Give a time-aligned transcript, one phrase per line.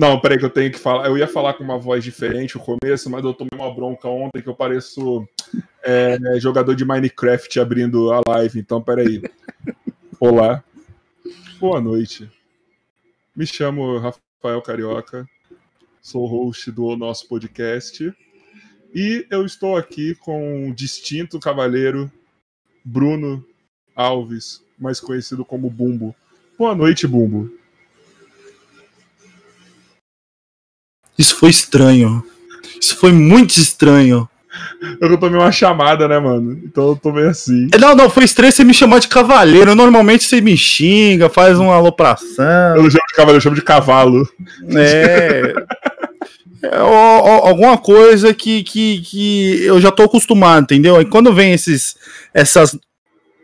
[0.00, 1.06] Não, peraí que eu tenho que falar.
[1.08, 4.40] Eu ia falar com uma voz diferente no começo, mas eu tomei uma bronca ontem
[4.40, 5.28] que eu pareço
[5.82, 8.58] é, jogador de Minecraft abrindo a live.
[8.58, 9.20] Então, peraí.
[10.18, 10.64] Olá.
[11.58, 12.30] Boa noite.
[13.36, 15.28] Me chamo Rafael Carioca.
[16.00, 18.10] Sou host do nosso podcast.
[18.94, 22.10] E eu estou aqui com um distinto cavaleiro,
[22.82, 23.44] Bruno
[23.94, 26.16] Alves, mais conhecido como Bumbo.
[26.56, 27.59] Boa noite, Bumbo.
[31.20, 32.24] Isso foi estranho.
[32.80, 34.26] Isso foi muito estranho.
[34.98, 36.58] Eu tomei uma chamada, né, mano?
[36.64, 37.68] Então eu tô meio assim.
[37.78, 39.74] Não, não, foi estranho você me chamar de cavaleiro.
[39.74, 42.74] Normalmente você me xinga, faz uma alopração.
[42.74, 44.26] Eu não chamo de cavaleiro, eu chamo de cavalo.
[44.74, 45.54] É.
[46.64, 50.98] é alguma coisa que, que, que eu já tô acostumado, entendeu?
[51.02, 51.96] E quando vem esses,
[52.32, 52.78] essas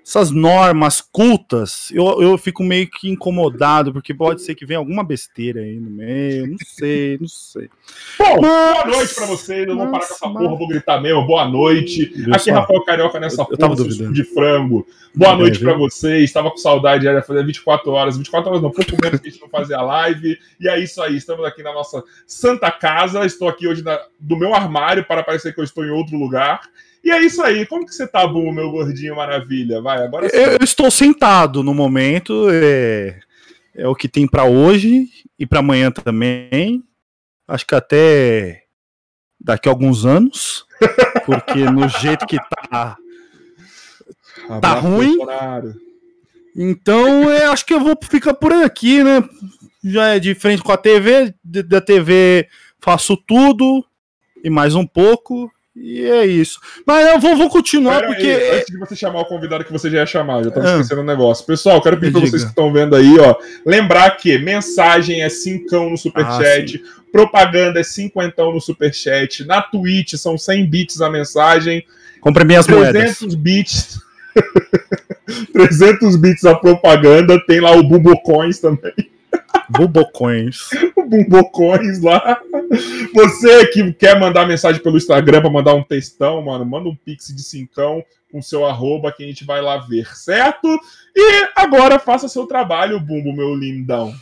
[0.06, 5.02] essas normas cultas, eu, eu fico meio que incomodado, porque pode ser que venha alguma
[5.02, 7.68] besteira aí no meio, não sei, não sei.
[8.16, 10.42] Bom, mas, boa noite pra vocês, eu vou parar com essa mas...
[10.44, 12.04] porra, vou gritar mesmo, boa noite.
[12.30, 14.86] Aqui é Rafael Carioca nessa eu, porra, eu de frango.
[15.12, 15.70] Boa é, noite viu?
[15.70, 19.26] pra vocês, estava com saudade, já fazer 24 horas, 24 horas não, pouco menos que
[19.26, 23.26] a gente não fazia live, e é isso aí, estamos aqui na nossa santa casa,
[23.26, 26.60] estou aqui hoje na, do meu armário para parecer que eu estou em outro lugar,
[27.06, 27.64] e é isso aí.
[27.64, 29.80] Como que você tá bom, meu gordinho maravilha?
[29.80, 30.36] Vai, agora sim.
[30.36, 32.48] Eu estou sentado no momento.
[32.50, 33.20] É,
[33.76, 35.08] é o que tem para hoje
[35.38, 36.82] e para amanhã também.
[37.46, 38.64] Acho que até
[39.40, 40.66] daqui a alguns anos.
[41.24, 42.38] Porque no jeito que
[42.70, 42.96] tá.
[44.60, 45.16] tá ruim.
[46.56, 49.22] Então, é, acho que eu vou ficar por aqui, né?
[49.84, 51.32] Já é de frente com a TV.
[51.44, 52.48] Da TV
[52.80, 53.84] faço tudo
[54.42, 55.48] e mais um pouco.
[55.78, 56.58] E é isso.
[56.86, 58.26] Mas eu vou, vou continuar Pera porque.
[58.26, 60.72] Aí, antes de você chamar o convidado que você já ia chamar, já estava ah.
[60.72, 61.44] esquecendo um negócio.
[61.44, 63.36] Pessoal, quero pedir para vocês que estão vendo aí, ó.
[63.64, 70.14] Lembrar que mensagem é cincão no superchat, ah, propaganda é cinquentão no superchat, na Twitch
[70.14, 71.84] são 100 bits a mensagem.
[72.20, 73.34] Compre minhas 300 moedas.
[73.34, 74.00] bits.
[75.52, 78.94] 300 bits a propaganda, tem lá o Bubocoins também.
[79.68, 80.68] Bubocões.
[80.96, 82.40] Bubocões lá.
[83.14, 87.34] Você que quer mandar mensagem pelo Instagram para mandar um textão, mano, manda um pix
[87.34, 90.68] de cincão com seu arroba que a gente vai lá ver, certo?
[91.14, 94.14] E agora faça seu trabalho, Bumbo, meu lindão.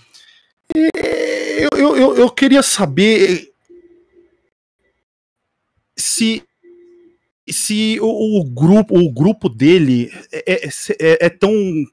[0.75, 3.53] Eu, eu, eu, eu queria saber
[5.97, 6.43] se
[7.49, 11.53] se o, o, grupo o grupo dele é, é, é, é, tão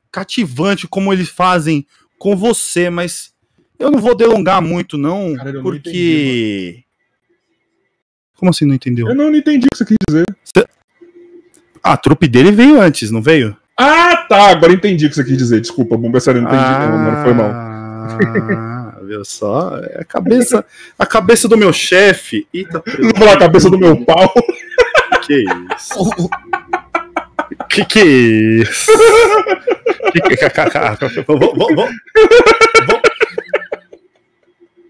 [0.10, 1.86] cativante como eles fazem
[2.18, 3.31] com você, mas
[3.82, 5.90] eu não vou delongar muito, não, Cara, porque.
[5.90, 6.86] Entendi,
[8.38, 9.08] Como assim não entendeu?
[9.08, 10.26] Eu não entendi o que você quis dizer.
[11.84, 13.58] A trupe dele veio antes, não veio?
[13.78, 14.52] Ah, tá.
[14.52, 15.60] Agora entendi o que você quis dizer.
[15.62, 16.64] Desculpa, bomba sério, não entendi.
[16.64, 17.50] Ah, não, não foi mal.
[17.50, 19.78] Ah, viu só?
[19.78, 20.66] É a cabeça,
[20.98, 22.48] a cabeça do meu chefe.
[22.54, 24.32] Eita, não falar a cabeça do meu pau.
[25.26, 26.20] Que isso?
[27.70, 28.92] que que é isso?
[30.12, 30.38] que que...
[31.28, 31.90] vamos.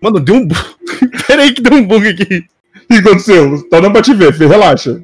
[0.01, 0.47] Mano, deu um.
[1.27, 2.45] Pera aí que deu um bug aqui.
[2.83, 3.69] O que aconteceu?
[3.69, 4.49] Tá dando pra te ver, filho.
[4.49, 5.01] relaxa.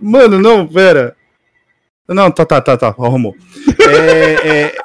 [0.00, 1.16] Mano, não, pera.
[2.08, 3.34] Não, tá, tá, tá, tá, arrumou.
[3.80, 4.76] É, é,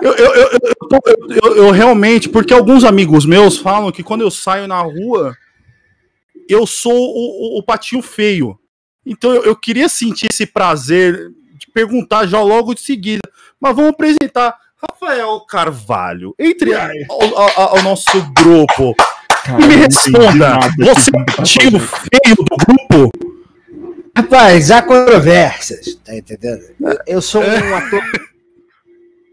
[0.00, 0.32] eu, eu,
[1.42, 5.36] eu, eu, realmente, porque alguns amigos meus falam que quando eu saio na rua,
[6.48, 8.58] eu sou o, o patinho feio.
[9.04, 13.22] Então eu, queria sentir esse prazer de perguntar já logo de seguida.
[13.60, 16.90] Mas vamos apresentar Rafael Carvalho, entre ao,
[17.36, 18.94] ao, ao nosso grupo.
[19.44, 23.10] Cara, me responda, você é o tio feio do grupo?
[24.16, 26.62] Rapaz, há controvérsias, tá entendendo?
[27.06, 28.02] Eu sou um ator.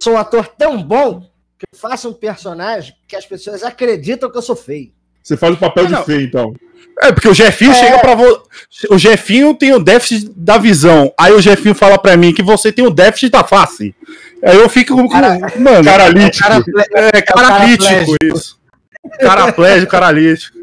[0.01, 1.21] Sou um ator tão bom
[1.57, 4.91] que eu faço um personagem que as pessoas acreditam que eu sou feio.
[5.23, 6.53] Você faz o papel de feio, então.
[7.01, 7.75] É, porque o Jefinho é...
[7.75, 8.87] chega pra você.
[8.89, 11.13] O Jefinho tem o déficit da visão.
[11.19, 13.95] Aí o Jefinho fala pra mim que você tem o déficit da face.
[14.43, 15.07] Aí eu fico com.
[15.07, 16.47] Cara, mano, caralítico.
[16.95, 18.59] É, caralítico isso.
[19.19, 20.57] Caraplégico, caralítico.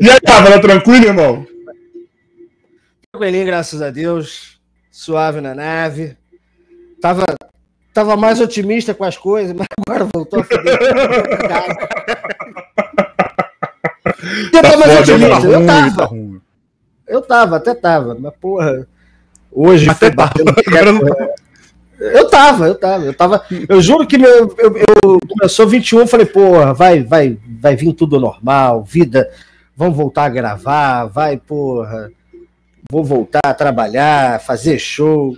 [0.00, 1.46] e aí, tava tranquilo, irmão?
[3.12, 4.58] Tranquilinho, graças a Deus.
[4.90, 6.16] Suave na nave.
[7.00, 7.24] Tava,
[7.94, 10.78] tava mais otimista com as coisas, mas agora voltou a foder.
[14.52, 15.46] Eu tava otimista.
[15.46, 15.96] eu tava.
[15.96, 16.10] Tá
[17.06, 18.86] eu tava, até tava, mas porra.
[19.50, 20.32] Hoje até tava.
[22.00, 23.44] Eu tava, eu tava, eu tava.
[23.68, 27.92] Eu juro que meu, eu, eu começou 21, eu falei, porra, vai, vai, vai vir
[27.92, 29.28] tudo normal, vida,
[29.76, 32.12] vamos voltar a gravar, vai, porra,
[32.90, 35.36] vou voltar a trabalhar, fazer show.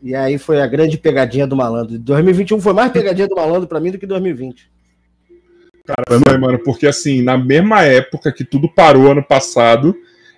[0.00, 1.98] E aí foi a grande pegadinha do malandro.
[1.98, 4.71] 2021 foi mais pegadinha do malandro para mim do que 2020.
[5.84, 9.96] Cara, foi, mano, porque assim, na mesma época que tudo parou ano passado,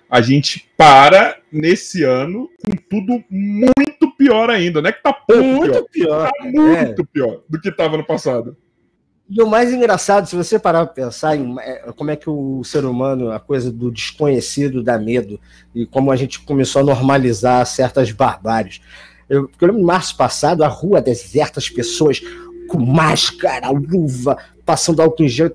[0.09, 4.81] a gente para nesse ano com tudo muito pior ainda.
[4.81, 6.29] Não é que tá pouco muito pior.
[6.29, 6.31] pior.
[6.31, 7.05] Tá muito é.
[7.11, 8.57] pior do que tava no passado.
[9.27, 12.63] E o mais engraçado, se você parar para pensar em é, como é que o
[12.63, 15.39] ser humano, a coisa do desconhecido dá medo,
[15.73, 18.81] e como a gente começou a normalizar certas barbáries.
[19.27, 22.21] Eu, eu lembro em março passado, a rua deserta, as pessoas
[22.67, 25.51] com máscara, luva, passando álcool em gel.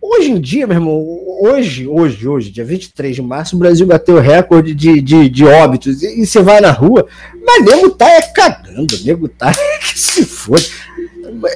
[0.00, 4.16] Hoje em dia, meu irmão, hoje, hoje, hoje, dia 23 de março, o Brasil bateu
[4.16, 6.02] o recorde de, de, de óbitos.
[6.02, 7.06] E, e você vai na rua,
[7.46, 10.62] mas nego tá é cagando, nego tá que se foda.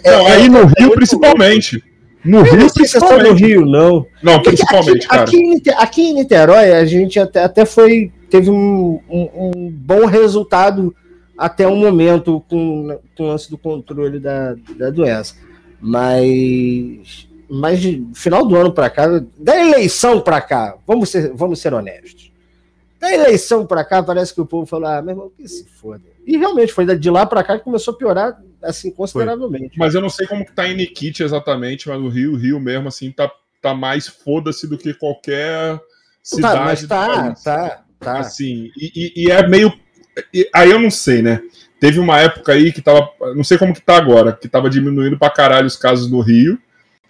[0.05, 1.83] É, não, aí no é, Rio, principalmente.
[2.25, 3.29] No Rio, não principalmente.
[3.29, 4.07] no Rio, não.
[4.23, 5.23] Não, principalmente, aqui, cara.
[5.23, 8.13] Aqui, aqui, em Niterói, a gente até, até foi.
[8.31, 10.95] Teve um, um, um bom resultado
[11.39, 15.35] até o momento com, com o lance do controle da, da doença.
[15.81, 19.07] Mas, mas de final do ano para cá,
[19.39, 22.33] da eleição para cá, vamos ser, vamos ser honestos.
[22.99, 26.05] Da eleição para cá, parece que o povo falou: ah, meu irmão, que se foda.
[26.27, 29.77] E realmente foi de lá para cá que começou a piorar assim consideravelmente.
[29.77, 29.87] Foi.
[29.87, 32.89] Mas eu não sei como que tá em Nikit exatamente, mas no Rio, Rio mesmo
[32.89, 33.31] assim tá,
[33.63, 35.81] tá mais foda-se do que qualquer
[36.23, 36.59] cidade.
[36.59, 38.19] Tá, mas tá, tá, tá.
[38.19, 39.73] Assim, e, e, e é meio
[40.55, 41.43] aí eu não sei, né?
[41.79, 43.09] Teve uma época aí que tava.
[43.35, 46.59] Não sei como que tá agora, que tava diminuindo pra caralho os casos no Rio.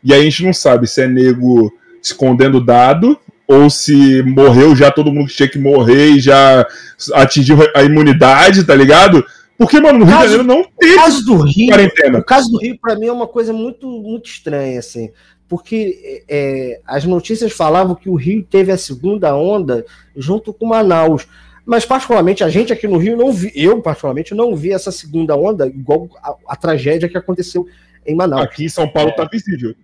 [0.02, 3.18] E aí a gente não sabe se é nego escondendo dado
[3.48, 6.66] ou se morreu já todo mundo que tinha que morrer e já
[7.14, 9.24] atingiu a imunidade, tá ligado?
[9.56, 12.18] Porque, mano, no Rio de Janeiro não teve o caso do Rio, quarentena.
[12.18, 15.10] O caso do Rio, para mim, é uma coisa muito, muito estranha, assim.
[15.48, 21.26] Porque é, as notícias falavam que o Rio teve a segunda onda junto com Manaus.
[21.66, 25.34] Mas, particularmente, a gente aqui no Rio não vi, eu, particularmente, não vi essa segunda
[25.36, 27.66] onda igual a, a tragédia que aconteceu
[28.06, 28.44] em Manaus.
[28.44, 29.28] Aqui em São Paulo está é.
[29.30, 29.74] visível.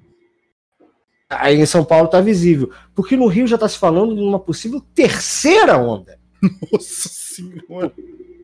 [1.28, 2.70] Aí em São Paulo está visível.
[2.94, 6.18] Porque no Rio já está se falando de uma possível terceira onda.
[6.72, 7.92] Nossa Senhora.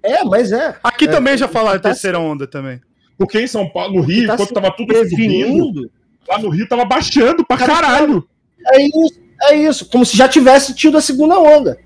[0.02, 0.76] É, mas é.
[0.82, 2.80] Aqui é, também já falaram tá terceira onda também.
[3.16, 5.90] Porque em São Paulo, no Rio, tá enquanto tava tudo subindo,
[6.28, 8.26] lá no Rio tava baixando pra caralho.
[8.72, 9.88] É isso, é isso.
[9.90, 11.78] Como se já tivesse tido a segunda onda.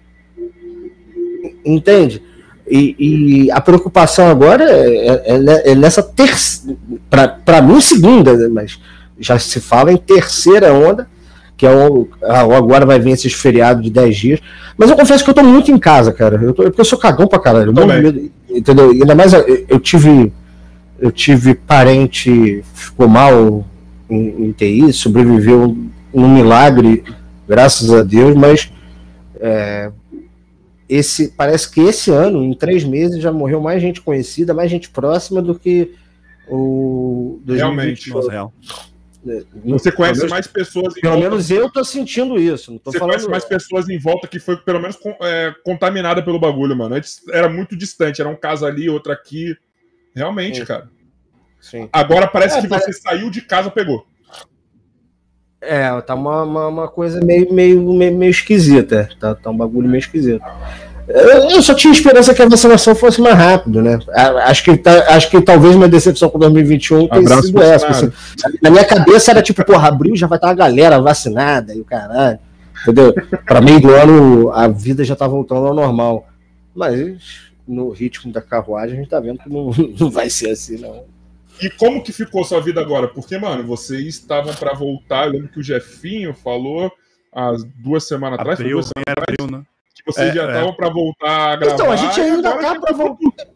[1.65, 2.23] Entende?
[2.69, 2.97] E,
[3.47, 6.79] e, a preocupação agora é, é, é nessa terceira,
[7.45, 8.49] para mim, segunda, né?
[8.49, 8.79] mas
[9.19, 11.09] já se fala em terceira onda,
[11.57, 14.41] que é o, agora vai vir esses feriados de 10 dias.
[14.77, 16.41] Mas eu confesso que eu tô muito em casa, cara.
[16.43, 17.73] Eu tô, porque eu sou cagão pra caralho.
[17.73, 18.91] Medo, entendeu?
[18.91, 20.33] Ainda mais eu, eu, tive.
[20.99, 23.65] Eu tive parente ficou mal
[24.09, 25.77] em, em TI, sobreviveu
[26.13, 27.05] um milagre,
[27.49, 28.73] graças a Deus, mas
[29.41, 29.91] é,
[30.95, 34.91] esse parece que esse ano, em três meses, já morreu mais gente conhecida, mais gente
[34.91, 35.95] próxima do que
[36.49, 38.11] o 2020.
[38.11, 38.53] Realmente, real.
[39.27, 40.95] É, Você conhece menos, mais pessoas.
[40.95, 42.73] pelo volta, menos eu tô sentindo isso.
[42.73, 43.15] Não tô Você falando...
[43.15, 46.95] conhece mais pessoas em volta que foi pelo menos é, contaminada pelo bagulho, mano.
[46.95, 49.57] Antes era muito distante, era um caso ali, outro aqui.
[50.15, 50.65] Realmente, Sim.
[50.65, 50.91] cara.
[51.61, 51.89] Sim.
[51.93, 54.05] Agora parece é, que você saiu de casa pegou.
[55.63, 59.09] É, tá uma, uma, uma, coisa meio, meio, meio, meio esquisita.
[59.21, 60.45] Tá, tá um bagulho meio esquisito.
[61.09, 63.99] Eu só tinha esperança que a vacinação fosse mais rápido, né?
[64.45, 67.89] Acho que, tá, acho que talvez minha decepção com 2021 tenha Abraço sido essa.
[67.89, 68.13] Assim.
[68.61, 71.85] Na minha cabeça era tipo, porra, abril já vai estar a galera vacinada e o
[71.85, 72.39] caralho.
[72.83, 73.15] Entendeu?
[73.47, 76.27] Para meio do ano a vida já tá voltando ao normal.
[76.75, 80.79] Mas no ritmo da carruagem a gente tá vendo que não, não vai ser assim,
[80.79, 81.05] não.
[81.61, 83.09] E como que ficou sua vida agora?
[83.09, 85.27] Porque, mano, vocês estavam para voltar.
[85.27, 86.91] Eu lembro que o Jefinho falou
[87.33, 88.59] há duas semanas atrás.
[88.59, 89.65] Abril, duas semanas atrás, abril, né?
[89.95, 90.77] Que vocês é, já estavam é.
[90.77, 91.75] para voltar a gravar.
[91.75, 93.47] Então, a gente ainda tá para voltar.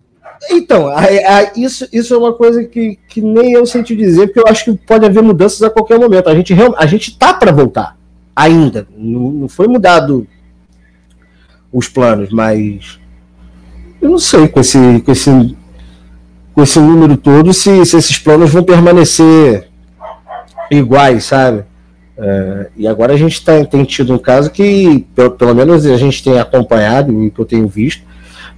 [0.50, 4.26] Então, a, a, isso, isso é uma coisa que, que nem eu sei te dizer,
[4.26, 6.28] porque eu acho que pode haver mudanças a qualquer momento.
[6.28, 7.96] A gente, a gente tá para voltar
[8.34, 8.86] ainda.
[8.94, 10.26] Não, não foi mudado
[11.72, 13.00] os planos, mas
[14.00, 15.56] eu não sei com esse, com esse
[16.56, 19.68] com esse número todo se, se esses planos vão permanecer
[20.70, 21.64] iguais, sabe?
[22.16, 25.98] É, e agora a gente tá, tem tido um caso que, pelo, pelo menos a
[25.98, 28.02] gente tem acompanhado e que eu tenho visto,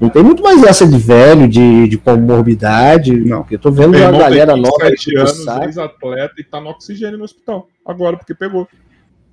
[0.00, 3.16] não tem muito mais essa de velho, de, de comorbidade.
[3.16, 3.44] Não.
[3.50, 4.76] Eu tô vendo uma galera nova.
[4.78, 7.66] Sete anos, ex-atleta e tá no oxigênio no hospital.
[7.84, 8.68] Agora, porque pegou.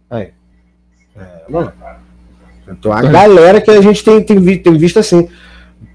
[0.10, 0.29] Aí.
[1.15, 1.72] É, não.
[2.67, 5.29] Então, a galera que a gente tem, tem, tem visto assim.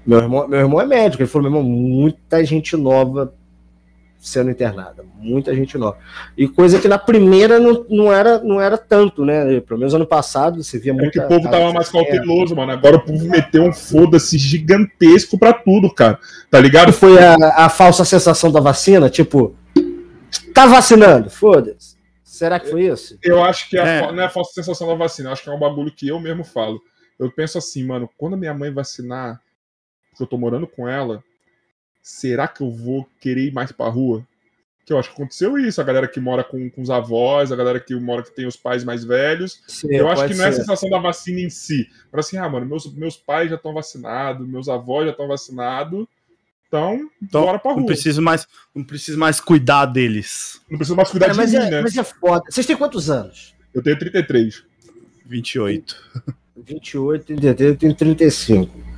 [0.05, 3.33] Meu irmão, meu irmão é médico, ele falou, meu irmão, muita gente nova
[4.19, 5.97] sendo internada, muita gente nova.
[6.37, 9.59] E coisa que na primeira não, não, era, não era tanto, né?
[9.61, 11.11] Pelo menos ano passado você via É muito.
[11.11, 12.71] que o povo tava mais cauteloso, mano.
[12.71, 16.19] Agora o povo meteu um foda-se gigantesco pra tudo, cara.
[16.51, 16.93] Tá ligado?
[16.93, 19.55] Foi a, a falsa sensação da vacina, tipo,
[20.53, 21.95] tá vacinando, foda-se.
[22.23, 23.17] Será que foi isso?
[23.23, 24.11] Eu acho que a É.
[24.11, 26.43] não é a falsa sensação da vacina, acho que é um bagulho que eu mesmo
[26.43, 26.79] falo.
[27.19, 29.39] Eu penso assim, mano, quando a minha mãe vacinar,
[30.21, 31.23] que eu tô morando com ela,
[32.01, 34.25] será que eu vou querer ir mais pra rua?
[34.85, 37.55] Que eu acho que aconteceu isso, a galera que mora com, com os avós, a
[37.55, 39.61] galera que mora que tem os pais mais velhos.
[39.67, 41.87] Sim, eu acho que não é a sensação da vacina em si.
[42.11, 46.07] Mas assim, ah, mano, meus, meus pais já estão vacinados, meus avós já estão vacinados,
[46.67, 47.81] então, Então, bora pra rua.
[47.81, 50.61] Não preciso mais, não preciso mais cuidar deles.
[50.69, 51.81] Não preciso mais cuidar É, de mas, mim, é, né?
[51.81, 52.43] mas é foda.
[52.49, 53.53] Vocês têm quantos anos?
[53.73, 54.63] Eu tenho 33.
[55.25, 55.95] 28.
[56.55, 58.90] 28, 33, eu tenho 35.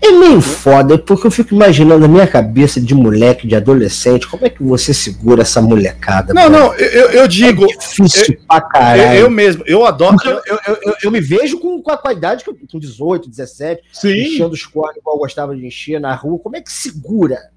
[0.00, 4.46] É meio foda, porque eu fico imaginando a minha cabeça de moleque, de adolescente, como
[4.46, 6.32] é que você segura essa molecada?
[6.32, 6.58] Não, mano?
[6.58, 9.18] não, eu, eu- eu digo, É difícil pra eu, caralho.
[9.18, 10.16] eu mesmo, eu adoro.
[10.24, 12.56] Eu, eu, eu, eu- eu me vejo com, com a, com a idade que eu,
[12.70, 16.38] com 18, 17, Sim, enchendo os cornos igual eu gostava de encher na rua.
[16.38, 17.50] Como é que segura?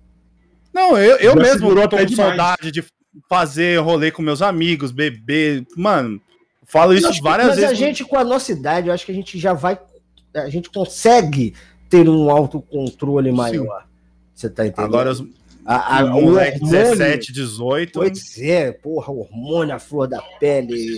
[0.73, 2.15] Não, eu, eu mesmo tô com demais.
[2.15, 2.83] saudade de
[3.29, 5.63] fazer rolê com meus amigos, beber.
[5.77, 6.19] Mano,
[6.65, 7.71] falo isso Mas- várias mas vezes.
[7.71, 9.77] a gente, com a nossa idade, eu acho que a gente já vai.
[10.33, 11.53] A gente consegue
[11.91, 13.85] ter um autocontrole maior.
[14.33, 14.85] Você tá entendendo?
[14.85, 15.23] Agora os
[15.63, 17.91] a, a, o moleque hormônio- 17, 18.
[17.99, 20.97] Pois é, porra, hormônio, a flor da pele.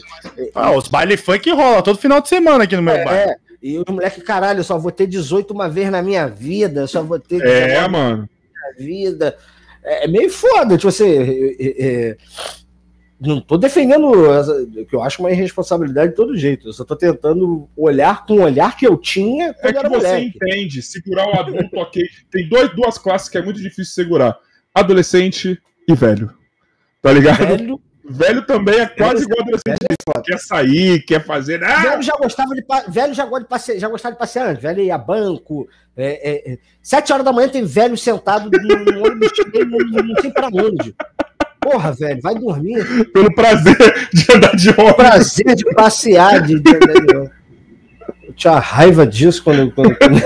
[0.56, 3.32] Ah, os baile funk rola todo final de semana aqui no meu É, bairro.
[3.32, 3.36] é.
[3.62, 7.01] E o moleque, caralho, eu só vou ter 18 uma vez na minha vida, só
[7.03, 8.17] vou ter é, 19 mano.
[8.17, 8.27] na
[8.86, 9.38] minha vida.
[9.84, 11.10] É, é meio foda, tipo assim.
[11.10, 12.17] é, é, é,
[13.19, 14.12] não tô defendendo,
[14.89, 16.67] que eu acho uma irresponsabilidade de todo jeito.
[16.67, 20.32] Eu só tô tentando olhar com o olhar que eu tinha É que você moleque.
[20.36, 22.04] entende, segurar o adulto, ok.
[22.30, 24.38] Tem dois, duas classes que é muito difícil segurar:
[24.73, 26.34] adolescente e velho.
[27.02, 27.45] Tá ligado?
[27.45, 29.78] Velho, Velho, também é quase igual adolescente.
[30.26, 31.63] Quer sair, quer fazer.
[31.63, 34.62] Ah, velho já gostava de velho já gosta de passear, já gostava de passear antes.
[34.62, 35.69] Velho ia a banco.
[35.95, 36.58] É, é, é.
[36.82, 39.32] Sete horas da manhã tem velho sentado no, ônibus
[39.89, 40.93] não, não sei pra onde.
[41.63, 43.10] Porra, velho, vai dormir.
[43.12, 43.76] pelo prazer
[44.13, 44.93] de andar de ônibus.
[44.95, 47.13] Prazer de passear, de, de, de-
[48.28, 49.71] Eu tinha raiva disso quando.
[49.73, 50.21] quando- quando-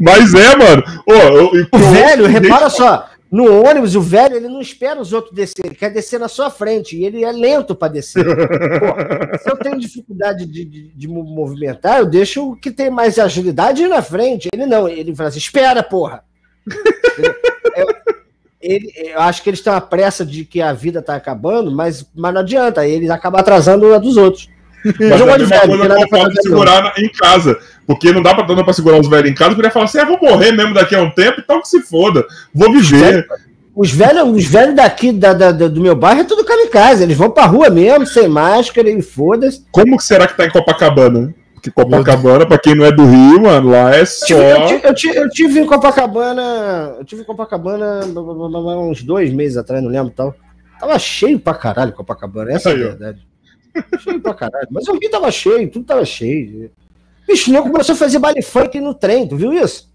[0.00, 0.82] Mas é, mano.
[1.06, 5.12] Eu- eu- O velho, eu- repara só, no ônibus, o velho ele não espera os
[5.12, 8.24] outros descer, ele quer descer na sua frente e ele é lento para descer.
[8.24, 12.90] Pô, se eu tenho dificuldade de, de, de mo- movimentar, eu deixo o que tem
[12.90, 14.48] mais agilidade ir na frente.
[14.52, 16.22] Ele não, ele fala assim: espera, porra.
[17.76, 17.86] eu,
[18.74, 22.04] ele- eu acho que eles têm uma pressa de que a vida tá acabando, mas,
[22.14, 24.48] mas não adianta, ele acaba atrasando a dos outros.
[25.00, 26.48] Mas eu é a velho, coisa não tem que eu nada pra falo de fazer,
[26.48, 27.58] segurar na- em casa.
[27.88, 29.84] Porque não dá pra, não dá pra segurar os velhos em casa, porque ele fala
[29.86, 32.24] assim: ah, vou morrer mesmo daqui a um tempo, então que se foda.
[32.54, 33.26] Vou viver.
[33.74, 37.02] Os velhos, os velhos daqui da, da- do meu bairro é tudo kamikaze.
[37.02, 39.64] Eles vão pra rua mesmo, sem máscara e foda-se.
[39.72, 41.34] Como será que tá em Copacabana?
[41.70, 44.26] Porque Copacabana, pra quem não é do Rio, mano, lá é só.
[44.34, 46.94] Eu, tive, eu, tive, eu tive em Copacabana.
[46.98, 48.04] Eu tive em Copacabana
[48.80, 50.34] uns dois meses atrás, não lembro tal.
[50.78, 53.26] Tava cheio pra caralho Copacabana, essa é a Aí, verdade.
[54.00, 54.68] cheio pra caralho.
[54.70, 56.70] Mas o Rio tava cheio, tudo tava cheio.
[57.26, 59.88] Bicho, o nego começou a fazer baile funk no trem, tu viu isso?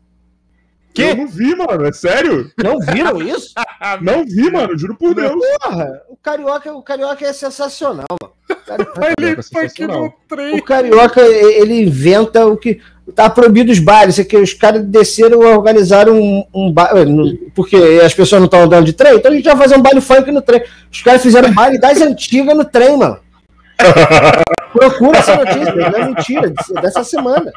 [0.93, 1.03] Quê?
[1.03, 2.51] Eu não vi, mano, é sério?
[2.61, 3.53] Não viram isso?
[4.01, 5.31] Não vi, mano, juro por Deus.
[5.63, 8.33] Porra, o carioca, o carioca é sensacional, mano.
[8.49, 10.55] O carioca- Ele foi aqui no trem.
[10.57, 12.79] O carioca, ele inventa o que.
[13.15, 17.51] Tá proibido os bailes, é que os caras desceram e organizaram um, um baile.
[17.53, 17.75] Porque
[18.05, 20.31] as pessoas não estão andando de trem, então a gente vai fazer um baile funk
[20.31, 20.63] no trem.
[20.89, 23.17] Os caras fizeram um baile das antigas no trem, mano.
[24.71, 27.51] Procura essa notícia, não é mentira, dessa semana.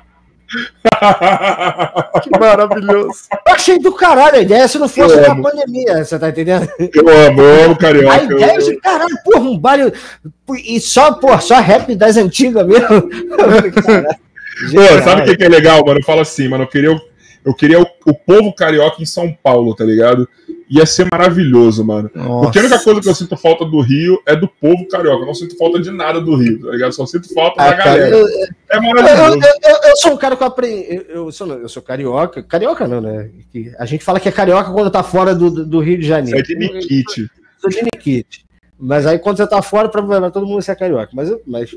[2.23, 3.19] Que maravilhoso.
[3.47, 6.69] Eu achei do caralho a ideia, se não fosse uma pandemia, você tá entendendo?
[6.79, 8.23] Eu amo, eu amo A carioca.
[8.23, 9.93] ideia é eu- de caralho, porra, um baile.
[10.65, 13.09] E só, porra, só rap das antigas mesmo.
[14.73, 15.99] Pô, sabe o que, que é legal, mano?
[15.99, 16.97] Eu falo assim, mano, eu queria,
[17.45, 20.29] eu queria o, o povo carioca em São Paulo, tá ligado?
[20.69, 22.09] Ia ser maravilhoso, mano.
[22.09, 25.23] Porque a única coisa que eu sinto falta do Rio é do povo carioca.
[25.23, 26.93] Eu não sinto falta de nada do Rio, tá ligado?
[26.93, 28.17] Só sinto falta Ah, da cara, galera.
[28.17, 28.27] eu,
[28.71, 29.39] É maravilhoso.
[29.63, 31.05] eu- eu- eu sou um cara que eu aprendi.
[31.09, 32.43] Eu, sou, eu sou carioca.
[32.43, 33.29] Carioca não, né?
[33.79, 36.39] A gente fala que é carioca quando tá fora do, do- Rio de Janeiro.
[36.39, 37.21] é de Nikit.
[37.21, 37.29] Eu
[37.61, 38.45] sou de Nikit.
[38.79, 41.11] Mas aí quando você tá fora, pra todo mundo ser carioca.
[41.13, 41.71] Mas, eu- mas,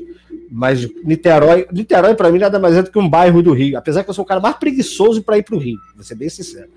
[0.50, 3.76] mas Niterói, Niterói pra mim nada mais é do que um bairro do Rio.
[3.78, 5.78] Apesar que eu sou o cara mais preguiçoso pra ir pro Rio.
[5.94, 6.68] Vou ser bem sincero.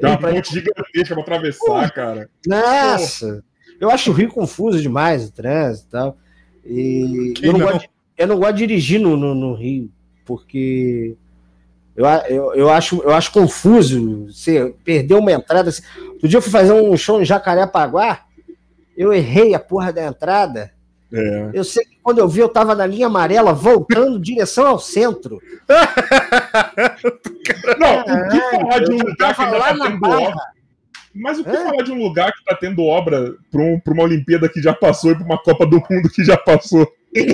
[0.00, 2.28] Tem uma ir- ponte gigantesca pra atravessar, cara.
[2.46, 3.44] Nossa!
[3.80, 6.18] Eu acho o Rio confuso demais, o trânsito e tal.
[6.66, 7.66] E eu não, não?
[7.66, 9.90] Gosto de, eu não gosto de dirigir no, no, no Rio,
[10.24, 11.16] porque
[11.96, 15.68] Eu, eu, eu, acho, eu acho confuso você perder uma entrada.
[15.70, 15.82] Assim.
[16.12, 18.24] Outro dia eu fui fazer um show em Jacarepaguá,
[18.96, 20.72] eu errei a porra da entrada.
[21.14, 21.50] É.
[21.54, 25.40] Eu sei que quando eu vi, eu tava na linha amarela, voltando direção ao centro.
[27.78, 30.34] Não, o que falar de um lugar que ainda tá tendo obra?
[31.14, 31.64] Mas o que é?
[31.64, 35.12] falar de um lugar que tá tendo obra para um, uma Olimpíada que já passou
[35.12, 36.92] e para uma Copa do Mundo que já passou?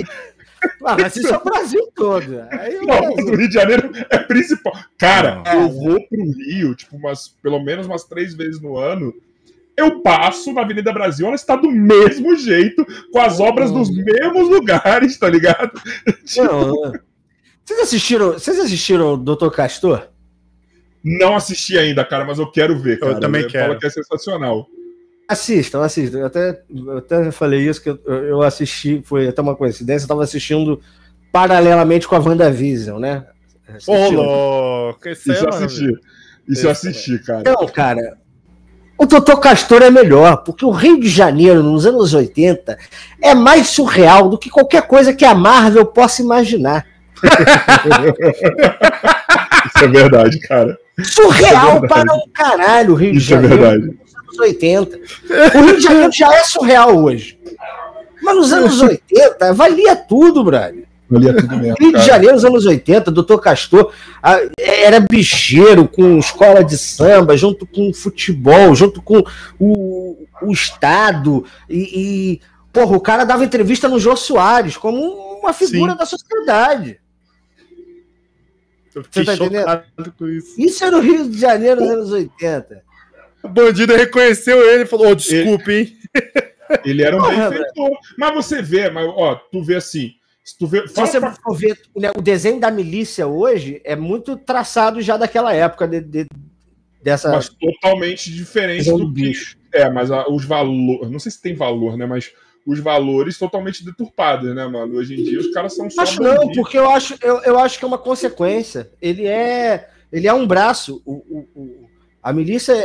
[0.85, 2.39] Ah, mas isso é o Brasil todo.
[2.51, 3.33] Aí não, Brasil.
[3.33, 4.71] o Rio de Janeiro é principal.
[4.95, 9.11] Cara, é, eu vou pro Rio, tipo, umas, pelo menos umas três vezes no ano.
[9.81, 14.47] Eu passo na Avenida Brasil, ela está do mesmo jeito, com as obras nos mesmos
[14.47, 15.71] lugares, tá ligado?
[16.37, 16.93] Não,
[17.65, 19.49] vocês assistiram, vocês assistiram o Dr.
[19.49, 20.07] Castor?
[21.03, 22.99] Não assisti ainda, cara, mas eu quero ver.
[22.99, 23.13] Cara.
[23.13, 23.67] Eu também eu quero.
[23.69, 24.67] Fala que é sensacional.
[25.27, 26.19] Assistam, assistam.
[26.19, 30.05] Eu até, eu até falei isso, que eu, eu assisti, foi até uma coincidência, eu
[30.05, 30.79] estava assistindo
[31.31, 33.25] paralelamente com a WandaVision, né?
[33.87, 35.09] Ô, louco!
[35.09, 35.99] Isso, é eu assisti.
[36.47, 37.39] Isso eu assisti, cara.
[37.39, 38.17] Então, cara,
[39.01, 42.77] o Doutor Castor é melhor, porque o Rio de Janeiro, nos anos 80,
[43.19, 46.85] é mais surreal do que qualquer coisa que a Marvel possa imaginar.
[49.65, 50.77] Isso é verdade, cara.
[51.03, 51.87] Surreal é verdade.
[51.87, 53.55] para um caralho o Rio Isso de Janeiro.
[53.55, 53.97] Isso é verdade.
[53.97, 54.99] Nos anos 80.
[55.57, 57.39] O Rio de Janeiro já é surreal hoje.
[58.21, 60.85] Mas nos anos 80, valia tudo, brother.
[61.11, 61.75] Valia tudo mesmo.
[61.77, 63.93] Rio de Janeiro, nos anos 80, doutor Castor
[64.57, 69.21] era bicheiro com escola de samba, junto com futebol, junto com
[69.59, 71.45] o, o Estado.
[71.69, 71.79] E,
[72.33, 75.01] e, porra, o cara dava entrevista no Jô Soares como
[75.41, 75.97] uma figura Sim.
[75.97, 76.97] da sociedade.
[78.95, 80.53] Eu fiquei tá chocado com isso.
[80.57, 82.83] Isso era o Rio de Janeiro nos anos 80.
[83.43, 85.97] O bandido reconheceu ele e falou: oh, desculpe, ele, hein?
[86.85, 87.97] Ele era um benfeitor.
[88.17, 90.13] Mas você vê, mas, ó, tu vê assim.
[90.51, 91.33] Se, tu vê, se você pra...
[91.33, 96.01] for ver né, o desenho da milícia hoje, é muito traçado já daquela época de,
[96.01, 96.27] de
[97.01, 97.31] dessa.
[97.31, 99.57] Mas totalmente diferente do, do bicho.
[99.73, 101.09] É, mas a, os valores.
[101.09, 102.05] Não sei se tem valor, né?
[102.05, 102.33] Mas
[102.67, 104.97] os valores totalmente deturpados, né, mano?
[104.97, 106.01] Hoje em dia os caras são só.
[106.01, 108.91] Acho não, porque eu acho, eu, eu acho que é uma consequência.
[109.01, 111.01] Ele é, ele é um braço.
[111.05, 111.90] O, o, o
[112.23, 112.75] a milícia,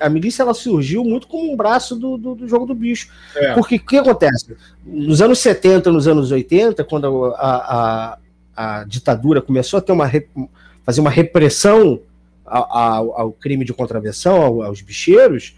[0.00, 3.10] a, milícia ela surgiu muito como um braço do, do, do jogo do bicho.
[3.34, 3.52] É.
[3.52, 4.56] Porque o que acontece?
[4.84, 8.18] Nos anos 70, nos anos 80, quando a,
[8.56, 10.10] a, a ditadura começou a ter uma
[10.84, 12.00] fazer uma repressão
[12.46, 15.56] ao, ao crime de contravenção, aos bicheiros,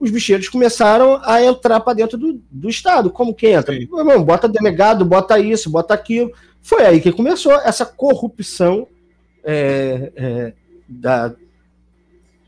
[0.00, 3.10] os bicheiros começaram a entrar para dentro do, do Estado.
[3.10, 3.74] Como que entra?
[3.74, 6.32] Irmão, bota delegado, bota isso, bota aquilo.
[6.62, 8.88] Foi aí que começou essa corrupção
[9.44, 10.52] é, é,
[10.88, 11.34] da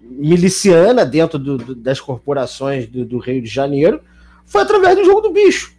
[0.03, 4.01] miliciana dentro do, do, das corporações do, do, Rio de Janeiro.
[4.45, 5.75] Foi através do jogo do bicho.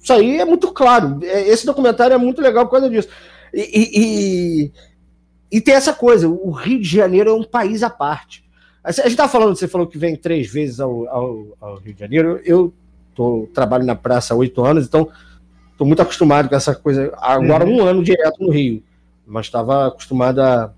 [0.00, 1.20] Isso aí é muito claro.
[1.22, 3.08] É, esse documentário é muito legal por causa disso.
[3.52, 4.72] E, e,
[5.50, 8.44] e tem essa coisa: o Rio de Janeiro é um país à parte.
[8.82, 12.00] A gente tá falando, você falou que vem três vezes ao, ao, ao Rio de
[12.00, 12.40] Janeiro.
[12.44, 12.70] Eu
[13.14, 15.08] tô, trabalho na praça há oito anos, então
[15.72, 17.14] estou muito acostumado com essa coisa.
[17.16, 17.78] Agora, uhum.
[17.78, 18.82] um ano direto no Rio,
[19.26, 20.70] mas estava acostumado a,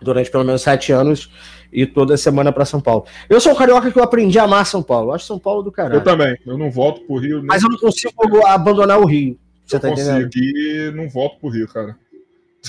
[0.00, 1.30] durante pelo menos sete anos
[1.72, 3.04] e toda semana para São Paulo.
[3.28, 5.10] Eu sou um carioca que eu aprendi a amar São Paulo.
[5.10, 5.96] Eu acho São Paulo do caralho.
[5.96, 6.36] Eu também.
[6.46, 7.42] Eu não volto pro Rio.
[7.44, 9.38] Mas eu não consigo abandonar o Rio.
[9.66, 11.96] Você eu tá consigo e não volto pro Rio, cara.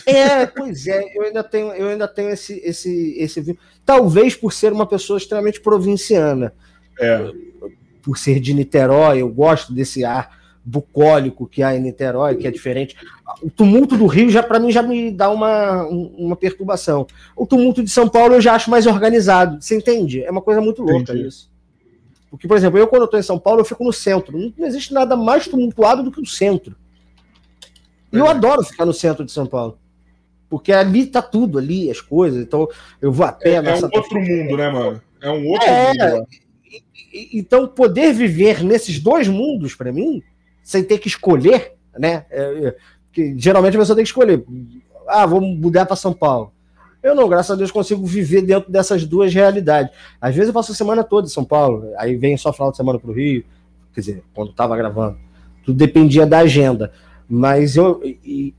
[0.06, 3.58] É, pois é, eu ainda tenho, eu ainda tenho esse, esse, esse.
[3.86, 6.54] Talvez por ser uma pessoa extremamente provinciana.
[7.00, 7.32] É.
[8.02, 12.52] Por ser de Niterói, eu gosto desse ar bucólico que há em Niterói, que é
[12.52, 12.96] diferente.
[13.42, 17.06] O tumulto do Rio já para mim já me dá uma, uma perturbação.
[17.36, 19.62] O tumulto de São Paulo eu já acho mais organizado.
[19.62, 20.24] Você entende?
[20.24, 21.28] É uma coisa muito louca Entendi.
[21.28, 21.54] isso.
[22.32, 24.38] Porque, por exemplo, eu quando eu tô em São Paulo, eu fico no centro.
[24.58, 26.76] Não existe nada mais tumultuado do que o centro.
[28.12, 28.30] E eu é.
[28.30, 29.78] adoro ficar no centro de São Paulo.
[30.50, 32.42] Porque ali tá tudo, ali, as coisas.
[32.42, 32.68] Então,
[33.02, 33.52] eu vou a pé.
[33.52, 35.02] É, é um outro mundo, né, mano?
[35.22, 36.28] É um outro é, mundo.
[37.34, 40.22] então, poder viver nesses dois mundos, para mim,
[40.66, 42.26] sem ter que escolher, né?
[42.32, 42.76] É, é,
[43.14, 44.44] que geralmente a pessoa tem que escolher.
[45.08, 46.52] Ah, vou mudar para São Paulo.
[47.04, 49.96] Eu não, graças a Deus, consigo viver dentro dessas duas realidades.
[50.20, 52.78] Às vezes eu passo a semana toda em São Paulo, aí vem só final de
[52.78, 53.46] semana para o Rio,
[53.94, 55.18] quer dizer, quando estava gravando.
[55.64, 56.92] Tudo dependia da agenda.
[57.30, 58.02] Mas eu,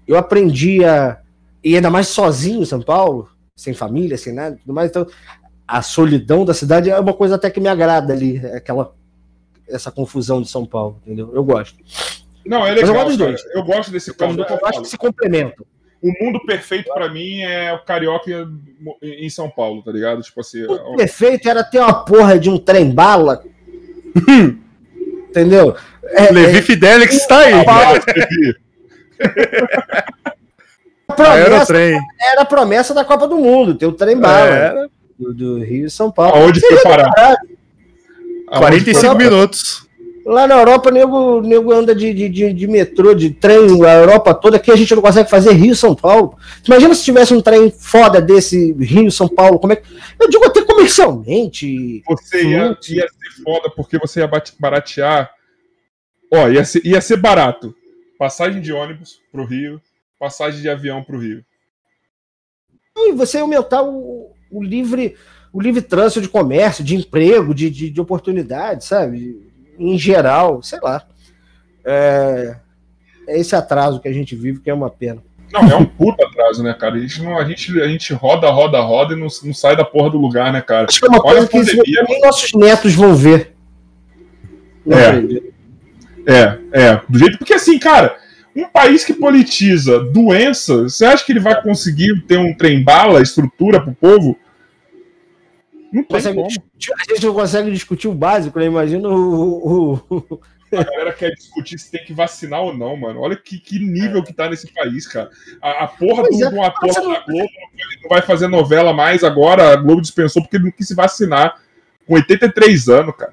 [0.06, 1.18] eu aprendi a
[1.62, 4.90] e ainda mais sozinho em São Paulo, sem família, sem nada, tudo mais.
[4.90, 5.04] Então,
[5.66, 8.94] a solidão da cidade é uma coisa até que me agrada ali, aquela
[9.68, 11.30] essa confusão de São Paulo, entendeu?
[11.34, 11.78] Eu gosto.
[12.44, 12.94] Não, é legal.
[12.94, 14.38] eu, gosto eu gosto desse caso.
[14.40, 15.66] Eu, acho que se complementam.
[16.02, 18.30] O mundo perfeito para mim é o carioca
[19.02, 20.22] em São Paulo, tá ligado?
[20.22, 23.42] Tipo assim, o é perfeito era ter uma porra de um trem bala.
[25.28, 25.74] entendeu?
[26.04, 26.62] É, Levi é...
[26.62, 27.54] Fidelix está aí.
[31.16, 31.76] promessa,
[32.20, 34.46] era a promessa da Copa do Mundo, ter o trem bala.
[34.46, 34.88] Era.
[35.18, 36.36] Do, do Rio e São Paulo.
[36.36, 37.10] Aonde foi parar?
[38.46, 39.86] 45 minutos.
[40.24, 44.34] Lá na Europa, nego, nego anda de, de, de, de metrô, de trem, a Europa
[44.34, 44.56] toda.
[44.56, 46.36] Aqui a gente não consegue fazer Rio-São Paulo.
[46.66, 49.60] Imagina se tivesse um trem foda desse Rio-São Paulo.
[49.60, 49.86] Como é que...
[50.18, 52.02] Eu digo até comercialmente.
[52.08, 55.30] Você ia, ia ser foda porque você ia baratear.
[56.32, 57.72] Ó, ia ser, ia ser barato.
[58.18, 59.80] Passagem de ônibus pro Rio,
[60.18, 61.44] passagem de avião pro Rio.
[62.96, 65.16] E você ia aumentar o, o livre
[65.56, 69.40] o livre trânsito de comércio, de emprego, de, de, de oportunidade, sabe?
[69.78, 71.02] Em geral, sei lá.
[71.82, 72.56] É,
[73.26, 75.22] é, esse atraso que a gente vive que é uma pena.
[75.50, 76.96] Não, é um puta atraso, né, cara?
[76.96, 79.82] A gente, não, a gente, a gente roda, roda, roda e não, não sai da
[79.82, 80.88] porra do lugar, né, cara?
[80.90, 83.54] Acho que é uma Olha coisa que pandemia, nem nossos netos vão ver.
[84.86, 86.34] é.
[86.34, 87.00] é, é.
[87.08, 87.38] Do jeito.
[87.38, 88.14] Porque assim, cara,
[88.54, 93.80] um país que politiza doença, você acha que ele vai conseguir ter um trem-bala, estrutura
[93.80, 94.36] pro povo?
[95.96, 98.66] Não consegue discutir, a gente não consegue discutir o básico, né?
[98.66, 100.40] Imagina o, o,
[100.76, 103.20] A galera quer discutir se tem que vacinar ou não, mano.
[103.20, 104.22] Olha que, que nível é.
[104.22, 105.30] que tá nesse país, cara.
[105.62, 106.50] A, a porra do, é.
[106.50, 107.48] do ator da Globo
[108.02, 109.72] não vai fazer novela mais agora.
[109.72, 111.62] A Globo dispensou porque ele não quis se vacinar.
[112.06, 113.32] Com 83 anos, cara.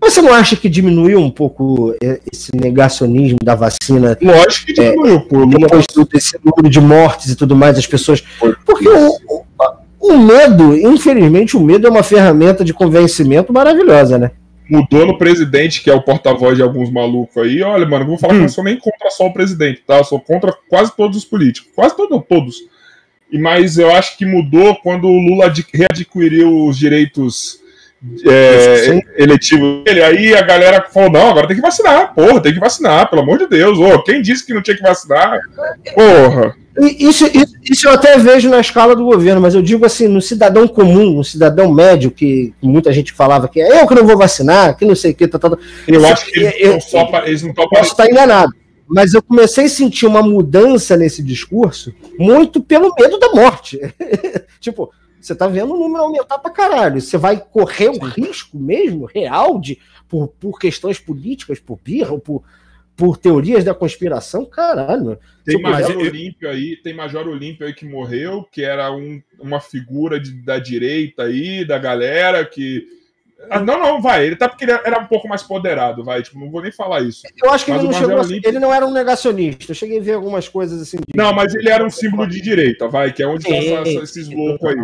[0.00, 1.94] Você não acha que diminuiu um pouco
[2.32, 4.16] esse negacionismo da vacina?
[4.22, 5.46] Lógico que diminuiu, é, pô.
[5.46, 8.22] Depois desse número de mortes e tudo mais, as pessoas.
[8.64, 9.44] Porque o,
[10.00, 14.30] o medo, infelizmente, o medo é uma ferramenta de convencimento maravilhosa, né?
[14.68, 17.60] Mudou no presidente, que é o porta-voz de alguns malucos aí.
[17.62, 18.38] Olha, mano, vou falar hum.
[18.38, 19.98] que eu sou nem contra só o presidente, tá?
[19.98, 21.70] Eu sou contra quase todos os políticos.
[21.74, 22.56] Quase todos, todos.
[23.30, 27.60] E, mas eu acho que mudou quando o Lula readquiriu os direitos
[28.26, 32.60] é, eletivo dele, aí a galera falou: não, agora tem que vacinar, porra, tem que
[32.60, 33.78] vacinar, pelo amor de Deus.
[33.78, 35.38] Oh, quem disse que não tinha que vacinar?
[35.94, 36.56] Porra.
[36.98, 40.20] Isso, isso, isso, eu até vejo na escala do governo, mas eu digo assim, no
[40.20, 44.16] cidadão comum, no cidadão médio, que muita gente falava que é eu que não vou
[44.16, 45.58] vacinar, que não sei o que, tá, tá, tá.
[45.86, 48.52] Eu acho que eles, eu, só, eles não estão Posso estar enganado.
[48.86, 53.78] Mas eu comecei a sentir uma mudança nesse discurso muito pelo medo da morte.
[54.58, 54.90] tipo,
[55.20, 57.00] você tá vendo o número aumentar pra caralho.
[57.00, 62.42] Você vai correr um risco mesmo, real, de, por, por questões políticas, por birra, por,
[63.00, 65.18] por teorias da conspiração, caralho.
[65.42, 70.20] Tem Major Olímpio aí, tem Major Olímpio aí que morreu, que era um, uma figura
[70.20, 72.86] de, da direita aí, da galera que
[73.48, 74.26] ah, não, não, vai.
[74.26, 76.22] Ele tá porque ele era um pouco mais poderado, vai.
[76.22, 77.22] Tipo, não vou nem falar isso.
[77.42, 78.18] Eu acho que ele não chegou.
[78.18, 78.46] Olímpico...
[78.46, 79.70] Ele não era um negacionista.
[79.70, 80.98] Eu cheguei a ver algumas coisas assim.
[80.98, 81.16] De...
[81.16, 84.68] Não, mas ele era um símbolo de direita, vai, que é onde estão esses loucos
[84.68, 84.76] aí.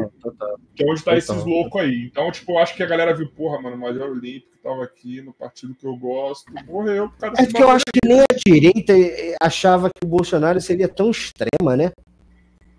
[0.75, 2.07] Que é onde tá esses loucos aí.
[2.11, 5.23] Então, tipo, eu acho que a galera viu, porra, mano, o Major Olímpico tava aqui
[5.23, 7.09] no partido que eu gosto, morreu.
[7.39, 8.93] é porque eu acho que nem a direita
[9.41, 11.93] achava que o Bolsonaro seria tão extrema, né?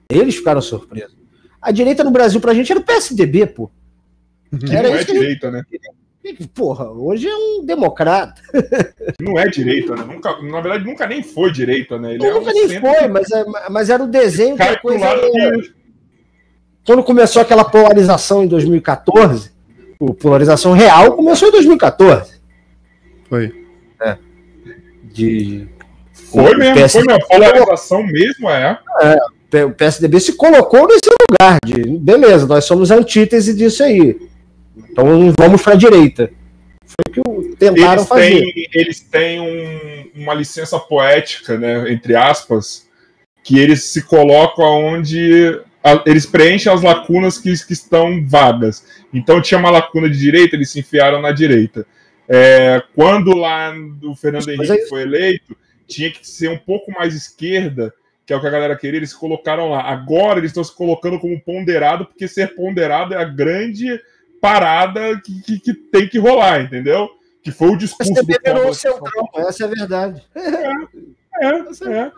[0.10, 1.16] Eles ficaram surpresos.
[1.62, 3.72] A direita no Brasil pra gente era o PSDB, pô.
[4.60, 5.64] Que Era não é direita, né?
[6.54, 8.42] Porra, hoje é um democrata.
[9.22, 10.04] Não é direita, né?
[10.04, 12.16] Nunca, na verdade, nunca nem foi direita, né?
[12.16, 15.06] Ele é nunca um nem foi, mas, é, mas era o desenho que a coisa.
[15.16, 15.74] Que...
[16.86, 19.52] Quando começou aquela polarização em 2014,
[20.02, 22.40] a polarização real começou em 2014.
[23.30, 23.54] Foi.
[24.02, 24.18] É.
[25.04, 25.68] De.
[26.14, 27.04] Foi mesmo, PSD...
[27.04, 27.28] foi mesmo.
[27.28, 28.80] Polarização mesmo, é.
[29.02, 29.66] é.
[29.66, 34.20] O PSDB se colocou nesse lugar de beleza, nós somos antítese disso aí.
[34.78, 36.30] Então vamos para a direita.
[36.86, 38.42] Foi o que tentaram eles fazer.
[38.42, 42.88] Têm, eles têm um, uma licença poética, né, entre aspas,
[43.44, 45.58] que eles se colocam onde
[46.06, 48.86] eles preenchem as lacunas que, que estão vagas.
[49.14, 51.86] Então tinha uma lacuna de direita, eles se enfiaram na direita.
[52.28, 55.56] É, quando lá o Fernando Henrique é foi eleito,
[55.88, 57.94] tinha que ser um pouco mais esquerda,
[58.26, 59.82] que é o que a galera queria, eles se colocaram lá.
[59.82, 64.00] Agora eles estão se colocando como ponderado, porque ser ponderado é a grande
[64.42, 67.10] parada que, que, que, tem que rolar, entendeu?
[67.42, 70.22] Que foi o discurso Você do virou o centrão, essa é a verdade.
[71.40, 72.12] É, é, é.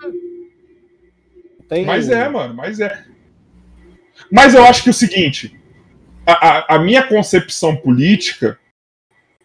[1.67, 1.85] Tem...
[1.85, 3.05] Mas é, mano, mas é.
[4.31, 5.55] Mas eu acho que é o seguinte,
[6.25, 8.57] a, a, a minha concepção política,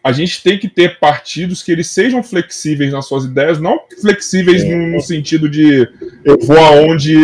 [0.03, 4.63] a gente tem que ter partidos que eles sejam flexíveis nas suas ideias, não flexíveis
[4.63, 4.75] é.
[4.75, 5.89] no, sentido de
[6.23, 7.17] eu vou aonde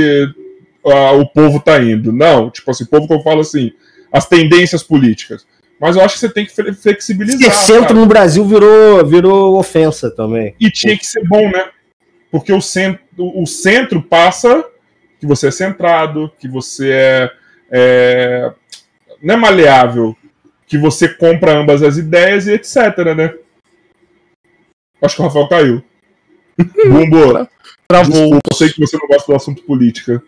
[0.83, 2.11] uh, o povo tá indo.
[2.11, 3.71] Não, tipo assim, o povo que eu falo assim,
[4.11, 5.45] as tendências políticas.
[5.79, 7.51] Mas eu acho que você tem que flexibilizar.
[7.51, 7.99] Ser centro cara.
[7.99, 10.55] no Brasil virou, virou ofensa também.
[10.59, 11.69] E tinha que ser bom, né?
[12.31, 14.63] Porque o centro, o centro passa
[15.19, 17.31] que você é centrado, que você é,
[17.71, 18.51] é
[19.21, 20.17] não é maleável,
[20.67, 23.33] que você compra ambas as ideias e etc, né?
[25.01, 25.83] Acho que o Rafael caiu.
[26.85, 27.47] Bumbo,
[27.87, 28.33] Travou.
[28.33, 30.21] eu sei que você não gosta do assunto política.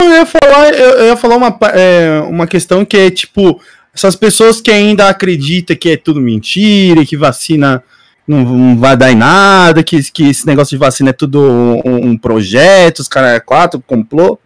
[0.00, 3.60] Eu ia falar, eu ia falar uma, é, uma questão que é tipo,
[3.94, 7.82] essas pessoas que ainda acreditam que é tudo mentira, que vacina
[8.26, 12.10] não, não vai dar em nada, que, que esse negócio de vacina é tudo um,
[12.10, 14.38] um projeto, os caras é quatro, complô.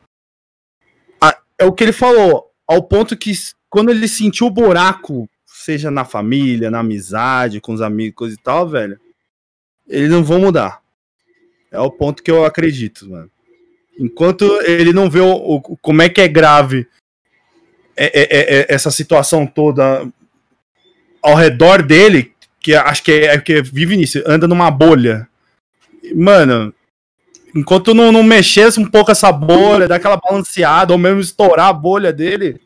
[1.58, 3.32] É o que ele falou, ao ponto que
[3.68, 8.68] quando ele sentiu o buraco, seja na família, na amizade, com os amigos e tal,
[8.68, 8.98] velho,
[9.88, 10.80] eles não vão mudar.
[11.70, 13.30] É o ponto que eu acredito, mano.
[13.98, 16.86] Enquanto ele não vê o, o como é que é grave
[17.96, 20.06] é, é, é, é, essa situação toda
[21.22, 25.26] ao redor dele, que acho que é, que vive nisso, anda numa bolha.
[26.14, 26.74] Mano,
[27.56, 31.72] enquanto não, não mexesse um pouco essa bolha, dar aquela balanceada, ou mesmo estourar a
[31.72, 32.60] bolha dele,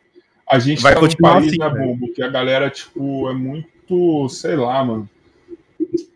[0.50, 4.28] a gente vai tá continuar país, assim, né, Bombo, que a galera, tipo, é muito,
[4.28, 5.08] sei lá, mano.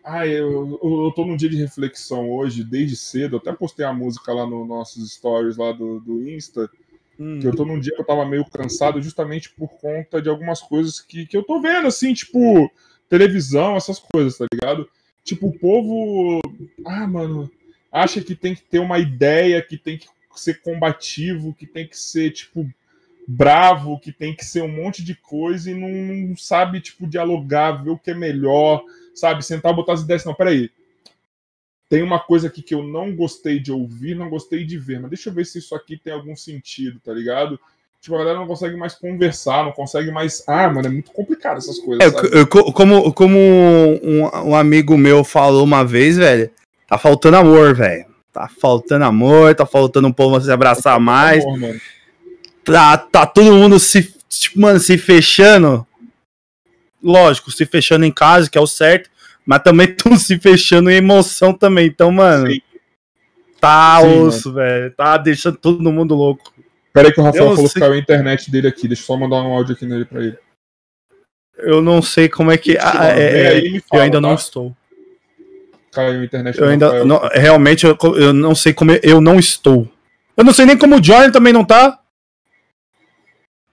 [0.03, 3.35] Ah, eu, eu, eu tô num dia de reflexão hoje, desde cedo.
[3.35, 6.69] Eu até postei a música lá nos nossos stories lá do, do Insta.
[7.17, 7.39] Hum.
[7.39, 10.61] Que eu tô num dia que eu tava meio cansado justamente por conta de algumas
[10.61, 12.69] coisas que, que eu tô vendo, assim, tipo,
[13.09, 14.87] televisão, essas coisas, tá ligado?
[15.23, 16.41] Tipo, o povo.
[16.85, 17.49] Ah, mano,
[17.95, 21.97] acha que tem que ter uma ideia, que tem que ser combativo, que tem que
[21.97, 22.69] ser, tipo,
[23.27, 25.89] bravo, que tem que ser um monte de coisa e não,
[26.27, 28.83] não sabe, tipo, dialogar, ver o que é melhor
[29.15, 29.43] sabe?
[29.43, 30.25] Sentar e botar as ideias.
[30.25, 30.69] Não, peraí.
[31.89, 35.11] Tem uma coisa aqui que eu não gostei de ouvir, não gostei de ver, mas
[35.11, 37.59] deixa eu ver se isso aqui tem algum sentido, tá ligado?
[38.01, 40.43] Tipo, a galera não consegue mais conversar, não consegue mais.
[40.47, 42.13] Ah, mano, é muito complicado essas coisas.
[42.33, 46.49] É, como como um, um, amigo meu falou uma vez, velho,
[46.95, 48.05] tá faltando amor, velho.
[48.31, 51.45] Tá faltando amor, tá faltando um povo se abraçar tá mais.
[51.45, 51.79] Amor,
[52.63, 55.85] tá, tá todo mundo se, tipo, mano, se fechando
[57.03, 59.09] lógico, se fechando em casa, que é o certo,
[59.45, 61.87] mas também estão se fechando em emoção também.
[61.87, 62.61] Então, mano, Sim.
[63.59, 64.91] tá Sim, osso, velho.
[64.91, 66.53] Tá deixando todo mundo louco.
[66.91, 67.73] Pera aí que o Rafael eu falou sei...
[67.73, 68.87] que caiu a internet dele aqui.
[68.87, 70.37] Deixa eu só mandar um áudio aqui nele pra ele.
[71.57, 72.77] Eu não sei como é que.
[72.77, 74.21] Ah, é, é, fala, eu ainda tá?
[74.21, 74.75] não estou.
[75.95, 76.59] Caiu a internet.
[76.59, 77.05] Eu ainda.
[77.05, 79.89] Não, realmente, eu, eu não sei como eu não estou.
[80.35, 81.99] Eu não sei nem como o Joy também não tá.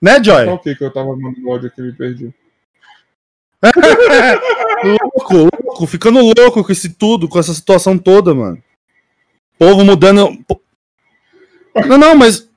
[0.00, 0.44] Né, Joy?
[0.44, 2.32] Qual que que eu tava mandando áudio aqui e me perdi?
[4.84, 8.62] louco, louco, ficando louco com esse tudo, com essa situação toda, mano.
[9.58, 10.38] Povo mudando.
[11.88, 12.48] Não, não, mas.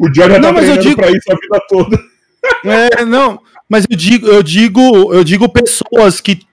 [0.00, 0.96] O Jordan não, tá mas eu digo...
[0.96, 1.98] pra isso a vida toda.
[2.64, 6.45] É, não, mas eu digo, eu digo, eu digo pessoas que,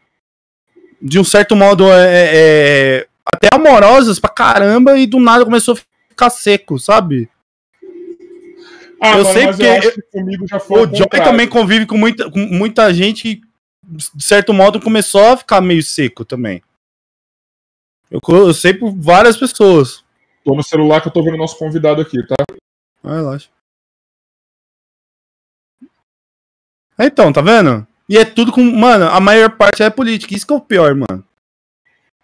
[1.03, 5.73] de um certo modo, é, é, é até amorosas pra caramba e do nada começou
[5.73, 5.77] a
[6.09, 7.29] ficar seco, sabe?
[9.01, 9.63] Ah, eu mano, sei porque
[10.53, 13.41] eu foi o Joy também convive com muita, com muita gente que,
[14.15, 16.63] de certo modo, começou a ficar meio seco também.
[18.09, 20.05] Eu, eu sei por várias pessoas.
[20.45, 22.35] Tô no celular que eu tô vendo nosso convidado aqui, tá?
[23.03, 23.49] Ah, relaxa.
[26.97, 27.85] Então, tá vendo?
[28.09, 28.61] E é tudo com.
[28.63, 30.33] Mano, a maior parte é política.
[30.33, 31.23] Isso que é o pior, mano.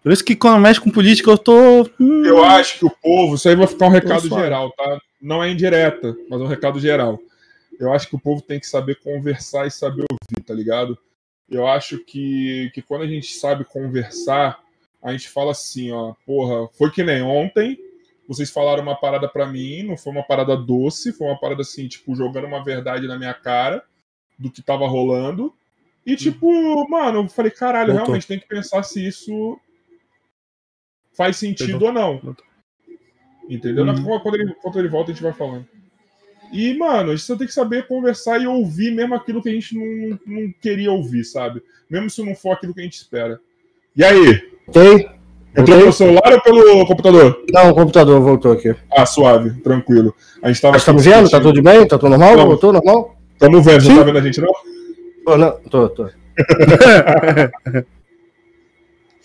[0.01, 1.89] Por isso que quando mexe com política eu tô.
[1.99, 2.25] Hum...
[2.25, 3.35] Eu acho que o povo.
[3.35, 4.99] Isso aí vai ficar um recado geral, tá?
[5.21, 7.19] não é indireta, mas é um recado geral.
[7.79, 10.97] Eu acho que o povo tem que saber conversar e saber ouvir, tá ligado?
[11.49, 14.59] Eu acho que, que quando a gente sabe conversar,
[15.01, 17.77] a gente fala assim, ó, porra, foi que nem ontem,
[18.27, 21.87] vocês falaram uma parada para mim, não foi uma parada doce, foi uma parada assim,
[21.87, 23.83] tipo, jogando uma verdade na minha cara
[24.37, 25.53] do que tava rolando.
[26.09, 28.05] E tipo, mano, eu falei, caralho, Voltou.
[28.05, 29.59] realmente tem que pensar se isso
[31.15, 32.17] faz sentido ou não.
[32.17, 32.45] Voltou.
[33.47, 33.85] Entendeu?
[33.85, 34.19] Uhum.
[34.19, 35.67] Quando, ele, quando ele volta, a gente vai falando.
[36.51, 39.51] E, mano, a gente só tem que saber conversar e ouvir mesmo aquilo que a
[39.51, 41.61] gente não, não queria ouvir, sabe?
[41.87, 43.39] Mesmo se não for aquilo que a gente espera.
[43.95, 44.41] E aí?
[44.71, 45.11] Tem.
[45.55, 47.43] Entrou pelo celular ou pelo computador?
[47.51, 48.75] Não, o computador voltou aqui.
[48.91, 50.15] Ah, suave, tranquilo.
[50.41, 50.77] A gente tava.
[50.77, 51.29] Estamos vendo?
[51.29, 51.87] Tá tudo bem?
[51.87, 52.35] Tá tudo normal?
[52.35, 52.47] Não.
[52.47, 53.15] Voltou normal?
[53.33, 53.89] Estamos vendo, Sim.
[53.89, 54.51] não tá vendo a gente, não?
[55.29, 55.51] Tô, não.
[55.69, 56.05] Tô, tô.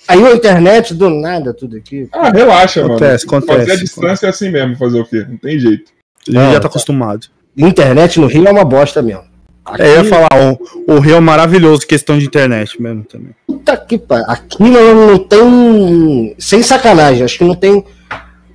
[0.07, 2.07] Aí a internet do nada, tudo aqui.
[2.13, 3.39] Ah, relaxa, acontece, mano.
[3.39, 5.25] Acontece, Fazer a distância é assim mesmo, fazer o quê?
[5.27, 5.91] Não tem jeito.
[6.29, 7.29] Ele já tá, tá acostumado.
[7.57, 9.25] Internet no Rio é uma bosta mesmo.
[9.65, 9.81] Aqui...
[9.81, 10.59] É, eu ia falar, o,
[10.93, 13.35] o Rio é maravilhoso, questão de internet mesmo também.
[13.47, 14.27] Puta que pariu.
[14.29, 16.37] Aqui não, não tem.
[16.39, 17.83] Sem sacanagem, acho que não tem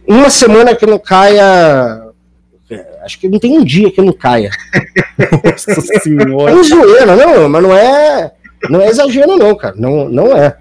[0.08, 2.09] uma semana que não caia.
[3.10, 4.52] É, acho que não tem um dia que não caia.
[5.44, 6.52] Nossa senhora.
[6.52, 8.32] É zoeira, não, mas não é.
[8.70, 9.76] Não é exagero, não, cara.
[9.78, 10.58] Não, não é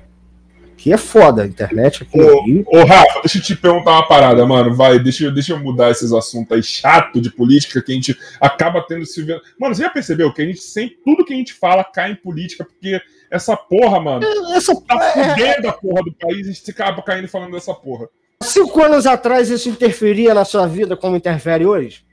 [0.78, 4.46] que é foda, a internet aqui ô, Ô, Rafa, deixa eu te perguntar uma parada,
[4.46, 4.74] mano.
[4.74, 8.16] Vai, deixa, eu, deixa eu mudar esses assuntos aí chato de política que a gente
[8.40, 9.42] acaba tendo se vendo.
[9.58, 12.14] Mano, você já percebeu que a gente sempre, tudo que a gente fala cai em
[12.14, 14.24] política, porque Essa porra, mano.
[14.54, 17.74] Essa Tá é, fudendo a porra do país e a gente acaba caindo falando dessa
[17.74, 18.08] porra.
[18.40, 22.07] cinco anos atrás isso interferia na sua vida como interfere hoje?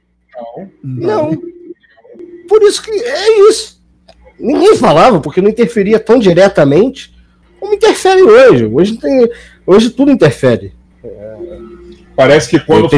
[0.83, 1.31] Não.
[1.31, 1.41] Não.
[2.47, 3.81] Por isso que é isso.
[4.39, 7.13] Ninguém falava, porque não interferia tão diretamente
[7.59, 8.65] como interfere hoje.
[8.65, 9.29] Hoje, tem,
[9.65, 10.73] hoje tudo interfere.
[12.15, 12.89] Parece que quando.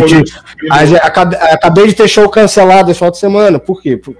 [0.69, 3.59] Mas é, acabei, de ter show cancelado esse final de semana.
[3.59, 3.97] Por quê?
[3.97, 4.15] Por-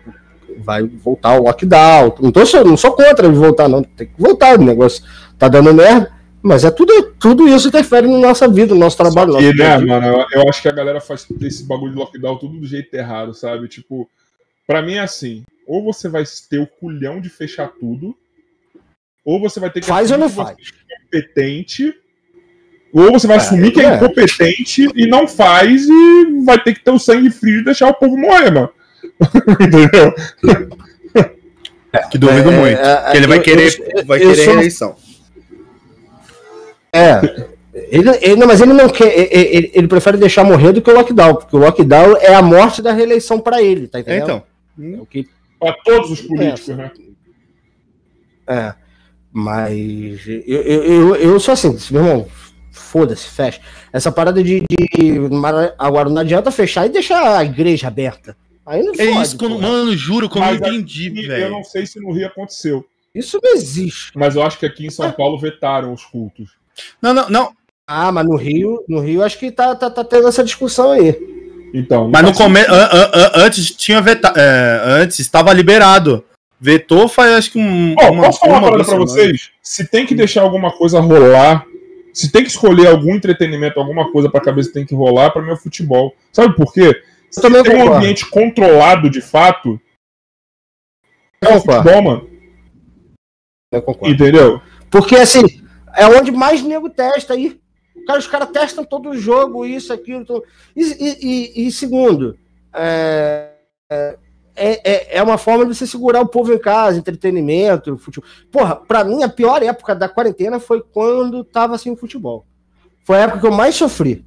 [0.60, 2.16] Vai voltar o lockdown.
[2.20, 3.84] Não, tô, não sou contra voltar, não.
[3.84, 4.60] Tem que voltar.
[4.60, 5.04] O negócio
[5.38, 6.12] tá dando merda.
[6.42, 9.34] Mas é tudo, tudo isso interfere na nossa vida, no nosso trabalho.
[9.34, 11.98] no E, nosso né, mano, eu, eu acho que a galera faz esse bagulho de
[11.98, 13.68] lockdown tudo do jeito errado, sabe?
[13.68, 14.08] Tipo,
[14.66, 18.16] pra mim é assim: ou você vai ter o culhão de fechar tudo,
[19.26, 20.58] ou você vai ter que Faz ou não assumir que faz?
[20.90, 21.94] é incompetente,
[22.94, 23.96] ou você vai É, assumir que é é.
[23.96, 27.94] incompetente e não faz e vai ter que ter o sangue frio e deixar o
[27.96, 28.70] povo morrer, mano.
[29.60, 30.14] Entendeu?
[32.12, 32.80] Que duvido É, muito.
[32.80, 34.96] é, que ele vai eu- querer, eu- vai eu querer sou- reeleição.
[36.94, 37.48] É.
[37.74, 39.14] Ele, ele- não, mas ele não quer.
[39.32, 42.82] Ele, ele prefere deixar morrer do que o lockdown, porque o lockdown é a morte
[42.82, 44.24] da reeleição pra ele, tá entendendo?
[44.24, 44.44] Então.
[44.98, 45.28] É o que
[45.60, 46.92] Pra todos os políticos, né?
[48.48, 48.74] É.
[49.32, 52.28] Mas eu, eu, eu, eu sou assim, meu irmão,
[52.72, 53.60] foda-se, fecha.
[53.94, 55.20] Essa parada de, de-
[55.78, 58.36] Agora não adianta fechar e deixar a igreja aberta.
[58.66, 59.58] Aí não É fode, isso, porra.
[59.60, 61.50] mano, juro que eu não Mas entendi, E eu velho.
[61.52, 62.84] não sei se no Rio aconteceu,
[63.16, 64.12] Isso não existe.
[64.16, 66.57] mas eu acho que aqui em São Paulo vetaram os cultos.
[67.02, 67.54] Não, não, não.
[67.88, 71.16] Ah, mas no Rio, no Rio acho que tá, tá, tá tendo essa discussão aí.
[71.74, 72.70] Então, Mas no começo,
[73.34, 74.40] antes tinha vetado,
[74.86, 76.24] antes estava liberado.
[76.60, 79.52] Vetou faz acho que um, Ó, posso falar uma parada duas pra vocês?
[79.62, 81.66] Se tem que deixar alguma coisa rolar,
[82.12, 85.42] se tem que escolher algum entretenimento, alguma coisa pra cabeça que tem que rolar, pra
[85.42, 86.16] mim é o futebol.
[86.32, 87.00] Sabe por quê?
[87.30, 89.80] Se também tem um ambiente controlado de fato,
[91.44, 92.30] é o futebol, mano.
[93.72, 94.16] Eu concordo.
[94.16, 94.62] Entendeu?
[94.90, 95.44] Porque assim,
[95.98, 97.60] é onde mais nego testa aí.
[98.06, 100.44] Cara, os caras testam todo o jogo, isso, aquilo.
[100.76, 101.18] E, e-
[101.64, 102.38] e- e segundo,
[102.74, 103.50] é,
[103.90, 104.10] é,
[104.56, 108.30] é, é uma forma de você segurar o povo em casa, entretenimento, futebol.
[108.52, 112.46] Porra, pra mim a pior época da quarentena foi quando tava sem futebol.
[113.04, 114.26] Foi a época que eu mais sofri.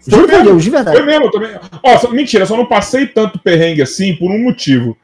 [0.00, 0.44] Foi Juro por mesmo.
[0.50, 0.96] Deus, de verdade.
[0.96, 1.50] Foi mesmo também.
[1.82, 4.96] Ó, só- mentira, só não passei tanto perrengue assim por um motivo.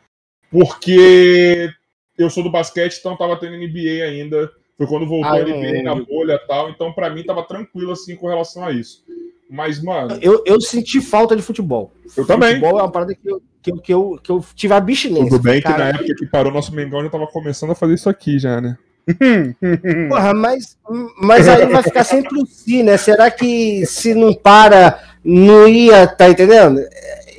[0.51, 1.71] Porque
[2.17, 4.51] eu sou do basquete, então tava tendo NBA ainda.
[4.83, 6.71] Foi quando voltou Ah, a NBA na bolha e tal.
[6.71, 9.05] Então, pra mim, tava tranquilo assim com relação a isso.
[9.49, 11.93] Mas, mano, Eu, eu senti falta de futebol.
[12.17, 12.55] eu também.
[12.55, 15.29] Futebol é uma parada que eu, que eu, que eu, que eu tive a abstinência.
[15.29, 17.95] Tudo bem que Cara, na época que parou nosso Mengão já tava começando a fazer
[17.95, 18.77] isso aqui já, né?
[20.09, 20.77] Porra, mas,
[21.21, 22.97] mas aí vai ficar sempre o si, né?
[22.97, 26.81] Será que se não para, não ia, tá entendendo?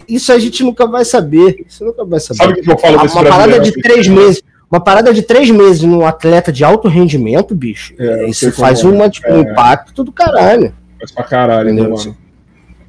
[0.07, 1.65] Isso a gente nunca vai saber.
[1.67, 2.37] Isso nunca vai saber.
[2.37, 4.43] Sabe o que eu falo desse uma parada de que- três meses.
[4.73, 7.93] Uma parada de três meses num atleta de alto rendimento, bicho.
[7.99, 8.97] É, isso faz como é.
[8.97, 10.73] uma, tipo, um impacto do caralho.
[10.99, 11.95] Faz pra caralho, né, Entendeu?
[11.95, 12.17] mano?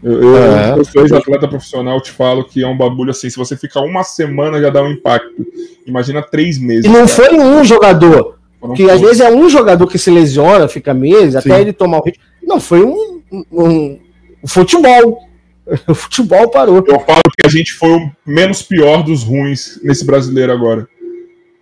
[0.03, 0.79] Eu, eu, É.
[0.79, 4.03] eu sou ex-atleta profissional, te falo que é um bagulho assim, se você ficar uma
[4.03, 5.47] semana já dá um impacto.
[5.87, 6.87] Imagina três meses.
[6.87, 7.09] E não cara.
[7.09, 8.39] foi um jogador.
[8.59, 11.99] Foram Que às vezes é um jogador que se lesiona, fica meses, até ele tomar
[11.99, 12.25] o ritmo.
[12.43, 14.01] Não, foi um, um, um-
[14.47, 15.19] futebol.
[15.89, 16.77] O futebol parou.
[16.87, 20.87] Eu falo que a gente foi o menos pior dos ruins nesse brasileiro agora.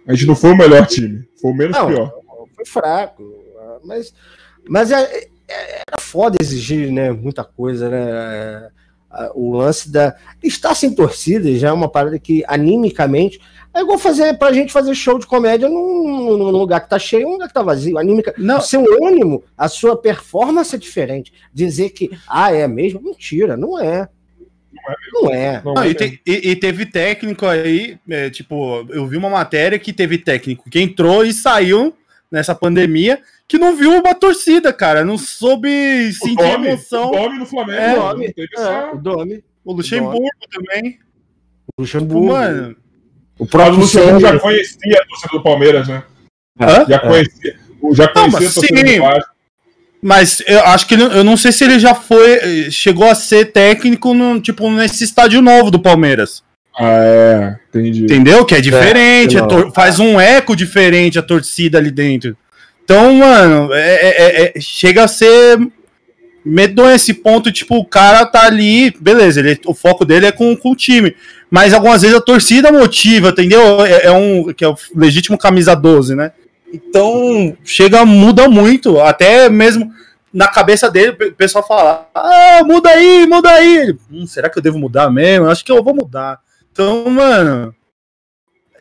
[0.07, 2.13] A gente não foi o melhor time, foi o menos Não, pior.
[2.57, 3.23] foi fraco.
[3.85, 4.13] Mas,
[4.69, 5.29] mas é, é-
[5.89, 8.71] era foda exigir né, muita coisa, né?
[9.15, 10.17] É, O lance da.
[10.43, 13.39] Estar sem torcida já é uma parada que, animicamente,
[13.75, 17.29] é igual fazer pra gente fazer show de comédia num, num lugar que tá cheio
[17.29, 17.99] um lugar que tá vazio.
[17.99, 18.35] Anímica.
[18.39, 18.59] Não.
[18.59, 21.31] O seu ânimo, a sua performance é diferente.
[21.53, 23.03] Dizer que, ah, é mesmo?
[23.03, 24.09] Mentira, não é.
[25.13, 25.63] Não é.
[25.65, 29.31] Não, Não, é e, te- e- e teve técnico aí, é, tipo, eu vi uma
[29.31, 31.97] matéria que teve técnico que entrou e saiu
[32.31, 35.69] nessa pandemia que não viu uma torcida, cara, não soube
[36.09, 37.09] o sentir Domi, emoção.
[37.11, 40.81] o Domi no Flamengo, É, mano, Domi, não teve É, o Domi, O Luxemburgo também.
[40.83, 42.77] o Tipo, Luxemburgo, mano,
[43.39, 46.03] o o próprio Luciano já conhecia a torcida do Palmeiras, né?
[46.61, 46.87] Hã?
[46.89, 47.57] Já conhecia,
[47.93, 48.97] já conhecia mas a torcida sim.
[48.97, 49.31] do Vasco.
[50.05, 53.53] Mas eu acho que ele, eu não sei se ele já foi, chegou a ser
[53.53, 56.43] técnico no, tipo nesse estádio novo do Palmeiras.
[56.77, 58.05] Ah, é, entendi.
[58.05, 58.45] Entendeu?
[58.45, 62.37] Que é diferente, É, tor- faz um eco diferente a torcida ali dentro.
[62.83, 65.59] Então, mano, é- é- é- chega a ser
[66.45, 70.57] medonho esse ponto, tipo, o cara tá ali, beleza, ele, o foco dele é com,
[70.57, 71.15] com o time.
[71.49, 73.85] Mas algumas vezes a torcida motiva, entendeu?
[73.85, 76.33] É, é um que é o legítimo camisa 12, né?
[76.73, 79.93] Então, chega, muda muito, até mesmo
[80.33, 83.95] na cabeça dele, o pessoal fala: Ah, muda aí, muda aí.
[84.11, 85.49] Hum, será que eu devo mudar mesmo?
[85.49, 86.41] Acho que eu vou mudar.
[86.73, 87.75] Então, mano,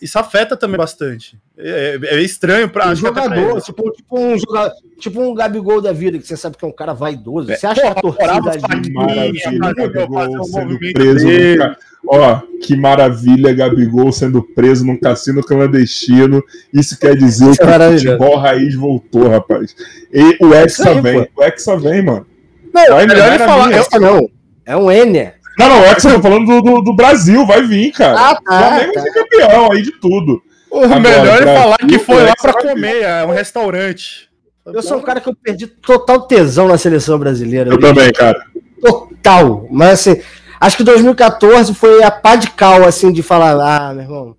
[0.02, 1.38] isso afeta também bastante.
[1.58, 6.18] É, é estranho para um jogador, tipo, tipo, um jogador, tipo um Gabigol da vida,
[6.18, 7.48] que você sabe que é um cara vaidoso.
[7.48, 8.94] Você acha Pô, que a torcida ali...
[8.94, 11.78] Maravilha, Gabigol sendo preso nunca...
[12.08, 16.44] Ó, que maravilha, Gabigol sendo preso num cassino clandestino.
[16.74, 19.76] Isso quer dizer que o futebol raiz voltou, rapaz.
[20.12, 21.42] E o Hexa aí, vem, pô.
[21.42, 22.26] o Hexa vem, mano.
[22.74, 23.72] Não, Vai, melhor ele falar.
[23.72, 24.28] Hexa não,
[24.66, 25.36] é um Enia.
[25.58, 28.18] Não, não, é que você tá falando do, do, do, Brasil, vai vir, cara.
[28.18, 29.02] Ah, tá, o Flamengo tá.
[29.02, 30.42] ser campeão aí de tudo.
[30.70, 34.30] O Agora, melhor ele falar que foi lá pra comer, é um restaurante.
[34.66, 37.70] Eu sou um cara que eu perdi total tesão na seleção brasileira.
[37.70, 38.46] Eu, eu também, cara.
[38.82, 39.68] Total.
[39.70, 40.22] Mas assim,
[40.60, 44.36] acho que 2014 foi a pá de cal, assim, de falar, ah, meu irmão.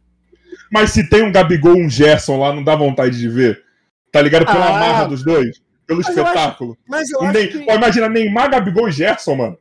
[0.72, 3.62] Mas se tem um Gabigol um Gerson lá, não dá vontade de ver?
[4.10, 4.46] Tá ligado?
[4.46, 5.60] Pela ah, amarra dos dois?
[5.86, 6.78] Pelo mas espetáculo.
[6.88, 7.72] Eu acho, mas eu acho que...
[7.72, 9.58] Imagina Neymar, Gabigol e Gerson, mano.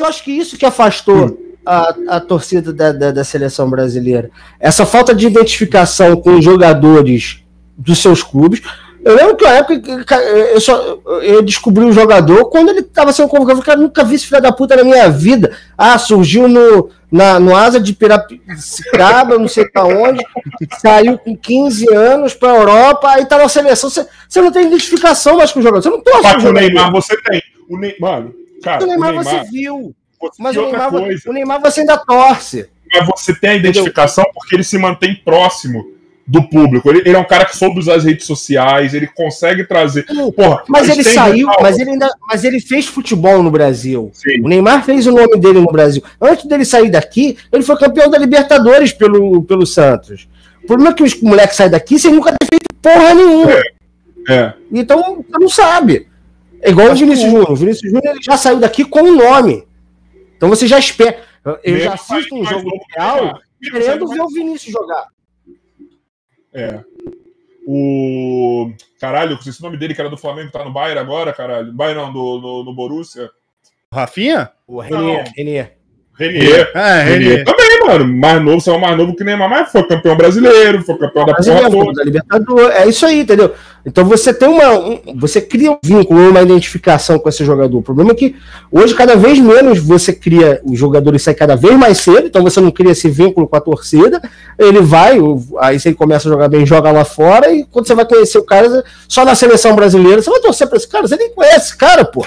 [0.00, 4.30] Eu acho que isso que afastou a, a torcida da, da, da, seleção brasileira.
[4.58, 7.44] Essa falta de identificação com os jogadores
[7.76, 8.62] dos seus clubes.
[9.02, 10.16] Eu lembro que na época
[10.52, 13.80] eu, só, eu descobri um jogador quando ele estava sendo convocado.
[13.80, 15.56] Eu nunca vi esse filho da puta na minha vida.
[15.76, 20.22] Ah, surgiu no, na, no Asa de Piracicaba, não sei pra onde,
[20.80, 23.88] saiu com 15 anos pra Europa, aí tá na seleção.
[23.88, 25.82] Você, você não tem identificação mais com o jogador.
[25.82, 27.42] Você não torce com o Neymar, você tem.
[27.70, 29.94] O Neymar, mano, Cara, o Neymar, o Neymar você viu.
[30.20, 32.68] Você mas o Neymar, o Neymar você ainda torce.
[32.92, 34.40] Mas você tem a identificação Entendeu?
[34.40, 36.00] porque ele se mantém próximo
[36.30, 36.88] do público.
[36.88, 40.06] Ele, ele, é um cara que soube usar as redes sociais, ele consegue trazer.
[40.36, 44.10] Porra, mas ele saiu, mas ele ainda, mas ele fez futebol no Brasil.
[44.14, 44.40] Sim.
[44.42, 46.02] O Neymar fez o nome dele no Brasil.
[46.20, 50.28] Antes dele sair daqui, ele foi campeão da Libertadores pelo, pelo Santos.
[50.62, 53.52] O problema é que os moleques saem daqui sem nunca ter feito porra nenhuma.
[53.52, 53.62] É.
[54.28, 54.52] é.
[54.72, 56.06] Então, não sabe.
[56.62, 57.50] É igual o Vinícius Júnior.
[57.50, 59.66] O Vinícius Júnior já saiu daqui com o nome.
[60.36, 61.22] Então você já espera.
[61.44, 65.06] Eu Mesmo já assisto um jogo real querendo ver o Vinícius jogar.
[66.52, 66.82] É.
[67.66, 68.72] O.
[68.98, 71.72] Caralho, eu sei o nome dele, que era do Flamengo, tá no Bayern agora, caralho.
[71.72, 73.30] Bayern não, do, no, no Borussia.
[73.92, 74.50] Rafinha?
[74.66, 75.32] O Renier.
[75.36, 75.79] Renier.
[76.20, 76.70] Renier.
[76.74, 77.44] É, Renier.
[77.44, 78.06] Também, mano.
[78.06, 81.70] Mais novo, saiu mais novo que Neymar, mas foi campeão brasileiro, foi campeão da porra
[81.70, 81.92] toda.
[81.94, 82.76] Da Libertadores.
[82.76, 83.54] É isso aí, entendeu?
[83.86, 84.78] Então você tem uma.
[84.78, 87.78] Um, você cria um vínculo, uma identificação com esse jogador.
[87.78, 88.36] O problema é que
[88.70, 90.60] hoje, cada vez menos, você cria.
[90.62, 93.60] Os jogadores saem cada vez mais cedo, então você não cria esse vínculo com a
[93.60, 94.20] torcida.
[94.58, 95.16] Ele vai,
[95.60, 98.44] aí ele começa a jogar bem, joga lá fora, e quando você vai conhecer o
[98.44, 101.76] cara, só na seleção brasileira, você vai torcer pra esse cara, você nem conhece esse
[101.78, 102.26] cara, pô.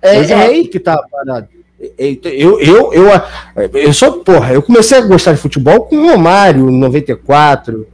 [0.00, 1.59] É, é aí que tá parado.
[1.96, 3.06] Eu, eu, eu,
[3.72, 7.86] eu sou, porra, eu comecei a gostar de futebol com o Romário, 94,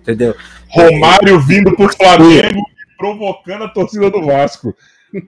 [0.00, 0.36] entendeu?
[0.68, 4.74] Romário vindo pro Flamengo e provocando a torcida do Vasco.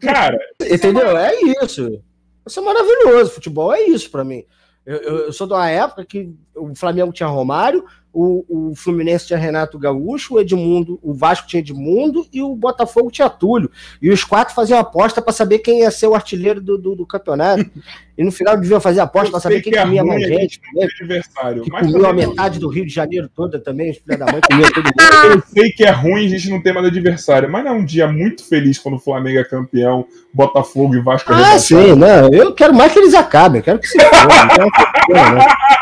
[0.00, 0.38] Cara.
[0.62, 1.16] Entendeu?
[1.16, 2.00] É isso.
[2.46, 3.32] Isso é maravilhoso.
[3.32, 4.44] Futebol é isso para mim.
[4.86, 7.84] Eu, eu, eu, sou de uma época que o Flamengo tinha Romário,
[8.14, 13.10] o, o Fluminense tinha Renato Gaúcho, o Edmundo, o Vasco tinha Edmundo e o Botafogo
[13.10, 13.70] tinha Túlio.
[14.00, 17.06] E os quatro faziam aposta para saber quem ia ser o artilheiro do, do, do
[17.06, 17.68] campeonato.
[18.16, 20.60] E no final deviam fazer aposta para saber quem que comia mais gente.
[20.60, 24.18] Também, adversário, que mas comia a metade do Rio de Janeiro toda também, os filhos
[24.18, 24.94] da mãe comiam todo mundo.
[25.34, 27.84] Eu sei que é ruim a gente não ter mais adversário, mas não é um
[27.84, 32.32] dia muito feliz quando o Flamengo é campeão, Botafogo e Vasco é Ah, sim, não.
[32.32, 34.64] Eu quero mais que eles acabem, quero que se foda.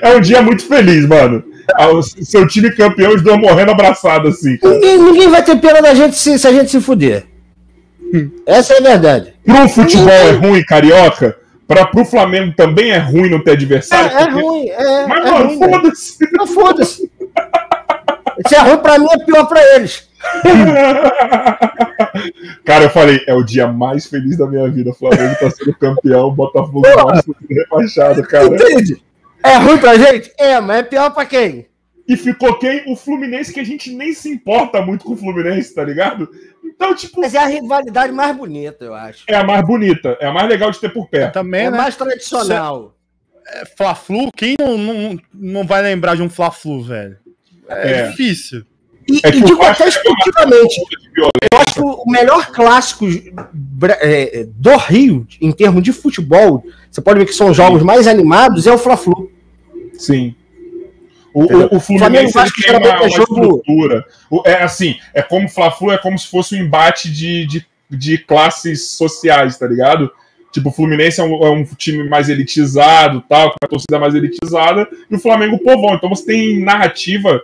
[0.00, 1.42] É um dia muito feliz, mano.
[1.74, 4.58] Ah, o seu time campeão, os dois morrendo abraçados assim.
[4.62, 7.24] Ninguém, ninguém, vai ter pena da gente se, se a gente se fuder.
[8.46, 9.34] Essa é a verdade.
[9.44, 11.36] Pro futebol é ruim, carioca.
[11.66, 14.16] Pra, pro Flamengo também é ruim não ter adversário.
[14.16, 14.68] É, é ruim.
[14.68, 16.16] É, Mas, é mano, foda-se.
[16.32, 17.10] Não, foda-se.
[18.46, 20.06] Se é ruim pra mim, é pior pra eles.
[22.64, 24.90] Cara, eu falei, é o dia mais feliz da minha vida.
[24.90, 28.46] O Flamengo tá sendo campeão, Botafogo tá rebaixado, cara.
[28.46, 29.02] Entende?
[29.42, 30.30] É ruim pra gente?
[30.38, 31.66] É, mas é pior pra quem?
[32.08, 32.84] E ficou quem?
[32.86, 36.30] O Fluminense, que a gente nem se importa muito com o Fluminense, tá ligado?
[36.64, 37.20] Então, tipo.
[37.20, 39.24] Mas é a rivalidade mais bonita, eu acho.
[39.28, 41.32] É a mais bonita, é a mais legal de ter por perto.
[41.32, 41.76] Também, é né?
[41.76, 42.94] mais tradicional.
[43.48, 47.16] É, Fla-Flu, quem não, não, não vai lembrar de um Fla-Flu, velho?
[47.68, 48.64] É, é, difícil.
[49.08, 50.80] E, é e digo até esportivamente.
[51.16, 53.06] Eu acho que o melhor clássico
[54.00, 58.06] é, do Rio, em termos de futebol, você pode ver que são os jogos mais
[58.06, 59.30] animados, é o Fla-Flu.
[59.94, 60.34] Sim.
[61.36, 62.32] O, o, o Fluminense
[62.62, 64.06] tem uma, uma estrutura.
[64.46, 68.16] É assim, é como o Fla-Flu, é como se fosse um embate de, de, de
[68.16, 70.10] classes sociais, tá ligado?
[70.50, 74.14] Tipo, o Fluminense é um, é um, time mais elitizado, tal, com a torcida mais
[74.14, 75.94] elitizada, e o Flamengo povão.
[75.94, 77.42] Então você tem narrativa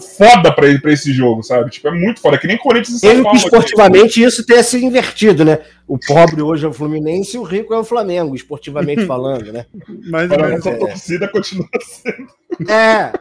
[0.00, 1.70] foda pra, ele, pra esse jogo, sabe?
[1.70, 3.38] Tipo, é muito foda, que nem Corinthians e São Paulo.
[3.38, 5.58] esportivamente isso tenha se invertido, né?
[5.86, 9.66] O pobre hoje é o Fluminense e o rico é o Flamengo, esportivamente falando, né?
[10.04, 10.74] Mas, mas a é...
[10.76, 12.70] torcida continua sendo.
[12.70, 13.12] É.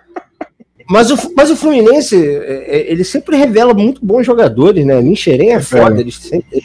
[0.90, 5.00] Mas o, mas o Fluminense, é, é, ele sempre revela muito bons jogadores, né?
[5.02, 6.02] Nincherem é foda, é.
[6.02, 6.62] eles sempre,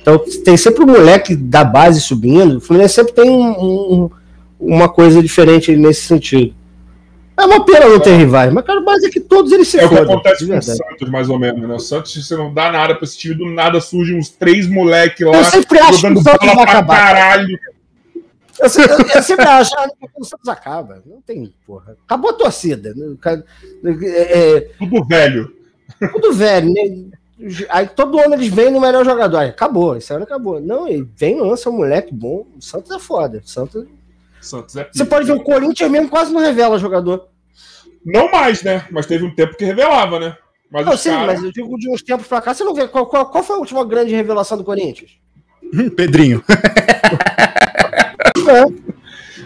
[0.00, 2.56] então tem sempre um moleque da base subindo.
[2.56, 4.10] O Fluminense sempre tem um, um,
[4.58, 6.54] uma coisa diferente nesse sentido.
[7.36, 9.86] É uma pena não ter rivais, mas cara, base é que todos eles se É
[9.86, 11.74] o que acontece com o Santos, mais ou menos, né?
[11.74, 15.26] O Santos, você não dá nada pra esse time, do nada surgem uns três moleques
[15.26, 15.38] lá.
[15.38, 16.96] Eu sempre acho que o Santos vai acabar.
[16.96, 17.58] Caralho.
[18.60, 21.02] Eu, eu, eu, sempre acho ah, que o Santos acaba.
[21.06, 21.96] Não tem, porra.
[22.04, 22.94] Acabou a torcida.
[22.94, 23.16] Né?
[24.04, 25.52] É, é, tudo velho.
[26.12, 27.10] Tudo velho, né?
[27.70, 29.38] Aí todo ano eles vêm no melhor jogador.
[29.38, 30.60] Aí, acabou, esse ano acabou.
[30.60, 32.46] Não, ele vem, lança um moleque bom.
[32.56, 33.38] O Santos é foda.
[33.44, 33.84] O Santos.
[34.46, 37.28] Santos é Você pode ver o Corinthians mesmo quase não revela jogador.
[38.04, 38.84] Não mais, né?
[38.90, 40.36] Mas teve um tempo que revelava, né?
[40.70, 41.26] Mas não, sim, cara...
[41.26, 42.88] mas eu digo de uns tempos pra cá, você não vê.
[42.88, 45.12] Qual, qual, qual foi a última grande revelação do Corinthians?
[45.96, 46.42] Pedrinho.
[48.48, 48.92] é.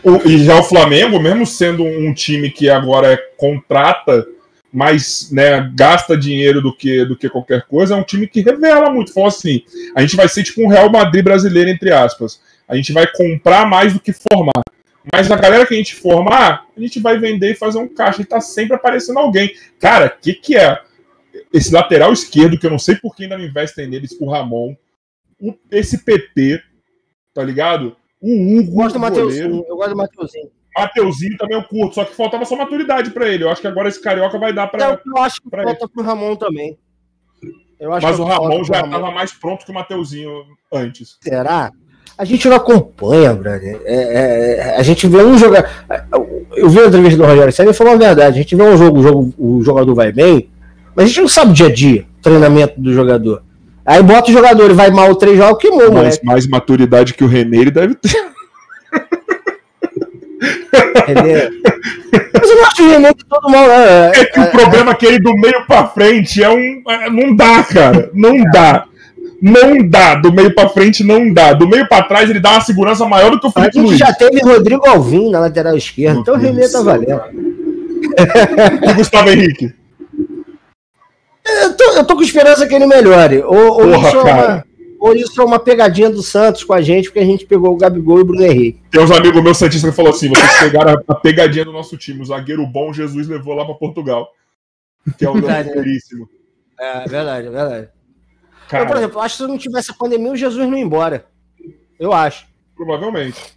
[0.09, 4.27] O, e já o Flamengo, mesmo sendo um time que agora é, contrata
[4.73, 8.91] mais né, gasta dinheiro do que, do que qualquer coisa, é um time que revela
[8.91, 9.13] muito.
[9.13, 9.63] Fala assim:
[9.95, 12.41] a gente vai ser tipo um Real Madrid brasileiro, entre aspas.
[12.69, 14.63] A gente vai comprar mais do que formar.
[15.13, 18.23] Mas a galera que a gente formar, a gente vai vender e fazer um caixa.
[18.23, 19.55] E tá sempre aparecendo alguém.
[19.79, 20.83] Cara, o que, que é?
[21.53, 24.75] Esse lateral esquerdo, que eu não sei por que ainda não investem neles, o Ramon.
[25.41, 26.61] O, esse PP,
[27.33, 27.97] tá ligado?
[28.21, 28.71] O Hugo.
[28.71, 29.65] Eu gosto do Mateuzinho.
[29.69, 30.51] Eu gosto do Mateuzinho.
[30.77, 33.45] Mateuzinho também eu curto, só que faltava só maturidade para ele.
[33.45, 34.85] Eu acho que agora esse carioca vai dar para.
[34.85, 35.89] É, eu acho que falta ele.
[35.89, 36.79] pro Ramon também.
[37.81, 40.31] Mas o Ramon já estava mais pronto que o Mateuzinho
[40.73, 41.19] antes.
[41.23, 41.71] Será?
[42.19, 43.79] A gente não acompanha, brother.
[43.85, 45.69] É, é, a gente vê um jogador.
[46.55, 48.39] Eu vi a entrevista do Rogério Senna e falou a verdade.
[48.39, 50.49] A gente vê um jogo, o, jogo, o jogador vai bem,
[50.95, 53.43] mas a gente não sabe o dia a dia, treinamento do jogador.
[53.85, 57.23] Aí bota o jogador, ele vai mal três jogos, que mas, mais, mais maturidade que
[57.23, 58.17] o René ele deve ter.
[61.07, 61.51] René.
[62.33, 64.13] Mas eu não acho o René de todo mal, né?
[64.15, 66.83] É que é, o problema é que ele do meio pra frente é um.
[66.89, 68.11] É, não dá, cara.
[68.15, 68.87] Não dá.
[69.41, 70.15] Não dá.
[70.15, 71.53] Do meio pra frente não dá.
[71.53, 73.89] Do meio pra trás ele dá uma segurança maior do que o Felipe A gente
[73.89, 73.99] Luiz.
[73.99, 77.21] já teve Rodrigo Alvim na lateral esquerda, então o René tá valendo.
[78.89, 79.75] E Gustavo Henrique?
[81.45, 83.43] Eu tô, eu tô com esperança que ele melhore.
[83.43, 84.65] Ou, ou Porra, isso, é uma,
[84.99, 87.77] ou isso é uma pegadinha do Santos com a gente, porque a gente pegou o
[87.77, 88.81] Gabigol e o Bruno Henrique.
[88.91, 91.97] Tem uns amigos meus Santistas que falou assim: vocês pegaram a, a pegadinha do nosso
[91.97, 92.21] time.
[92.21, 94.29] O zagueiro bom Jesus levou lá para Portugal.
[95.17, 96.29] Que é o verdade, puríssimo.
[96.79, 97.89] É, é verdade, é verdade.
[98.69, 100.85] Cara, eu, por exemplo, acho que se não tivesse a pandemia, o Jesus não ia
[100.85, 101.27] embora.
[101.99, 102.47] Eu acho.
[102.75, 103.57] Provavelmente.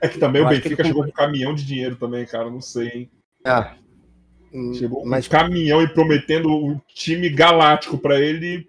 [0.00, 2.50] É que também eu o Benfica chegou com um caminhão de dinheiro também, cara.
[2.50, 3.10] Não sei, hein?
[3.44, 3.80] É.
[4.74, 5.26] Chegou com Mas...
[5.26, 8.66] um caminhão e prometendo o time galáctico para ele.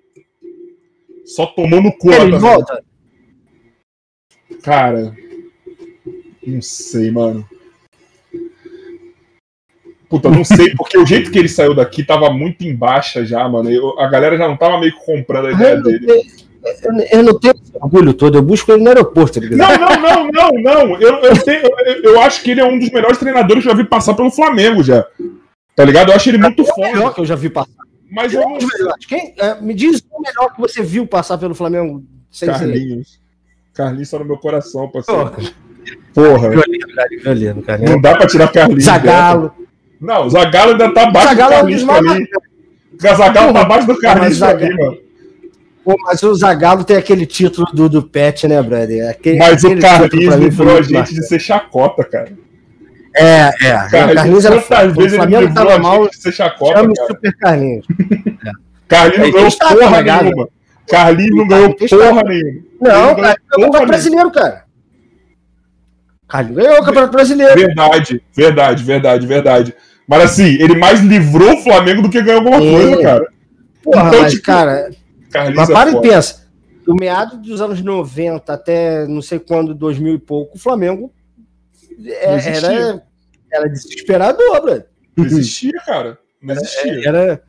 [1.26, 2.12] Só tomou no cu.
[2.12, 2.84] Ele volta?
[4.62, 5.16] Cara,
[6.46, 7.48] não sei, mano.
[10.12, 13.48] Puta, não sei, porque o jeito que ele saiu daqui tava muito em baixa já,
[13.48, 13.72] mano.
[13.72, 16.06] Eu, a galera já não tava meio que comprando a ideia eu dele.
[16.10, 19.40] Eu, eu, não tenho esse orgulho todo, eu busco ele no aeroporto.
[19.40, 21.02] Tá não, não, não, não, não.
[21.02, 21.62] Eu, eu, tenho,
[22.04, 24.30] eu, acho que ele é um dos melhores treinadores que eu já vi passar pelo
[24.30, 25.08] Flamengo já.
[25.78, 26.10] Tá ligado?
[26.10, 26.88] Eu acho ele muito é foda.
[26.88, 27.72] É o melhor que eu já vi passar.
[28.12, 28.58] Mas eu não...
[29.08, 33.14] Quem, é, me diz o melhor que você viu passar pelo Flamengo sem Carlinhos.
[33.14, 33.20] Ser.
[33.74, 35.32] Carlinhos está no meu coração, parceiro.
[36.14, 36.50] Porra.
[37.24, 37.90] Carlinhos.
[37.90, 38.84] Não dá pra tirar Carlinhos.
[38.84, 39.61] Zagalo.
[40.02, 42.26] Não, o Zagalo ainda tá abaixo do Carlinhos pra mim.
[42.94, 44.98] O Zagalo tá abaixo do Carlinhos pra mim, mano.
[45.84, 49.10] Pô, mas o Zagalo tem aquele título do, do Pet, né, brother?
[49.10, 52.32] Aquele, mas o Carlinhos livrou a gente de ser chacota, cara.
[53.16, 53.90] É, é.
[53.90, 54.88] Carlinhos, Carlinhos era foda.
[54.90, 57.08] Vezes o Flamengo tava mal, ser chacota, chama cara.
[57.08, 57.86] Super Carlinhos.
[58.46, 58.52] É.
[58.88, 60.50] Carlinhos não ganhou porra nenhuma.
[60.88, 62.62] Carlinhos não ganhou porra nenhuma.
[62.82, 64.64] Não, cara, ganhou o brasileiro, cara.
[66.28, 67.56] Carlinhos ganhou o Campeonato Brasileiro.
[67.56, 69.76] Verdade, verdade, verdade, verdade.
[70.08, 72.72] Mas assim, ele mais livrou o Flamengo do que ganhou alguma é.
[72.72, 73.28] coisa, cara.
[73.84, 74.92] Porra, então, mas, tipo, cara.
[75.32, 76.42] Carlinhos mas é para é e pensa.
[76.86, 81.14] Do meado dos anos 90 até não sei quando, 2000 e pouco, o Flamengo
[82.06, 83.04] é, era,
[83.52, 84.84] era desesperador, bro.
[85.16, 86.18] Não existia, cara.
[86.42, 87.08] Não existia.
[87.08, 87.44] Era, era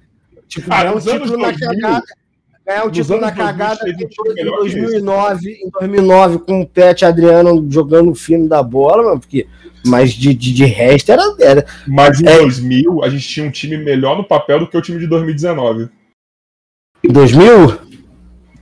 [0.47, 2.05] tipo, ah, ganhar um título na cagada.
[2.65, 8.15] Ganhar um título na cagada em 2009, em 2009, com o Pet Adriano jogando o
[8.15, 9.49] fino da bola, mano, porque
[9.85, 11.67] mas de, de, de resto era, era.
[11.87, 14.83] Mas em é, 2000 a gente tinha um time melhor no papel do que o
[14.83, 15.89] time de 2019.
[17.05, 17.93] Em 2000?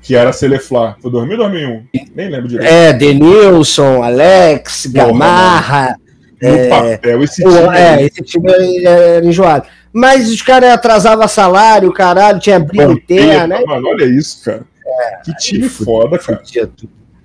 [0.02, 0.96] que era Celeflá.
[1.00, 1.86] Foi 2000 ou 2001?
[2.14, 2.70] Nem lembro direito.
[2.70, 5.96] É, Denilson, Alex, Gamarra.
[6.42, 7.76] No é, papel, esse time.
[7.76, 9.66] É, esse time era enjoado.
[9.92, 13.64] Mas os caras atrasavam salário, caralho, tinha briga interna, né?
[13.66, 14.64] Mano, olha isso, cara.
[14.86, 16.42] É, que time foda, cara.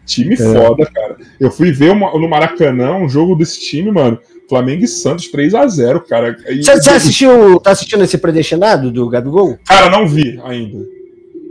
[0.06, 0.38] Time é.
[0.38, 1.18] foda, cara.
[1.40, 4.20] Eu fui ver uma, no Maracanã um jogo desse time, mano.
[4.48, 6.38] Flamengo e Santos 3 a 0 cara.
[6.62, 9.58] Você assistiu, tá assistindo esse predestinado do Gabigol?
[9.66, 10.86] Cara, não vi ainda.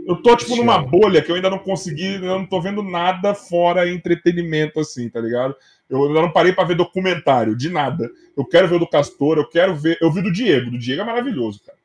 [0.07, 3.33] Eu tô, tipo, numa bolha que eu ainda não consegui, eu não tô vendo nada
[3.33, 5.55] fora entretenimento, assim, tá ligado?
[5.89, 8.09] Eu ainda não parei para ver documentário, de nada.
[8.37, 9.97] Eu quero ver o do Castor, eu quero ver.
[9.99, 11.77] Eu vi do Diego, do Diego é maravilhoso, cara.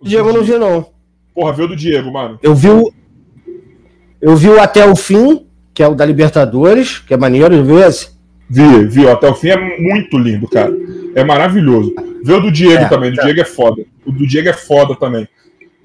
[0.00, 0.90] O Diego eu não vi, não.
[1.34, 2.38] Porra, viu do Diego, mano.
[2.42, 2.92] Eu vi o.
[4.20, 7.78] Eu vi o Até o Fim, que é o da Libertadores, que é maneiro, viu
[7.78, 8.16] esse?
[8.48, 9.10] Vi, viu.
[9.10, 10.72] Até o Fim é muito lindo, cara.
[11.14, 11.94] É maravilhoso.
[12.24, 13.24] Vê o do Diego é, também, do é.
[13.24, 13.84] Diego é foda.
[14.04, 15.28] O do Diego é foda também.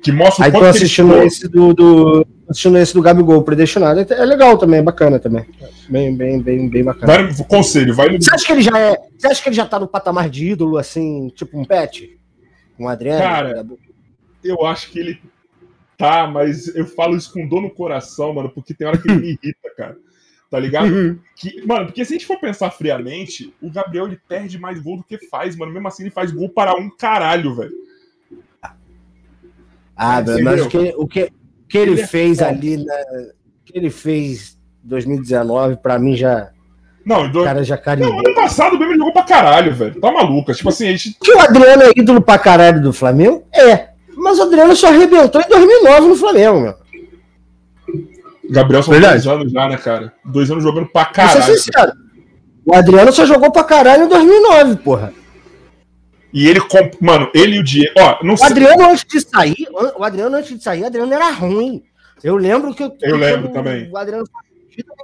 [0.02, 4.00] Que mostra o Aí tô assistindo esse do, do, assistindo esse do Gabigol predestinado.
[4.00, 5.46] É legal também, é bacana também.
[5.88, 7.14] Bem, bem, bem, bem bacana.
[7.14, 8.22] Vai, conselho, vai no...
[8.22, 8.98] Você acha que ele já é.
[9.18, 12.18] Você acha que ele já tá no patamar de ídolo, assim, tipo um pet?
[12.80, 13.22] Um Adriano?
[13.22, 13.66] Cara,
[14.44, 15.20] eu acho que ele
[16.02, 19.20] tá, mas eu falo isso com dor no coração, mano, porque tem hora que ele
[19.20, 19.96] me irrita, cara.
[20.50, 20.88] Tá ligado?
[20.92, 21.20] Uhum.
[21.36, 24.98] Que, mano, porque se a gente for pensar friamente, o Gabriel ele perde mais gol
[24.98, 25.72] do que faz, mano.
[25.72, 27.72] Mesmo assim, ele faz gol para um caralho, velho.
[29.96, 31.32] Ah, é, mas o que, o que,
[31.70, 32.96] que ele, ele é fez é ali, na,
[33.64, 36.52] que ele fez 2019, pra mim já.
[37.06, 37.44] Não, do...
[37.44, 38.12] cara já carimbou.
[38.12, 40.02] Não, ano passado o Grêmio jogou pra caralho, velho.
[40.02, 40.54] Tá maluca.
[40.54, 41.16] Tipo assim, a gente.
[41.22, 43.46] Que o Adriano é ídolo pra caralho do Flamengo?
[43.54, 43.91] É.
[44.22, 46.76] Mas o Adriano só arrebentou em 2009 no Flamengo, meu.
[48.50, 49.24] Gabriel são Verdade.
[49.24, 50.14] dois anos já, né, cara?
[50.24, 51.42] Dois anos jogando pra caralho.
[51.42, 51.92] Vou ser sincero.
[52.66, 55.14] O Adriano só jogou pra caralho em 2009, porra.
[56.34, 56.62] E ele,
[57.02, 57.94] mano, ele e o Diego.
[57.98, 58.48] Ó, não o sei.
[58.48, 59.68] Adriano, antes de sair,
[59.98, 61.84] o Adriano, antes de sair, o Adriano era ruim.
[62.24, 62.84] Eu lembro que.
[63.02, 63.90] Eu lembro também.
[63.92, 64.26] O Adriano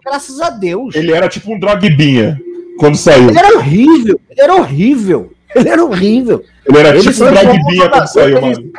[0.05, 0.95] graças a Deus.
[0.95, 2.39] Ele era tipo um drogbinha
[2.79, 3.29] quando saiu.
[3.29, 4.21] Ele era horrível.
[4.29, 5.33] Ele era horrível.
[5.55, 6.43] Ele era horrível.
[6.67, 8.71] Ele era ele tipo um drogbinha quando saiu, ele, mano.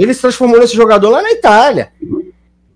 [0.00, 1.92] Ele se transformou nesse jogador lá na Itália.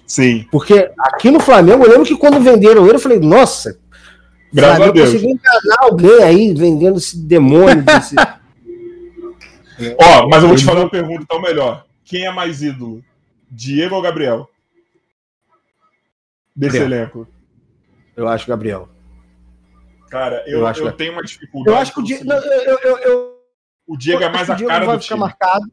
[0.07, 0.47] Sim.
[0.53, 3.81] Porque aqui no Flamengo, eu lembro que quando venderam ele, eu falei, nossa.
[4.53, 5.11] Graças a Deus.
[5.11, 8.15] consegui enganar alguém aí vendendo esse demônio desse.
[9.99, 11.87] Ó, mas eu vou te fazer uma pergunta então melhor.
[12.05, 13.03] Quem é mais ídolo?
[13.51, 14.51] Diego ou Gabriel?
[16.55, 17.01] Desse Gabriel.
[17.01, 17.27] elenco.
[18.15, 18.87] Eu acho Gabriel.
[20.11, 21.75] Cara, eu, eu, acho eu tenho uma dificuldade.
[21.75, 22.31] Eu acho que o Diego.
[22.31, 23.35] Eu, eu, eu,
[23.87, 25.21] o Diego é mais a cara do time.
[25.21, 25.73] marcado.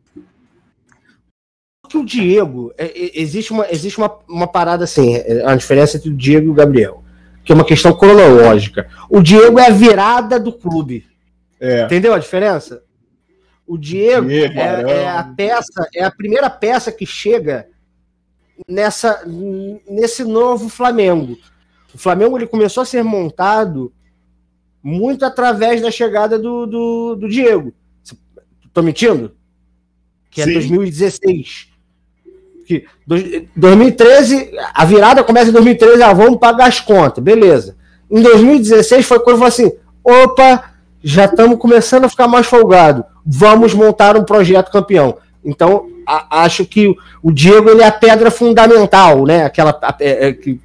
[1.91, 5.97] Porque o Diego, é, é, existe, uma, existe uma, uma parada assim, é, a diferença
[5.97, 7.03] entre o Diego e o Gabriel,
[7.43, 8.87] que é uma questão cronológica.
[9.09, 11.05] O Diego é a virada do clube.
[11.59, 11.83] É.
[11.83, 12.81] Entendeu a diferença?
[13.67, 17.67] O Diego, Diego é, é, a peça, é a primeira peça que chega
[18.67, 19.23] nessa
[19.89, 21.37] nesse novo Flamengo.
[21.93, 23.91] O Flamengo ele começou a ser montado
[24.81, 27.73] muito através da chegada do, do, do Diego.
[28.73, 29.35] Tô mentindo?
[30.29, 30.53] Que é Sim.
[30.53, 31.70] 2016.
[32.65, 32.85] Que
[33.55, 37.75] 2013, a virada começa em 2013, ah, vamos pagar as contas, beleza.
[38.09, 39.71] Em 2016 foi quando falou assim:
[40.03, 40.71] opa,
[41.03, 45.17] já estamos começando a ficar mais folgado vamos montar um projeto campeão.
[45.43, 49.43] Então, a, acho que o Diego ele é a pedra fundamental, né?
[49.43, 50.59] Aquela a, é, é, que,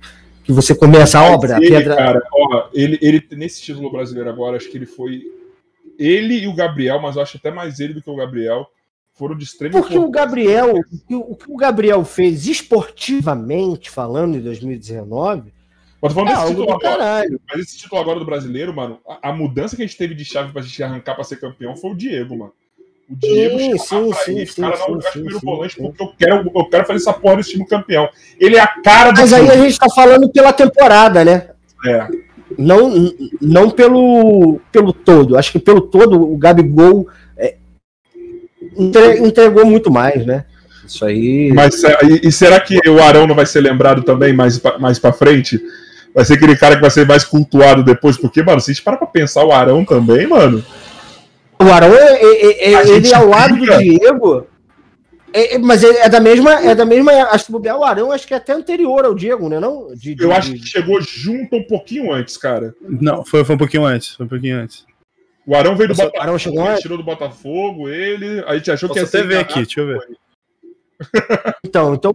[0.45, 1.57] que você começa a obra.
[1.57, 1.97] Ele, a pedra...
[1.97, 5.23] cara, ó, ele, ele, nesse título brasileiro agora, acho que ele foi.
[5.99, 8.67] Ele e o Gabriel, mas eu acho até mais ele do que o Gabriel,
[9.17, 9.73] foram de extremo.
[9.73, 10.75] Porque o Gabriel,
[11.11, 15.53] o que o Gabriel fez esportivamente, falando em 2019,
[16.01, 16.79] mas falando é desse título agora.
[16.81, 17.41] Caralho.
[17.49, 20.25] Mas esse título agora do brasileiro, mano, a, a, mudança que a gente teve de
[20.25, 22.53] chave pra gente arrancar pra ser campeão foi o Diego, mano.
[23.09, 26.53] O Diego sim, sim, sim, esse cara não jogar primeiro sim, volante porque eu quero,
[26.55, 28.09] eu quero fazer essa porra desse time campeão.
[28.39, 29.49] Ele é a cara do Mas time.
[29.49, 31.51] aí a gente tá falando pela temporada, né?
[31.87, 32.09] É.
[32.59, 35.37] Não, não pelo, pelo todo.
[35.37, 37.09] Acho que pelo todo o Gabigol
[38.79, 40.45] é, entregou muito mais, né?
[40.87, 41.53] Isso aí.
[41.53, 45.13] Mas e, e será que o Arão não vai ser lembrado também mais, mais pra
[45.13, 45.61] frente?
[46.17, 48.83] vai ser aquele cara que vai ser mais cultuado depois, porque, mano, se a gente
[48.83, 50.65] para pra pensar o Arão também, mano.
[51.61, 54.47] O Arão, é, é, é ele ao lado do Diego.
[55.31, 57.13] É, é, mas é da mesma, é da mesma.
[57.25, 59.61] Acho que o Arão acho que é até anterior ao Diego, né?
[59.61, 59.89] Não?
[59.95, 62.75] De, de, Eu acho que chegou junto um pouquinho antes, cara.
[62.81, 64.15] Não, foi, foi um pouquinho antes.
[64.15, 64.87] Foi um pouquinho antes.
[65.47, 66.23] O Arão veio do Botafogo.
[66.23, 68.45] Arão chegou ele tirou do Botafogo, ele.
[68.47, 69.27] A gente achou Posso que ia ser.
[69.29, 70.19] ver aqui, deixa eu ver.
[71.63, 72.15] Então, então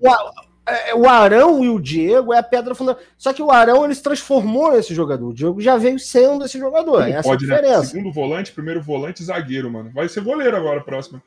[0.67, 3.05] é, o Arão e o Diego é a pedra fundamental.
[3.17, 5.29] Só que o Arão ele se transformou nesse jogador.
[5.29, 7.07] O Diego já veio sendo esse jogador.
[7.07, 7.55] Essa pode, é a né?
[7.55, 7.81] diferença.
[7.81, 7.87] Né?
[7.87, 9.91] Segundo volante, primeiro volante, zagueiro, mano.
[9.91, 11.21] Vai ser goleiro agora, próximo.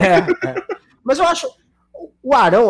[0.00, 0.54] É, é.
[1.02, 1.48] Mas eu acho.
[2.22, 2.68] O Arão,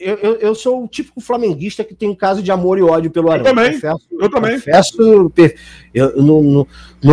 [0.00, 3.10] eu, eu, eu, sou o típico flamenguista que tem um caso de amor e ódio
[3.10, 3.44] pelo Arão.
[3.44, 3.72] Eu também.
[3.72, 4.54] Confesso, eu também.
[4.54, 5.28] Confesso, eu,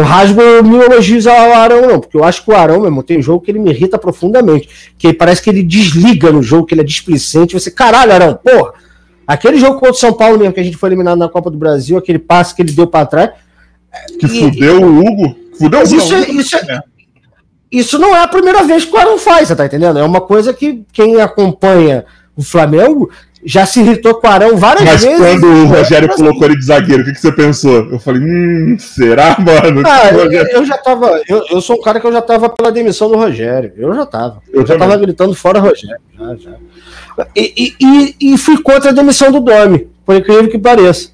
[0.04, 3.44] rasgo mil elogios ao Arão, não, porque eu acho que o Arão, mesmo, tem jogo
[3.44, 4.94] que ele me irrita profundamente.
[5.00, 7.56] Que parece que ele desliga no jogo, que ele é displicente.
[7.56, 8.74] Você, caralho, Arão, porra.
[9.26, 11.58] Aquele jogo contra o São Paulo mesmo, que a gente foi eliminado na Copa do
[11.58, 13.32] Brasil, aquele passe que ele deu para trás.
[14.20, 15.36] Que e, fudeu o Hugo.
[15.58, 15.96] Fudeu o Hugo.
[15.96, 16.80] Isso, é, isso, é,
[17.72, 19.98] isso não é a primeira vez que o Arão faz, você tá entendendo?
[19.98, 22.06] É uma coisa que quem acompanha
[22.36, 23.10] o Flamengo
[23.46, 25.20] já se irritou com o Arão várias Mas vezes.
[25.20, 27.92] Mas quando o Rogério assim, colocou ele de zagueiro, o que, que você pensou?
[27.92, 29.84] Eu falei, hum, será, mano?
[29.86, 31.22] Ah, eu, eu, já tava.
[31.28, 33.72] Eu, eu sou um cara que eu já tava pela demissão do Rogério.
[33.78, 34.42] Eu já tava.
[34.52, 36.02] Eu, eu já tava gritando fora Rogério.
[36.18, 36.56] Já, já.
[37.36, 41.12] E, e, e, fui contra a demissão do Domi, por incrível que pareça.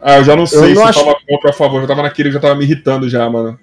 [0.00, 1.00] Ah, eu já não sei eu se não acho...
[1.00, 1.76] tava contra ou a favor.
[1.76, 3.58] Eu já tava naquele que já tava me irritando já, mano.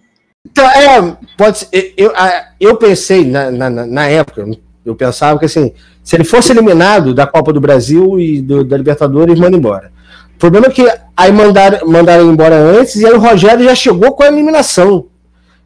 [0.45, 1.93] Então, é, pode ser.
[1.95, 2.13] Eu, eu,
[2.59, 4.45] eu pensei na, na, na época,
[4.86, 5.73] eu pensava que assim,
[6.03, 9.91] se ele fosse eliminado da Copa do Brasil e do, da Libertadores, manda embora.
[10.36, 14.11] O problema é que aí mandaram, mandaram embora antes e aí o Rogério já chegou
[14.11, 15.05] com a eliminação.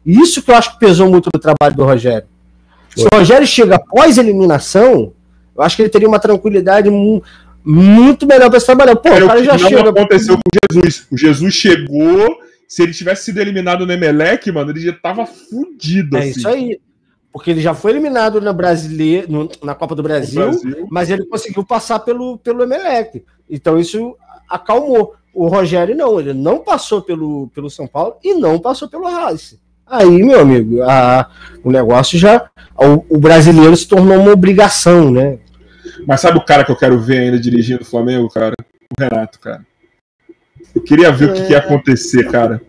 [0.06, 2.26] Isso que eu acho que pesou muito no trabalho do Rogério.
[2.94, 5.12] Se o Rogério chega após eliminação,
[5.56, 6.88] eu acho que ele teria uma tranquilidade
[7.64, 8.96] muito melhor para se trabalhar.
[8.96, 9.90] Pô, o cara já não chega.
[9.90, 11.06] aconteceu com Jesus.
[11.10, 16.16] O Jesus chegou, se ele tivesse sido eliminado no Emelec, mano, ele já tava fudido.
[16.16, 16.30] É assim.
[16.30, 16.80] isso aí.
[17.32, 19.28] Porque ele já foi eliminado na, brasileira,
[19.62, 23.24] na Copa do Brasil, Brasil, mas ele conseguiu passar pelo, pelo Emelec.
[23.48, 24.16] Então isso
[24.48, 25.14] acalmou.
[25.34, 29.58] O Rogério não, ele não passou pelo, pelo São Paulo e não passou pelo Racing.
[29.86, 31.30] Aí, meu amigo, a,
[31.64, 32.50] o negócio já.
[32.76, 35.38] O, o, brasileiro se tornou uma obrigação, né?
[36.06, 38.54] Mas sabe o cara que eu quero ver ainda dirigindo o Flamengo, cara?
[38.58, 39.66] O Renato, cara.
[40.74, 41.32] Eu queria ver é...
[41.32, 42.60] o que, que, ia acontecer, cara.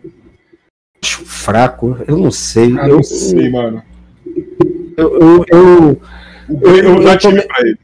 [1.02, 2.78] Acho fraco, eu não sei.
[2.78, 3.82] Ah, eu não sei, mano.
[4.96, 6.00] Eu, eu, eu,
[6.48, 7.76] eu, eu, eu,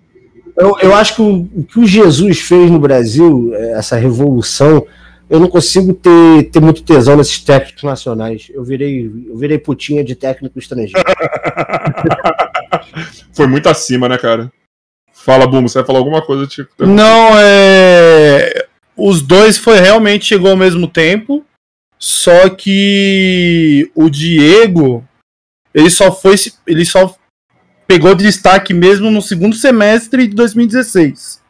[0.59, 4.87] eu, eu acho que o, o que o Jesus fez no Brasil, essa revolução,
[5.29, 8.51] eu não consigo ter, ter muito tesão nesses técnicos nacionais.
[8.53, 11.05] Eu virei, eu virei putinha de técnico estrangeiro.
[13.35, 14.51] Foi muito acima, né, cara?
[15.13, 16.47] Fala, Bumo, você vai falar alguma coisa?
[16.47, 16.87] Tipo...
[16.87, 18.67] Não, é.
[18.97, 21.45] Os dois foi realmente chegou ao mesmo tempo.
[21.99, 25.05] Só que o Diego
[25.77, 26.35] ele só foi
[26.67, 27.15] ele só
[27.87, 31.41] pegou destaque mesmo no segundo semestre de 2016.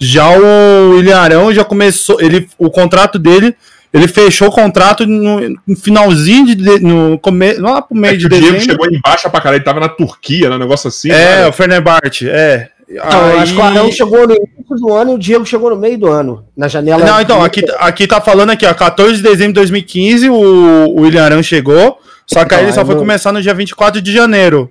[0.00, 3.56] Já o William Arão já começou, ele o contrato dele,
[3.92, 8.28] ele fechou o contrato no, no finalzinho de no começo, lá pro meio é de
[8.28, 8.56] dezembro.
[8.56, 11.10] O Diego chegou embaixo pra caralho, ele tava na Turquia, né, um negócio assim.
[11.10, 11.48] É, cara.
[11.48, 12.68] o Fenerbahçe, é.
[12.88, 13.38] Não, aí...
[13.38, 15.98] acho que o Arão chegou no início do ano e o Diego chegou no meio
[15.98, 17.04] do ano, na janela.
[17.04, 21.00] Não, então, aqui, aqui tá falando aqui, ó, 14 de dezembro de 2015, o, o
[21.02, 24.70] William Arão chegou, só que aí ele só foi começar no dia 24 de janeiro.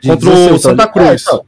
[0.00, 1.08] De contra 16, o Santa então, Cruz.
[1.08, 1.44] É, então.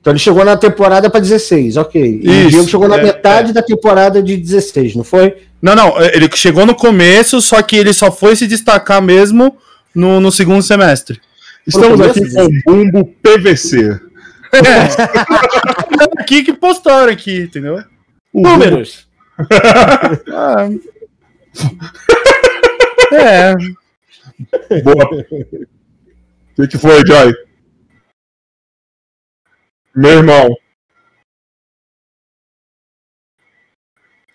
[0.00, 0.12] então.
[0.12, 2.20] ele chegou na temporada para 16, ok.
[2.22, 3.52] E Isso, o Diego chegou na é, metade é.
[3.52, 5.36] da temporada de 16, não foi?
[5.60, 6.00] Não, não.
[6.00, 9.56] Ele chegou no começo, só que ele só foi se destacar mesmo
[9.94, 11.20] no, no segundo semestre.
[11.66, 14.00] Estamos aqui com o Bumbo PVC.
[14.52, 16.20] É.
[16.20, 17.82] aqui que postaram aqui, entendeu?
[18.32, 19.08] Números.
[20.32, 20.68] ah.
[23.12, 23.54] é.
[24.82, 25.04] Boa.
[26.58, 27.34] O que, que foi, Joy?
[29.94, 30.48] Meu irmão.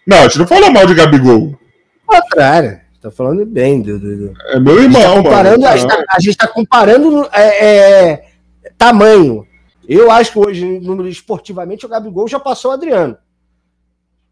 [0.06, 1.58] Não, a gente não falou mal de Gabigol.
[2.06, 2.82] Contrário.
[3.02, 4.00] Tá falando bem do.
[4.00, 4.34] do, do...
[4.48, 5.68] É meu irmão, a tá mano.
[5.68, 8.30] A gente, tá, a gente tá comparando é, é,
[8.78, 9.46] tamanho.
[9.88, 13.18] Eu acho que hoje, no, esportivamente, o Gabigol já passou o Adriano.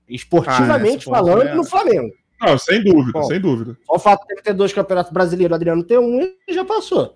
[0.07, 1.55] Esportivamente ah, falando, é...
[1.55, 2.13] no Flamengo.
[2.39, 3.77] Não, sem dúvida, Bom, sem dúvida.
[3.85, 6.65] Só o fato de ele ter dois campeonatos brasileiros, o Adriano ter um, ele já
[6.65, 7.15] passou.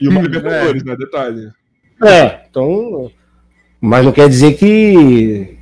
[0.00, 0.86] E uma Libertadores, é.
[0.86, 0.96] né?
[0.96, 1.52] Detalhe.
[2.02, 3.10] É, então.
[3.80, 5.58] Mas não quer dizer que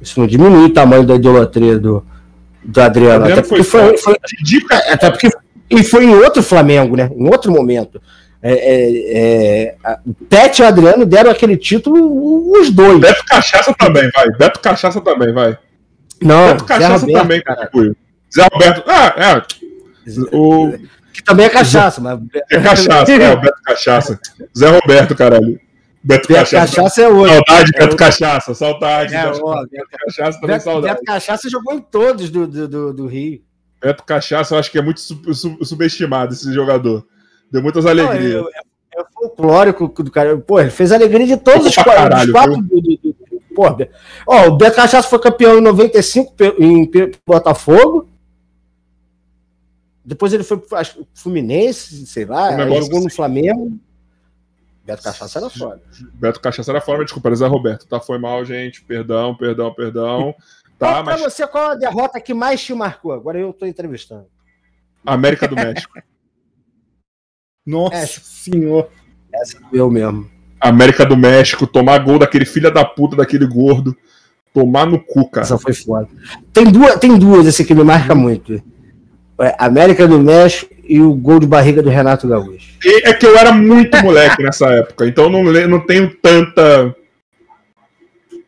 [0.00, 2.04] isso não diminui o tamanho da idolatria do,
[2.64, 3.24] do Adriano.
[3.24, 4.16] Adriano até porque foi, foi, foi
[4.90, 5.30] até porque
[5.70, 7.10] e foi em outro Flamengo, né?
[7.16, 8.00] Em outro momento.
[8.46, 13.00] É, é, é, Pet e o Adriano deram aquele título os dois.
[13.00, 14.30] Beto Cachaça também, vai.
[14.32, 15.56] Beto Cachaça também, vai.
[16.20, 17.96] Não, Beto Cachaça Roberto, também contribuiu.
[18.34, 18.84] Zé Alberto.
[18.86, 20.36] Ah, é.
[20.36, 20.74] O...
[21.10, 22.20] Que também é cachaça, mas.
[22.50, 24.20] É cachaça, é, o Beto Cachaça.
[24.54, 25.58] Zé Roberto, caralho.
[26.02, 26.76] Beto, Beto Cachaça.
[26.76, 27.32] Cachaça é outro.
[27.32, 29.14] Saudade, é Beto Cachaça, saudade.
[29.14, 30.94] É, ó, Beto, Cachaça também Beto, saudade.
[30.94, 33.40] Beto Cachaça jogou em todos do, do, do, do Rio.
[33.80, 37.06] Beto Cachaça, eu acho que é muito subestimado esse jogador.
[37.54, 38.42] Deu muitas alegrias.
[38.42, 38.62] Não, é,
[38.98, 40.36] é, folclórico do cara.
[40.36, 42.56] Pô, ele fez alegria de todos os, caralho, quatro.
[42.60, 43.14] Do, do, do,
[43.54, 43.88] porra.
[44.26, 46.90] Ó, o Beto Cachaça foi campeão em 95 em
[47.24, 48.08] Botafogo.
[50.04, 50.76] Depois ele foi pro
[51.14, 53.78] Fluminense, sei lá, jogou no Flamengo.
[54.84, 55.80] Beto Cachaça era foda.
[56.14, 57.86] Beto Cachaça era foda, mas desculpa, era Zé Roberto.
[57.86, 58.82] Tá, foi mal, gente.
[58.82, 60.34] Perdão, perdão, perdão.
[60.76, 63.12] Tá, mas pra você, qual a derrota que mais te marcou?
[63.12, 64.26] Agora eu tô entrevistando.
[65.06, 65.94] América do México.
[67.66, 68.06] Nossa É.
[68.06, 68.88] senhor.
[69.32, 70.30] Essa eu mesmo.
[70.60, 73.96] América do México, tomar gol daquele filho da puta, daquele gordo.
[74.52, 75.44] Tomar no cu, cara.
[75.44, 76.08] Essa foi foda.
[76.52, 78.62] Tem duas, tem duas assim, que me marca muito.
[79.40, 82.78] É, América do México e o gol de barriga do Renato Gaúcho.
[82.84, 86.94] E é que eu era muito moleque nessa época, então não, não tenho tanta.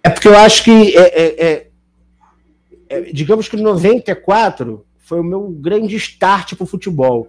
[0.03, 1.67] É porque eu acho que, é, é, é,
[2.89, 7.29] é, digamos que 94 foi o meu grande start pro futebol.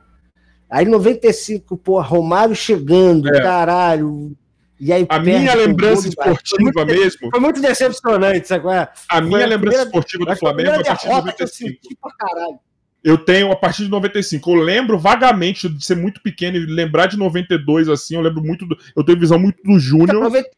[0.70, 3.42] Aí 95, pô, Romário chegando, É.
[3.42, 4.36] caralho.
[4.80, 6.02] E aí A minha lembrança.
[6.04, 8.88] Foi esportiva muito, mesmo, foi muito decepcionante, sabe é?
[9.10, 11.08] a minha foi a lembrança primeira- esportiva do foi a Flamengo é a partir de
[11.08, 11.70] derrota que eu 95.
[11.82, 12.60] senti pra caralho.
[13.04, 14.52] Eu tenho a partir de 95.
[14.52, 18.16] Eu lembro vagamente de ser muito pequeno e lembrar de 92 assim.
[18.16, 18.66] Eu lembro muito.
[18.66, 20.14] Do, eu tenho visão muito do Júnior.
[20.24, 20.50] 90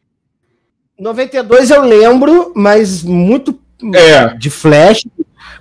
[0.98, 3.58] 92 eu lembro, mas muito
[3.94, 4.34] É.
[4.34, 5.04] de flash.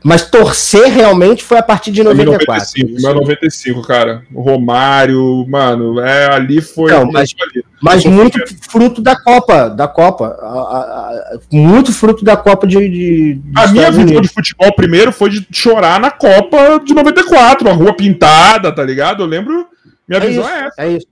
[0.01, 2.45] Mas torcer realmente foi a partir de 94.
[2.47, 3.05] 95, Isso.
[3.05, 4.23] meu 95, cara.
[4.33, 6.89] O Romário, mano, é, ali foi.
[6.91, 7.65] Não, mas- ali.
[7.81, 8.39] Mas muito
[8.69, 10.37] fruto da Copa, da Copa.
[10.41, 12.77] A- a- a- muito fruto da Copa de.
[12.89, 17.73] de, A minha visão de futebol primeiro foi de chorar na Copa de 94, a
[17.73, 19.23] rua pintada, tá ligado?
[19.23, 19.67] Eu lembro.
[20.07, 20.75] Minha É visão isso, é essa.
[20.77, 21.07] é isso.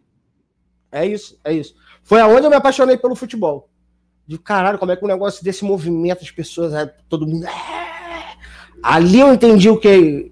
[0.91, 1.73] É isso, é isso.
[2.03, 3.67] Foi aonde eu me apaixonei pelo futebol.
[4.27, 7.45] De caralho, como é que um negócio desse movimento, as pessoas, é, todo mundo.
[7.45, 7.51] é.
[8.83, 10.31] Ali eu entendi o que,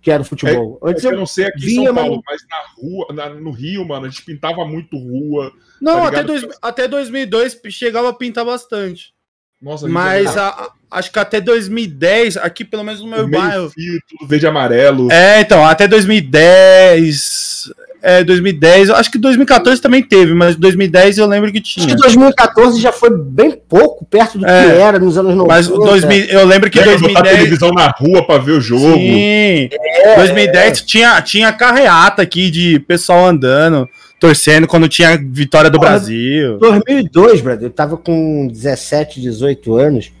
[0.00, 0.78] que era o futebol.
[0.82, 3.06] Antes eu eu não sei aqui em via, São mas Paulo, não- mas na rua,
[3.14, 5.52] na- no Rio, mano, a gente pintava muito rua.
[5.80, 9.12] Não, Tá até, dois, até 2002 chegava a pintar bastante.
[9.60, 13.70] Nossa, Mas a- a- acho que até 2010, aqui pelo menos no meu meio bairro.
[13.70, 15.10] fio, tudo verde e amarelo.
[15.10, 17.72] É, então, até 2010.
[18.02, 18.88] É, 2010.
[18.90, 21.86] eu Acho que 2014 também teve, mas 2010 eu lembro que Acho tinha.
[21.88, 24.78] que 2014 já foi bem pouco perto do que É.
[24.80, 25.52] era nos anos 90.
[25.54, 27.36] Mas 2000, eu lembro que Tinha que botar 2010.
[27.36, 28.94] televisão na rua pra ver o jogo.
[28.96, 29.68] Sim,
[30.16, 33.88] 2010 tinha, tinha carreata aqui de pessoal andando,
[34.20, 35.90] torcendo quando tinha vitória do Porra.
[35.90, 36.58] Brasil.
[36.58, 40.12] 2002, brother, eu tava com 17, 18 anos.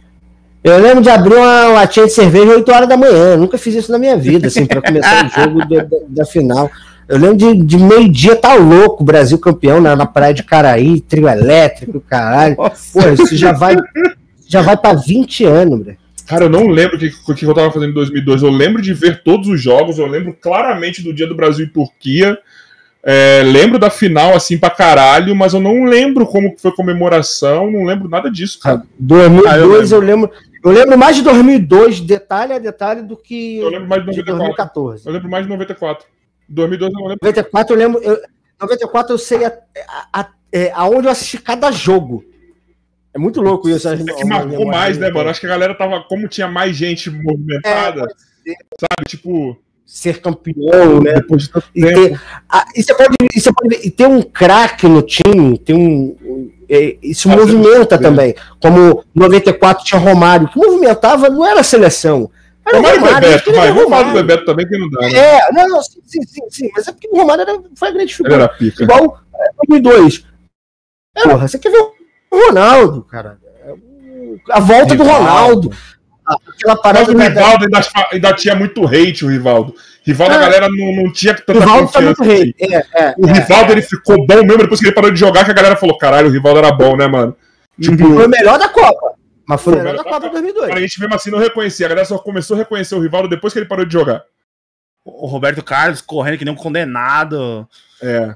[0.64, 3.32] Eu lembro de abrir uma latinha de cerveja 8 horas da manhã.
[3.32, 6.24] Eu nunca fiz isso na minha vida, assim, pra começar o jogo da, da- da
[6.26, 6.68] final.
[7.08, 11.28] Eu lembro de, de meio-dia tá louco, Brasil campeão na, na praia de Caraí, trio
[11.28, 12.56] elétrico, caralho.
[12.56, 13.76] Pô, isso já vai,
[14.46, 15.96] já vai pra 20 anos, brother.
[16.28, 18.42] Cara, eu não lembro o que, que eu tava fazendo em 2002.
[18.42, 19.98] Eu lembro de ver todos os jogos.
[19.98, 22.38] Eu lembro claramente do dia do Brasil e Turquia.
[23.02, 25.34] É, lembro da final, assim, pra caralho.
[25.34, 27.70] Mas eu não lembro como foi a comemoração.
[27.70, 28.82] Não lembro nada disso, cara.
[28.98, 30.30] 2002 Ah, eu eu lembro.
[30.62, 34.16] Eu lembro mais de 2002, detalhe a detalhe, do que Eu lembro mais de de
[34.18, 34.34] 94.
[34.34, 35.06] 2014.
[35.06, 36.04] Eu lembro mais de 94.
[36.48, 37.18] 2002 eu não lembro.
[37.22, 38.02] 94 eu lembro.
[38.02, 38.18] Eu,
[38.60, 39.52] 94 eu sei a,
[39.88, 42.24] a- a- é, aonde eu assisti cada jogo.
[43.14, 43.88] É muito louco isso.
[43.88, 45.28] É que marcou mais, né, mano?
[45.30, 46.02] Acho que a galera tava.
[46.02, 48.02] Como tinha mais gente movimentada,
[48.46, 49.06] É, sabe?
[49.06, 51.14] Tipo, Ser campeão, né?
[51.14, 51.94] depois de tanto E tempo.
[52.10, 55.56] ter, ah, e você pode, e você pode ver, e ter um craque no time,
[55.56, 58.34] tem um, é, isso Fazendo movimenta também.
[58.60, 62.30] Como 94 tinha Romário, que movimentava, não era seleção.
[62.76, 63.72] Romário e Romário, Bebeto, acho que ele vai.
[63.72, 64.12] do Romário.
[64.12, 65.12] Bebeto também, que não dá, né?
[65.18, 67.92] É, não, não, sim, sim, sim, sim, mas é porque o Romário era, foi a
[67.92, 68.34] grande Ele figura.
[68.34, 68.82] era pica.
[68.84, 70.24] Igual é, 2002.
[71.22, 71.78] Porra, você quer ver
[72.30, 73.38] o Ronaldo, cara?
[73.66, 75.24] É o- A volta do Rivaldo.
[75.24, 75.72] Ronaldo.
[76.26, 77.80] A- Aquela Mas parada o da- Rivaldo ainda,
[78.12, 79.74] ainda tinha muito hate, o Rivaldo.
[80.04, 80.40] Rivaldo, a É.
[80.40, 82.22] galera não, não tinha tanta O Rivaldo tá confiança.
[82.24, 82.52] muito assim.
[82.60, 83.32] É, é, O é.
[83.32, 85.96] Rivaldo, ele ficou bom mesmo depois que ele parou de jogar, que a galera falou,
[85.96, 87.34] caralho, o Rivaldo era bom, né, mano?
[87.80, 89.14] Tipo, Foi o melhor da Copa.
[89.48, 90.70] Mas foi o melhor da Copa da- 2002.
[90.70, 91.86] a gente mesmo assim não reconhecia.
[91.86, 94.22] A galera só começou a reconhecer o Rivaldo depois que ele parou de jogar.
[95.04, 97.66] O Roberto Carlos correndo que nem um condenado.
[98.02, 98.34] É.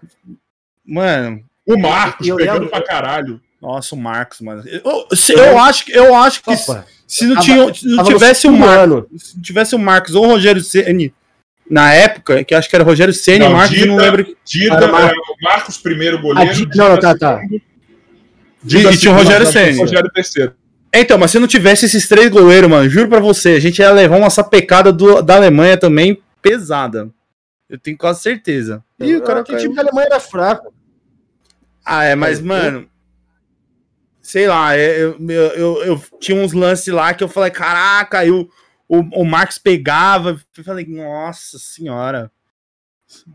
[0.87, 3.41] Mano, O Marcos E eu pegando lembro- pra caralho.
[3.61, 4.65] nossa, o Marcos, mano.
[4.67, 8.49] Eu, se- eu acho, que- eu acho que Opa, se não, tava- tinha, não tivesse
[8.49, 11.15] o Marcos, se não tivesse o Marcos ou o Rogério Ceni
[11.71, 14.37] na época, que acho que era Rogério Ceni e Não, Marcos, eu não Dida- lembro.
[14.45, 16.53] Dida, Era era Mar- o Marcos primeiro Ah, goleiro.
[16.55, 17.41] Di- Dida não, tá, tá.
[17.49, 17.63] E-
[18.65, 19.79] Dida e tinha o Rogério Ceni.
[19.79, 20.55] Rogério terceiro.
[20.95, 23.91] Então, mas se não tivesse esses três goleiros, mano, juro pra você, a gente ia
[23.91, 27.11] levar uma sapecada do, da Alemanha também pesada.
[27.69, 28.85] Eu tenho quase certeza.
[29.01, 30.73] Ih, o cara que o time da Alemanha era fraco.
[31.85, 32.89] Ah, é, mas, É, mano.
[34.21, 38.19] Sei lá, é, eu, eu, eu, eu tinha uns lances lá que eu falei, caraca,
[38.19, 38.49] aí o,
[38.87, 40.39] o, o Marcos pegava.
[40.57, 42.31] Eu falei, nossa senhora.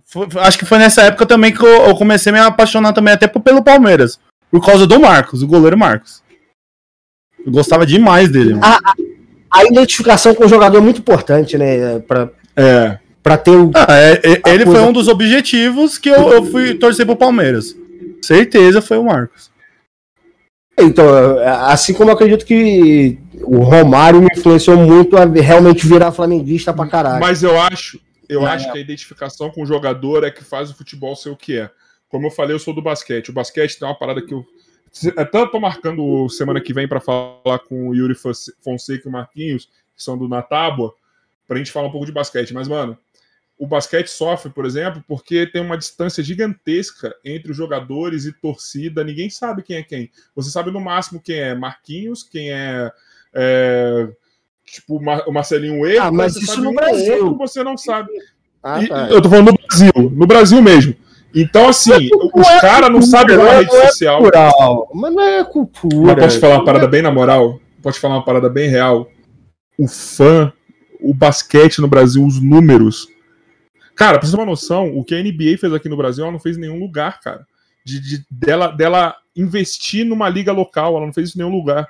[0.05, 3.14] Foi- acho que foi nessa época também que eu, eu comecei a me apaixonar também
[3.14, 4.20] até pelo Palmeiras.
[4.49, 6.24] Por causa do Marcos, o goleiro Marcos.
[7.48, 8.56] Eu gostava demais dele.
[8.56, 8.62] mano.
[9.50, 12.00] A identificação com o jogador é muito importante, né?
[12.00, 13.00] Pra, É.
[13.24, 13.72] pra ter o.
[13.74, 17.06] Ah, é- é- A ele coisa- foi um dos objetivos que eu, eu fui torcer
[17.06, 17.74] pro Palmeiras.
[18.22, 19.50] certeza foi o Marcos.
[20.78, 21.06] Então,
[21.66, 26.86] assim como eu acredito que o Romário me influenciou muito a realmente virar flamenguista pra
[26.88, 27.20] caralho.
[27.22, 28.50] Mas eu acho, eu é.
[28.52, 31.58] acho que a identificação com o jogador é que faz o futebol ser o que
[31.58, 31.70] é.
[32.10, 33.30] Como eu falei, eu sou do basquete.
[33.30, 34.43] O basquete tem uma parada que eu.
[35.16, 39.12] Até eu tô marcando semana que vem para falar com o Yuri Fonseca e o
[39.12, 39.66] Marquinhos,
[39.96, 40.94] que são do Natábua,
[41.48, 42.54] pra gente falar um pouco de basquete.
[42.54, 42.98] Mas, mano,
[43.58, 49.04] o basquete sofre, por exemplo, porque tem uma distância gigantesca entre os jogadores e torcida.
[49.04, 50.12] Ninguém sabe quem é quem.
[50.36, 52.92] Você sabe no máximo quem é Marquinhos, quem é,
[53.34, 54.10] é
[54.66, 56.06] tipo o Marcelinho Erro.
[56.06, 57.26] Ah, mas isso no Brasil.
[57.26, 58.12] Outro, você não sabe.
[58.62, 59.10] Ah, tá.
[59.10, 60.96] Eu tô falando no Brasil, no Brasil mesmo.
[61.36, 64.22] Então, assim, os é caras não sabem a rede é social.
[64.22, 66.16] Cultural, mas não é cultura.
[66.16, 67.60] Mas posso falar uma parada bem na moral?
[67.82, 69.10] Pode falar uma parada bem real?
[69.78, 70.52] O fã,
[71.00, 73.08] o basquete no Brasil, os números
[73.98, 76.32] Cara, pra você ter uma noção, o que a NBA fez aqui no Brasil, ela
[76.32, 77.48] não fez em nenhum lugar, cara.
[77.84, 81.88] De, de, dela, dela investir numa liga local, ela não fez isso em nenhum lugar.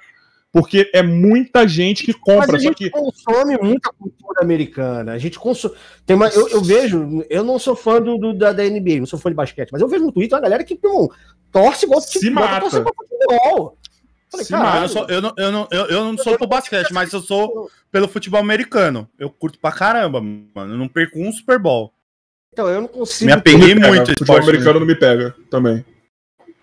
[0.57, 2.53] Porque é muita gente que compra.
[2.53, 2.89] Mas a gente que...
[2.89, 5.13] consome muita cultura americana.
[5.13, 5.75] A gente consome.
[6.03, 9.05] Tem uma, eu, eu vejo, eu não sou fã do, do, da, da, NBA, não
[9.05, 11.13] sou fã de basquete, mas eu vejo no Twitter uma galera que pô,
[11.51, 12.61] torce igual Se tipo, mata.
[12.61, 13.77] torce pra futebol.
[14.31, 17.13] Falei, cara, eu, sou, eu, não, eu, não, eu, eu não sou pro basquete, mas
[17.13, 19.07] eu sou pelo futebol americano.
[19.19, 20.73] Eu curto pra caramba, mano.
[20.73, 21.93] Eu não perco um Super Bowl.
[22.51, 23.27] Então, eu não consigo.
[23.27, 24.07] Me apeguei muito.
[24.07, 25.85] O futebol americano não me pega também.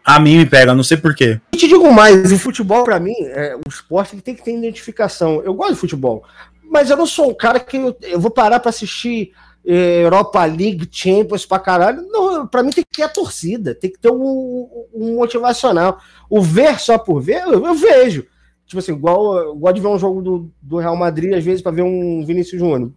[0.04, 1.40] A mim me pega, não sei porquê.
[1.52, 4.54] E te digo mais, o futebol, para mim, é o esporte que tem que ter
[4.54, 5.42] identificação.
[5.42, 6.22] Eu gosto de futebol,
[6.62, 9.32] mas eu não sou um cara que eu, eu vou parar para assistir
[9.66, 12.02] eh, Europa League, Champions pra caralho.
[12.10, 15.98] Não, pra mim tem que ter a torcida, tem que ter um, um motivacional.
[16.28, 18.26] O ver só por ver, eu, eu vejo.
[18.66, 21.62] Tipo assim, igual eu gosto de ver um jogo do, do Real Madrid, às vezes,
[21.62, 22.92] para ver um Vinícius Júnior.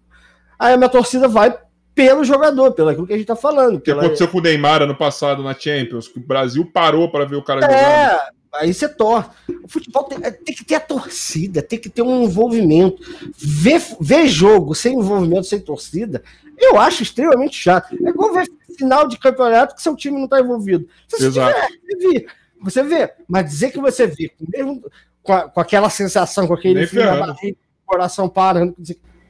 [0.59, 1.57] Aí a minha torcida vai
[1.97, 3.77] pelo jogador, pelo aquilo que a gente tá falando.
[3.77, 7.25] O que aconteceu com o Neymar ano passado na Champions, que o Brasil parou para
[7.25, 8.21] ver o cara é, jogando.
[8.53, 9.29] Aí você torce.
[9.63, 13.01] O futebol tem, é, tem, que ter a torcida, tem que ter um envolvimento.
[13.35, 16.21] Ver, ver jogo sem envolvimento, sem torcida,
[16.55, 17.95] eu acho extremamente chato.
[17.95, 20.87] É igual ver final de campeonato que seu time não está envolvido.
[21.07, 21.55] Você, Exato.
[21.55, 22.27] Tiver, você, vê,
[22.61, 24.83] você vê, mas dizer que você vê, mesmo
[25.23, 27.57] com, a, com aquela sensação, com aquele fio na barriga,
[27.87, 28.75] coração parando,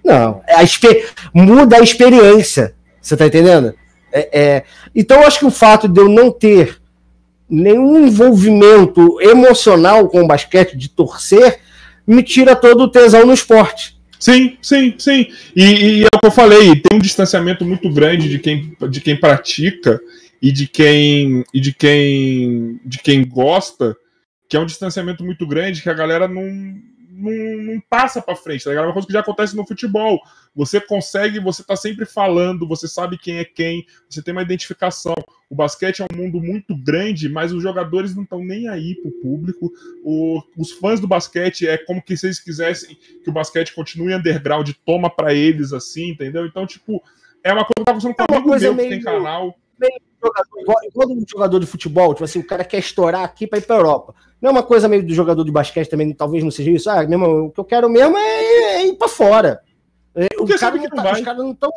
[0.08, 0.64] não, a
[1.34, 2.74] muda a experiência.
[3.02, 3.74] Você tá entendendo?
[4.12, 4.64] É, é...
[4.96, 6.80] Então, eu acho que o fato de eu não ter
[7.50, 11.60] nenhum envolvimento emocional com o basquete, de torcer,
[12.06, 13.98] me tira todo o tesão no esporte.
[14.20, 15.28] Sim, sim, sim.
[15.56, 19.02] E, e, é o que eu falei, tem um distanciamento muito grande de quem, de
[19.02, 20.00] quem pratica
[20.42, 23.96] e de quem e de quem de quem gosta,
[24.50, 26.44] que é um distanciamento muito grande que a galera não
[27.18, 28.86] não, não passa para frente, tá ligado?
[28.86, 30.20] É uma coisa que já acontece no futebol.
[30.56, 35.16] Você consegue, você tá sempre falando, você sabe quem é quem, você tem uma identificação.
[35.50, 39.12] O basquete é um mundo muito grande, mas os jogadores não estão nem aí pro
[39.22, 39.72] público.
[40.04, 44.14] O, os fãs do basquete é como que se eles quisessem que o basquete continue
[44.14, 46.46] underground, toma para eles assim, entendeu?
[46.46, 47.02] Então, tipo,
[47.44, 48.90] é uma coisa que tá acontecendo com é um amigo meu meio...
[48.90, 49.58] que tem canal.
[50.90, 53.76] Igual um jogador de futebol, tipo assim, o cara quer estourar aqui para ir pra
[53.76, 54.16] Europa.
[54.42, 56.90] Não é uma coisa meio do jogador de basquete também, talvez não seja isso.
[56.90, 58.44] Ah, mesmo, o que eu quero mesmo é,
[58.76, 59.62] é ir para fora.
[60.16, 61.72] É, o cara não tá, os caras não estão.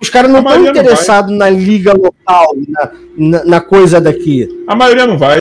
[0.00, 4.48] Os caras não estão interessados na liga local, na, na, na, coisa daqui.
[4.66, 5.38] A maioria não vai.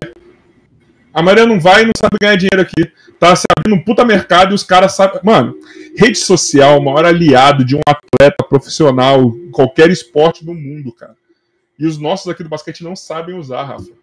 [1.14, 2.92] A maioria não vai e não sabe ganhar dinheiro aqui.
[3.18, 5.20] Tá se abrindo um puta mercado e os caras sabem.
[5.24, 5.56] Mano,
[5.98, 11.16] rede social, o maior aliado de um atleta profissional, qualquer esporte do mundo, cara.
[11.80, 14.00] E os nossos aqui do basquete não sabem usar, Rafa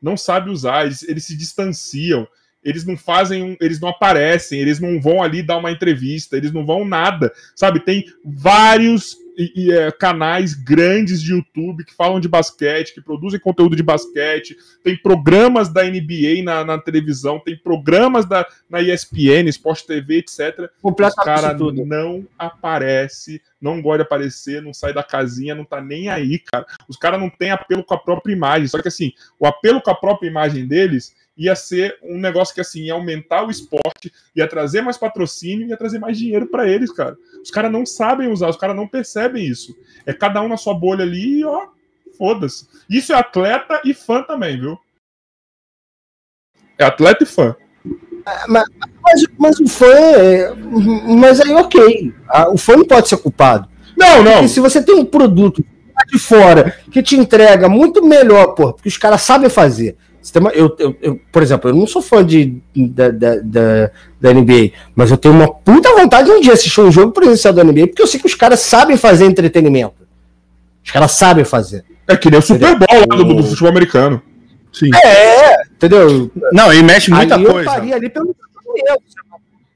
[0.00, 2.26] não sabe usar, eles, eles se distanciam,
[2.64, 6.52] eles não fazem, um, eles não aparecem, eles não vão ali dar uma entrevista, eles
[6.52, 7.80] não vão nada, sabe?
[7.80, 9.16] Tem vários
[9.54, 14.56] e, é, canais grandes de YouTube que falam de basquete, que produzem conteúdo de basquete,
[14.84, 20.70] tem programas da NBA na, na televisão, tem programas da, na ESPN, Sport TV, etc.
[20.82, 26.08] Os caras não aparece, não gosta de aparecer, não sai da casinha, não tá nem
[26.08, 26.66] aí, cara.
[26.88, 28.68] Os caras não têm apelo com a própria imagem.
[28.68, 32.60] Só que assim, o apelo com a própria imagem deles ia ser um negócio que
[32.60, 36.92] assim ia aumentar o esporte, ia trazer mais patrocínio, ia trazer mais dinheiro para eles,
[36.92, 37.16] cara.
[37.42, 39.76] Os caras não sabem usar, os caras não percebem isso.
[40.04, 41.68] É cada um na sua bolha ali e ó,
[42.18, 42.66] foda-se.
[42.88, 44.78] Isso é atleta e fã também, viu?
[46.78, 47.56] É atleta e fã.
[48.26, 48.64] É, mas,
[49.38, 50.54] mas, o fã é.
[51.18, 52.14] Mas aí, ok.
[52.52, 53.68] O fã não pode ser culpado.
[53.96, 54.32] Não, não.
[54.32, 55.64] Porque se você tem um produto
[56.10, 59.96] de fora que te entrega muito melhor, pô, porque os caras sabem fazer.
[60.54, 63.90] Eu, eu, eu, por exemplo, eu não sou fã de, da, da, da,
[64.20, 67.54] da, NBA, mas eu tenho uma puta vontade de um dia assistir um jogo presencial
[67.54, 69.94] da NBA, porque eu sei que os caras sabem fazer entretenimento.
[70.84, 71.84] Os caras sabem fazer.
[72.06, 74.22] É que nem o Super Bowl lá do, do futebol americano.
[74.72, 74.90] Sim.
[75.04, 76.30] É, entendeu?
[76.52, 77.60] Não, e mexe muita ali coisa.
[77.70, 78.36] Eu faria ali pelo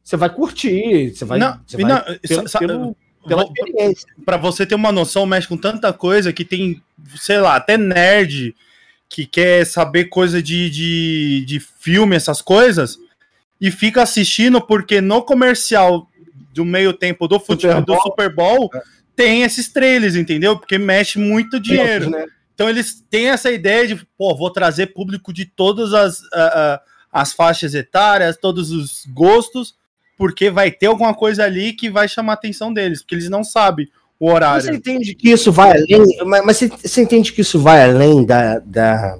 [0.02, 1.38] Você vai curtir, você vai.
[1.38, 2.96] Não, você vai não, pelo, sa- pelo-
[3.26, 4.06] pela vou- experiência.
[4.24, 6.82] Pra você ter uma noção, mexe com tanta coisa que tem,
[7.16, 8.54] sei lá, até nerd
[9.14, 12.98] que quer saber coisa de, de, de filme, essas coisas,
[13.60, 16.08] e fica assistindo porque no comercial
[16.52, 18.68] do meio tempo do futebol do Super Bowl
[19.14, 20.58] tem esses trailers, entendeu?
[20.58, 22.10] Porque mexe muito dinheiro.
[22.10, 22.26] Né?
[22.54, 26.80] Então eles têm essa ideia de, pô, vou trazer público de todas as, a-
[27.12, 29.76] a- as faixas etárias, todos os gostos,
[30.18, 33.44] porque vai ter alguma coisa ali que vai chamar a atenção deles, porque eles não
[33.44, 33.88] sabem
[34.20, 34.74] o Você horário.
[34.74, 36.04] entende que isso vai além.
[36.24, 38.58] Mas, mas você, você entende que isso vai além da.
[38.60, 39.18] da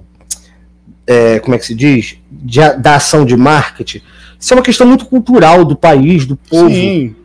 [1.07, 2.17] é, como é que se diz?
[2.31, 4.01] De da ação de marketing?
[4.39, 6.69] Isso é uma questão muito cultural do país, do povo.
[6.69, 7.15] Sim,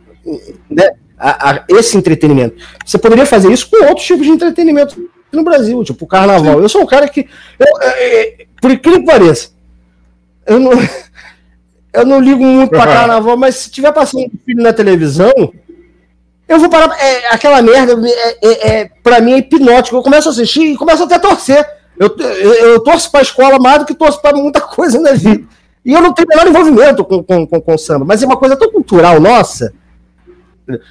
[1.17, 2.55] a- a- esse entretenimento.
[2.85, 6.59] Você poderia fazer isso com outros tipos de entretenimento no Brasil, tipo o carnaval.
[6.61, 7.27] Eu sou um cara que.
[7.59, 9.49] eu- é, é, por incrível que pareça,
[10.45, 10.71] eu não,
[11.93, 15.31] eu não ligo muito pra carnaval, mas se tiver passando um filho na televisão,
[16.51, 16.95] eu vou parar.
[16.99, 19.95] É, aquela merda, é, é, é, pra mim é hipnótico.
[19.97, 21.67] Eu começo a assistir e começo até a torcer.
[21.97, 25.47] Eu, eu, eu torço pra escola mais do que torço pra muita coisa na vida.
[25.83, 28.25] E eu não tenho o menor envolvimento com, com, com, com o samba, mas é
[28.25, 29.73] uma coisa tão cultural nossa.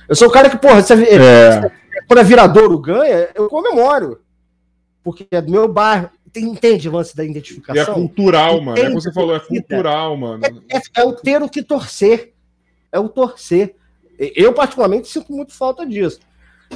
[0.09, 1.70] Eu sou o cara que, porra, você, É.
[2.09, 4.20] quando a Viradouro ganha, eu comemoro.
[5.03, 6.11] Porque é do meu bairro.
[6.32, 7.95] Tem- Entende o lance da E é identificação?
[7.95, 8.70] cultural, mano.
[8.70, 10.43] É Entende como você falou, é cultural, mano.
[10.69, 12.32] É, é- é o ter o que torcer.
[12.93, 13.74] É o torcer.
[14.37, 16.21] Eu, particularmente, sinto muito falta disso.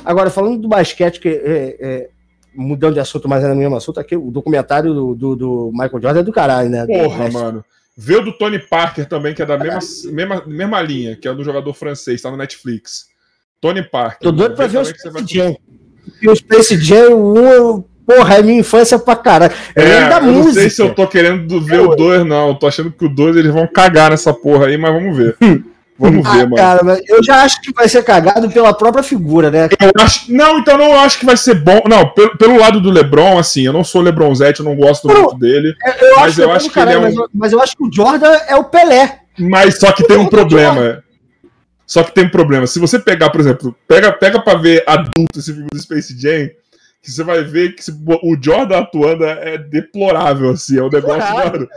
[0.04, 2.08] Agora, falando do basquete, que é, é,
[2.54, 6.00] mudando de assunto, mas é no mesmo assunto, aqui, o documentário do, do- do Michael
[6.02, 6.86] Jordan é do caralho, né?
[6.86, 7.64] Porra, É, mano.
[7.96, 9.78] Vê o do Tony Parker também, que é da mesma,
[10.12, 13.06] mesma, mesma linha, que é do jogador francês, tá no Netflix.
[13.60, 14.18] Tony Parker.
[14.20, 15.56] Tô doido pra ver o você vai- Space Jam.
[16.20, 19.52] E o Space Jam, o porra, é minha infância pra caralho.
[19.76, 20.54] Eu lembro É, da eu não música.
[20.60, 22.48] sei se eu tô querendo ver o 2, não.
[22.48, 25.36] Eu tô achando que o 2 eles vão cagar nessa porra aí, mas vamos ver.
[25.96, 26.56] Vamos ver, Ah, mano.
[26.56, 29.68] cara, mas eu já acho que vai ser cagado pela própria figura, né?
[29.96, 31.82] Acho- não, então não acho que vai ser bom.
[31.88, 35.14] Não, pelo, pelo lado do LeBron, assim, eu não sou LeBronzete, eu não gosto Não.
[35.14, 35.72] muito dele.
[36.00, 37.76] Eu Mas acho eu é acho que ele é mas, um- eu- mas eu acho
[37.76, 39.20] que o Jordan é o Pelé.
[39.38, 41.02] Mas só que tem um Não, problema.
[41.86, 42.66] Só que tem um problema.
[42.66, 46.48] Se você pegar, por exemplo, pega, pega pra ver adulto esse filme do Space Jam,
[47.02, 47.82] que você vai ver que
[48.22, 50.78] o Jordan atuando é deplorável, assim.
[50.78, 51.68] É um negócio, mano,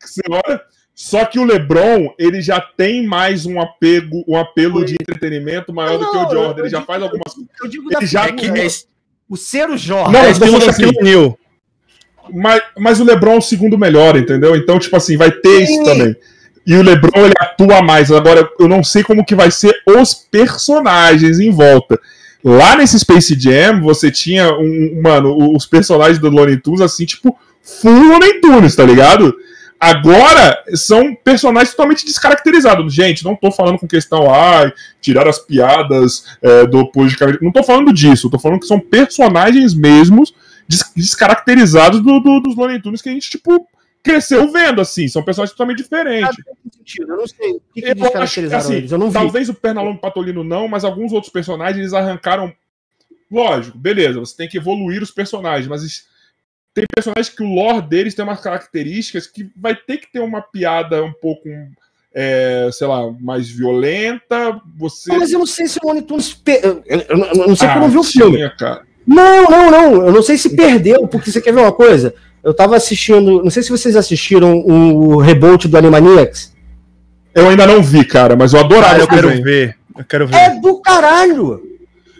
[0.00, 0.60] que você olha.
[0.98, 5.98] Só que o LeBron, ele já tem mais um apego, um apelo de entretenimento maior
[5.98, 6.60] do que o Não, Jordan.
[6.62, 8.66] Ele já digo- faz algumas Eu digo Ele já- figura, é que é,
[9.28, 10.10] o ser o Jordan.
[10.12, 11.38] Não, é estilo falando assim, O'Neal.
[12.32, 14.56] Mas, mas o LeBron é o segundo melhor, entendeu?
[14.56, 15.84] Então, tipo assim, vai ter isso Sim.
[15.84, 16.16] também.
[16.66, 18.10] E o LeBron, ele atua mais.
[18.10, 22.00] Agora, eu não sei como que vai ser os personagens em volta.
[22.42, 27.38] Lá nesse Space Jam, você tinha um, mano, os personagens do Looney Tunes, assim, tipo,
[27.62, 29.34] full Looney Tunes, tá ligado?
[29.78, 32.92] Agora, são personagens totalmente descaracterizados.
[32.94, 37.42] Gente, não tô falando com questão, ai, tirar as piadas é, do politicamente.
[37.44, 40.34] Não tô falando disso, tô falando que são personagens mesmos
[40.66, 43.68] des- descaracterizados do, do- dos Looney Tunes que a gente, tipo,
[44.02, 45.08] cresceu vendo, assim.
[45.08, 46.36] São personagens totalmente diferentes.
[46.98, 47.50] Eu não sei.
[47.52, 48.92] O que, que Eu acho que, assim, eles?
[48.92, 49.14] Eu não vi.
[49.14, 52.52] talvez o Pernalongo Patolino não, mas alguns outros personagens eles arrancaram.
[53.30, 55.82] Lógico, beleza, você tem que evoluir os personagens, mas
[56.76, 60.42] tem personagens que o lore deles tem umas características que vai ter que ter uma
[60.42, 61.48] piada um pouco,
[62.14, 64.60] é, sei lá, mais violenta.
[64.76, 65.10] Você.
[65.16, 66.34] Mas eu não sei se o Looney Tunes.
[66.34, 68.36] per- Eu, não- sei porque eu não vi o Ah, filme.
[68.36, 68.82] tinha, cara.
[69.06, 70.06] Não, não, não.
[70.06, 72.14] Eu não sei se perdeu, porque você quer ver uma coisa?
[72.44, 73.42] Eu tava assistindo.
[73.42, 76.54] Não sei se vocês assistiram o reboot do Animaniacs.
[77.34, 79.76] Eu ainda não vi, cara, mas eu adorava Ah, eu quero ver.
[79.98, 80.36] Eu quero ver.
[80.36, 81.62] É do caralho!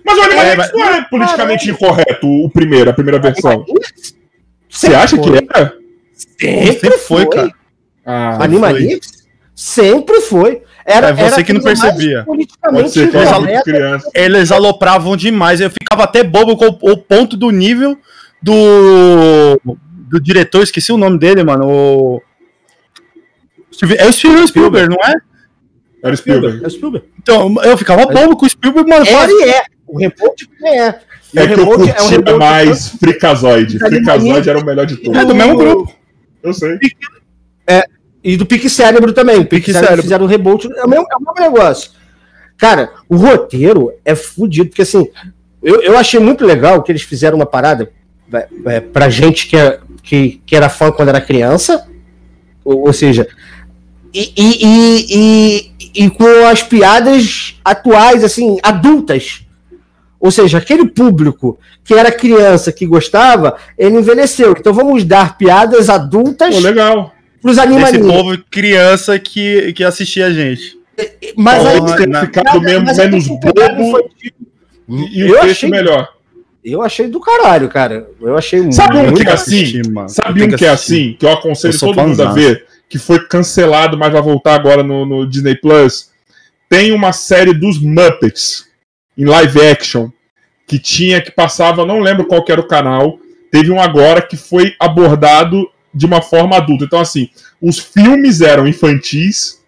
[0.05, 3.65] Mas o Animaniacs É, mas- não é politicamente incorreto, o primeiro, a primeira versão.
[4.68, 5.38] Você acha que foi.
[5.55, 5.74] era?
[6.14, 7.52] Sempre, Sempre foi, foi, cara.
[8.05, 9.26] Ah, Animaniacs?
[9.55, 10.62] Sempre foi.
[10.84, 12.22] Era, É você era que não percebia.
[12.24, 14.10] pode Politicamente ser que criança.
[14.14, 15.60] Eles alopravam demais.
[15.60, 17.98] Eu ficava até bobo com o, o ponto do nível
[18.40, 19.60] do,
[20.10, 20.62] do diretor.
[20.62, 21.66] Esqueci o nome dele, mano.
[21.68, 22.22] O...
[23.98, 25.14] É o Steven Spielberg, não é?
[26.05, 26.62] Era o Spielberg.
[26.64, 27.06] É o Spielberg.
[27.20, 29.05] Então, eu ficava bobo com o Spielberg, mano.
[29.05, 29.64] Era faz- e é.
[29.86, 31.01] O reboot é.
[31.35, 33.77] E É o que eu reboot é um curtia mais Freakazoid.
[33.77, 34.05] Animaniacs.
[34.05, 35.20] Freakazoid era o melhor de todos.
[35.20, 35.94] É do mesmo grupo.
[36.43, 36.78] Eu sei.
[38.27, 39.36] E do Pique Cérebro também.
[39.36, 40.03] O Pique Pique Cérebro Cérebro.
[40.03, 40.69] fizeram o reboot.
[40.77, 41.93] É o, mesmo, é o mesmo negócio.
[42.59, 45.07] Cara, o roteiro é fudido, porque assim,
[45.62, 47.93] eu, eu achei muito legal que eles fizeram uma parada
[48.32, 51.86] é, é, pra gente que, é, que, que era fã quando era criança,
[52.65, 53.28] ou, ou seja,
[54.12, 59.45] e, e, e, e, e com as piadas atuais, assim, adultas.
[60.18, 64.55] Ou seja, aquele público que era criança, que gostava, ele envelheceu.
[64.59, 67.12] Então vamos dar piadas adultas Pô, legal.
[67.43, 68.06] pros animaninhos.
[68.06, 70.78] Esse povo criança que, que assistia a gente.
[71.36, 74.10] Mas aí Porra, tem ficado mesmo menos bobo
[74.88, 76.09] e, e o texto achei- melhor.
[76.64, 78.09] eu achei do caralho, cara.
[78.20, 79.82] Eu achei Sabe um muito que é assim?
[80.09, 81.16] Sabe um que que é assim?
[81.18, 84.82] Que eu aconselho Eu todo mundo a ver, que foi cancelado, mas vai voltar agora
[84.82, 86.10] no, no Disney Plus.
[86.68, 88.65] Tem uma série dos Muppets
[89.16, 90.10] em live action
[90.66, 93.18] que tinha, que passava, não lembro qual era o canal.
[93.51, 96.84] Teve um agora que foi abordado de uma forma adulta.
[96.84, 97.30] Então, assim,
[97.62, 99.62] os filmes eram infantis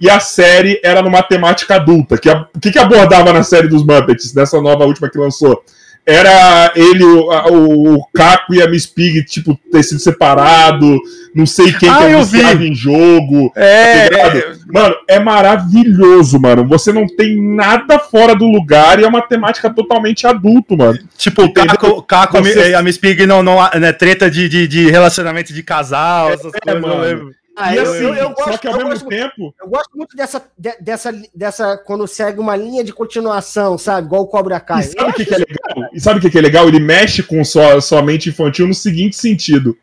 [0.00, 2.16] e a série era numa temática adulta.
[2.16, 5.62] Que O que, que abordava na série dos Muppets, dessa nova última que lançou?
[6.06, 10.98] Era ele, o, a- o, Caco e a Miss Pig, tipo, ter sido separado,
[11.34, 12.08] não sei quem Ah, que é
[12.56, 12.68] vi.
[12.68, 13.52] em jogo.
[13.54, 14.58] É, tá ligado?
[14.72, 16.66] Mano, é maravilhoso, mano.
[16.66, 20.98] Você não tem nada fora do lugar e é uma temática totalmente adulto, mano.
[21.16, 24.90] tipo, o Caco, Caco Você- a Miss Pig não, não né, treta de, de, de
[24.90, 27.30] relacionamento de casal, essas É, coisas, eu mano.
[27.60, 29.54] Ah, e eu- assim, eu- eu só gosto- que ao mesmo gosto- tempo.
[29.60, 31.76] Eu gosto muito dessa, de- dessa, dessa.
[31.78, 34.06] Quando segue uma linha de continuação, sabe?
[34.06, 34.80] Igual o Cobra Kai.
[34.80, 35.90] E sabe o que, que é legal?
[35.92, 36.68] E sabe o que, que é legal?
[36.68, 39.76] Ele mexe com sua, sua mente infantil no seguinte sentido.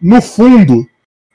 [0.00, 0.86] No fundo,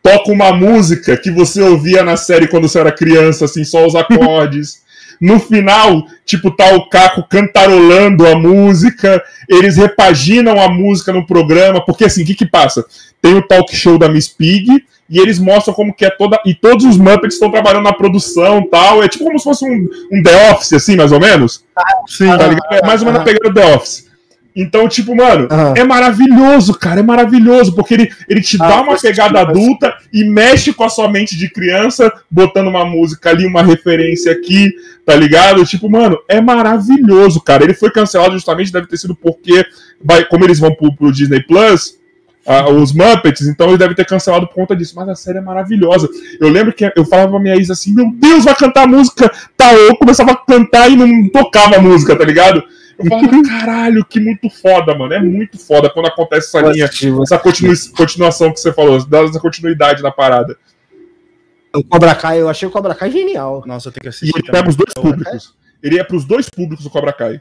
[0.04, 3.96] toca uma música que você ouvia na série quando você era criança, assim, só os
[4.36, 4.86] acordes.
[5.20, 11.84] No final, tipo, tá o Caco cantarolando a música, eles repaginam a música no programa,
[11.84, 12.86] porque assim, o que que passa?
[13.22, 16.40] Tem o talk show da Miss Pig, e eles mostram como que é toda.
[16.46, 19.04] E todos os Muppets estão trabalhando na produção e tal.
[19.04, 21.64] É tipo como se fosse um, um The Office, assim, mais ou menos.
[22.08, 22.74] Sim, Tá ligado?
[22.74, 24.07] É mais ou menos a pegada do The Office.
[24.60, 27.00] Então, tipo, mano, é maravilhoso, cara.
[27.02, 30.90] É maravilhoso, porque ele, ele te Ah, dá uma pegada adulta e mexe com a
[30.90, 34.72] sua mente de criança, botando uma música ali, uma referência aqui,
[35.06, 35.64] tá ligado?
[35.64, 37.64] Tipo, mano, é maravilhoso, cara.
[37.64, 39.64] Ele foi cancelado justamente, deve ter sido porque,
[40.04, 41.96] vai, como eles vão pro, pro Disney Plus.
[42.48, 45.42] ah, os Muppets, então ele deve ter cancelado por conta disso, mas a série é
[45.42, 46.10] maravilhosa.
[46.40, 49.30] Eu lembro que eu falava pra minha ex assim: Meu Deus, vai cantar a música!
[49.56, 52.64] Tá, eu começava a cantar e não tocava a música, tá ligado?
[53.00, 55.14] Eu falava, caralho, que muito foda, mano.
[55.14, 56.86] É muito foda quando acontece essa linha,
[57.22, 60.58] essa continu- continuação que você falou, dá essa continuidade na parada.
[61.76, 63.64] O Cobra Kai, eu achei o Cobra Kai genial.
[63.68, 64.34] Nossa, eu tenho que E assistir.
[64.36, 64.62] ele também.
[64.62, 65.56] pega os dois públicos.
[65.84, 67.40] Ele é pros dois públicos do Cobra Kai.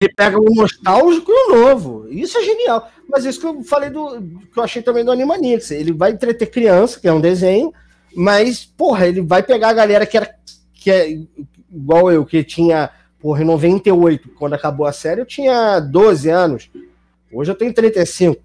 [0.00, 2.06] Ele pega o nostálgico e o novo.
[2.08, 2.90] Isso é genial.
[3.08, 4.20] Mas isso que eu falei do.
[4.52, 5.70] que eu achei também do Animanix.
[5.70, 7.72] Ele vai entreter criança, que é um desenho,
[8.14, 10.34] mas, porra, ele vai pegar a galera que era.
[10.74, 11.10] que é
[11.70, 12.90] igual eu, que tinha.
[13.20, 16.70] Porra, em 98, quando acabou a série, eu tinha 12 anos.
[17.32, 18.40] Hoje eu tenho 35.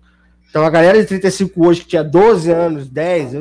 [0.49, 3.39] Então a galera de 35 hoje, que tinha 12 anos, 10, eh,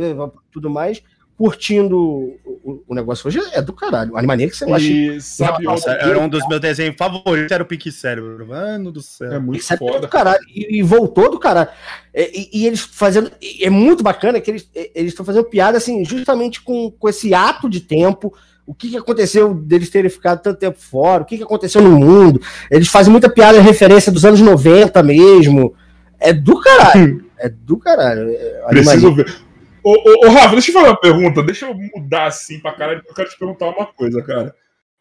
[0.52, 1.02] tudo mais,
[1.36, 1.98] curtindo
[2.44, 4.16] o, o- negócio hoje é do caralho.
[4.16, 5.16] Animaniacs eu achei.
[5.16, 8.46] E sabe, Nossa, era um dos meus desenhos favoritos, era o Pique Cérebro.
[8.46, 9.40] Mano do é céu.
[9.40, 10.00] muito Isso é foda.
[10.00, 10.40] do caralho.
[10.54, 11.70] E, e voltou do caralho.
[12.12, 13.32] É, E, e eles fazendo.
[13.40, 17.08] e É muito bacana que eles é, eles estão fazendo piada assim, justamente com, com
[17.08, 18.34] esse ato de tempo.
[18.70, 21.24] O que, que aconteceu deles terem ficado tanto tempo fora?
[21.24, 22.40] O que, que aconteceu no mundo?
[22.70, 25.74] Eles fazem muita piada em referência dos anos 90 mesmo.
[26.20, 27.24] É do caralho.
[27.36, 28.30] É do caralho.
[28.30, 29.42] É, Preciso ver.
[29.82, 31.42] Ô, ô, ô, Rafa, deixa eu fazer uma pergunta.
[31.42, 34.54] Deixa eu mudar assim pra caralho, porque eu quero te perguntar uma coisa, cara.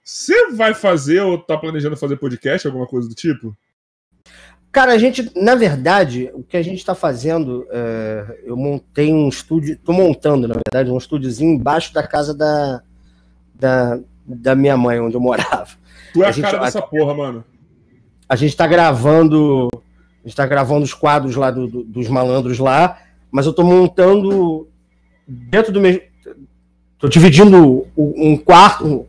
[0.04, 3.56] Você vai fazer ou tá planejando fazer podcast, alguma coisa do tipo?
[4.72, 9.30] Cara, a gente, na verdade, o que a gente está fazendo, é, eu montei um
[9.30, 12.82] estúdio, tô montando, na verdade, um estúdiozinho embaixo da casa da,
[13.60, 15.68] da, da minha mãe, onde eu morava.
[16.14, 17.44] Tu é A a, gente- cara dessa porra, mano.
[18.28, 19.68] A gente está gravando,
[20.24, 22.98] a gente tá gravando os quadros lá do- do- dos malandros lá,
[23.32, 24.68] mas eu tô montando
[25.28, 26.02] dentro do mesmo,
[26.98, 29.06] tô dividindo um quarto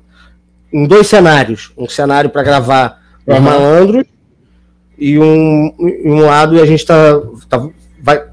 [0.72, 4.04] em dois cenários, um cenário para gravar os malandros
[4.98, 5.74] e um,
[6.04, 6.94] um lado e a gente tá,
[7.48, 7.68] tá
[8.02, 8.24] vai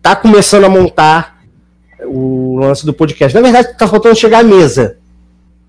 [0.00, 1.42] tá começando a montar
[2.04, 3.34] o lance do podcast.
[3.34, 4.98] Na verdade, tá faltando chegar à mesa.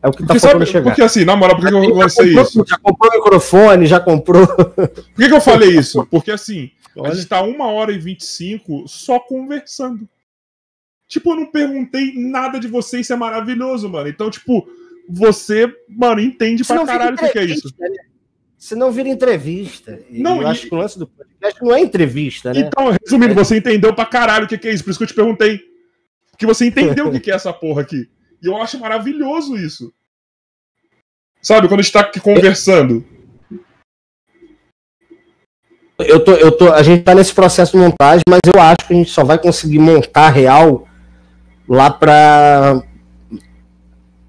[0.03, 0.83] É o que tá Porque, faltando sabe, chegar.
[0.91, 2.65] porque assim, na moral, por que que eu lancei comprou, isso?
[2.67, 4.45] já comprou o microfone, já comprou.
[4.47, 4.75] Por
[5.15, 6.05] que, que eu falei isso?
[6.07, 7.15] Porque assim, a Olha.
[7.15, 10.07] gente tá uma hora e 25 só conversando.
[11.07, 14.09] Tipo, eu não perguntei nada de você, isso é maravilhoso, mano.
[14.09, 14.67] Então, tipo,
[15.07, 17.67] você, mano, entende pra Senão vira caralho o que, que é isso.
[17.69, 18.09] entrevista, né?
[18.57, 19.99] Senão vira entrevista.
[20.09, 22.61] E Não, eu e- acho que o lance do podcast não é entrevista, né?
[22.61, 24.83] Então, resumindo, você entendeu pra caralho o que, que é isso.
[24.83, 25.61] Por isso que eu te perguntei.
[26.31, 28.09] Porque você entendeu o que, que é essa porra aqui.
[28.43, 29.93] E eu acho maravilhoso isso.
[31.41, 33.05] Sabe, quando a gente tá aqui conversando.
[35.97, 38.93] Eu tô, eu tô, a gente tá nesse processo de montagem, mas eu acho que
[38.93, 40.85] a gente só vai conseguir montar real
[41.69, 42.83] lá pra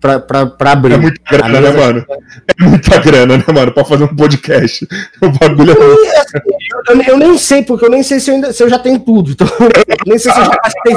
[0.00, 0.92] pra, pra, pra abrir.
[0.92, 2.06] É muita grana, né, mano?
[2.60, 3.72] É muita grana, né, mano?
[3.72, 4.86] Pra fazer um podcast.
[5.22, 6.18] O bagulho é.
[6.18, 6.38] Assim,
[6.86, 9.00] eu, eu, nem sei, porque eu nem sei se eu, ainda, se eu já tenho
[9.00, 9.30] tudo.
[9.30, 9.46] Então,
[10.06, 10.96] nem sei se eu já gastei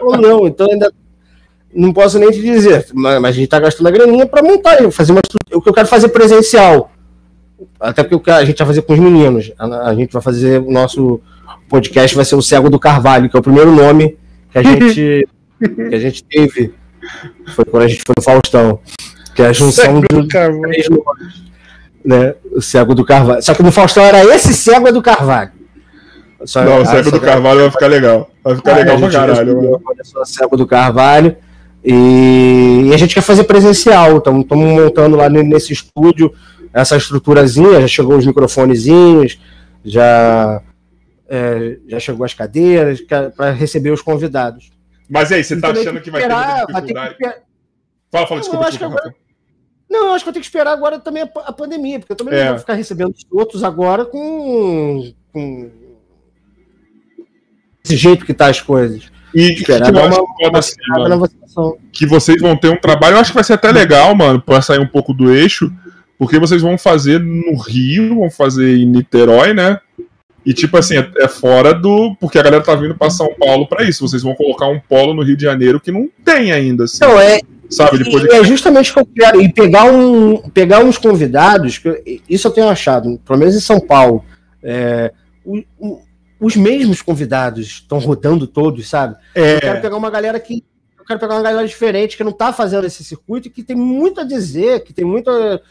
[0.00, 0.46] ou não.
[0.46, 0.90] Então ainda
[1.74, 2.86] não posso nem te dizer.
[2.92, 5.20] Mas, mas a gente tá gastando a graninha pra montar, fazer uma
[5.52, 6.90] O que eu quero fazer presencial.
[7.80, 9.52] Até porque a gente vai fazer com os meninos.
[9.58, 11.20] A, a gente vai fazer o nosso
[11.68, 14.16] podcast, vai ser o Cego do Carvalho, que é o primeiro nome
[14.50, 15.28] que a gente,
[15.60, 16.74] que a gente teve.
[17.54, 18.80] Foi quando a gente foi no Faustão.
[19.34, 21.48] Que é a junção de três nomes.
[22.04, 22.34] Né?
[22.52, 23.42] O Cego do Carvalho.
[23.42, 25.52] Só que no Faustão era esse Cego do Carvalho.
[26.44, 28.30] Só, não, o Cego do Carvalho vai ficar legal.
[28.42, 29.80] Vai ficar ah, legal pra caralho.
[30.16, 31.36] O Cego do Carvalho.
[31.84, 34.18] E, e, a gente quer fazer presencial.
[34.18, 36.32] Estamos montando lá nesse estúdio
[36.72, 37.80] essa estruturazinha.
[37.80, 39.38] Já chegou os microfonezinhos,
[39.84, 40.62] já,
[41.28, 44.70] é, já chegou as cadeiras para receber os convidados.
[45.08, 47.16] Mas aí, você está achando que vai ter muita dificuldade?
[47.16, 47.42] Ter
[48.10, 48.64] Fala, fala, desculpa.
[48.64, 49.14] Eu desculpa agora...
[49.88, 52.34] Não, acho que eu tenho que esperar agora também a, a pandemia, porque eu também
[52.34, 52.44] é.
[52.44, 55.70] não vou ficar recebendo os outros agora com, com
[57.82, 59.10] esse jeito que tá as coisas.
[59.34, 61.28] E que, uma, uma, assim, mano,
[61.92, 64.62] que vocês vão ter um trabalho, eu acho que vai ser até legal, mano, para
[64.62, 65.70] sair um pouco do eixo,
[66.18, 69.78] porque vocês vão fazer no Rio, vão fazer em Niterói, né?
[70.44, 72.16] E, tipo assim, é, é fora do.
[72.18, 74.08] Porque a galera tá vindo para São Paulo para isso.
[74.08, 76.84] Vocês vão colocar um polo no Rio de Janeiro que não tem ainda.
[76.84, 77.40] Assim, não, é.
[77.68, 78.32] Sabe, depois de...
[78.32, 79.42] É justamente o que eu quero.
[79.42, 83.78] E pegar, um, pegar uns convidados, que isso eu tenho achado, pelo menos em São
[83.78, 84.24] Paulo.
[84.62, 85.12] É,
[85.44, 86.00] o, o,
[86.40, 89.16] os mesmos convidados estão rodando todos, sabe?
[89.34, 89.56] É.
[89.56, 90.64] Eu quero pegar uma galera que
[91.08, 94.20] quero pegar uma galera diferente que não tá fazendo esse circuito e que tem muito
[94.20, 95.62] a dizer, que tem muita.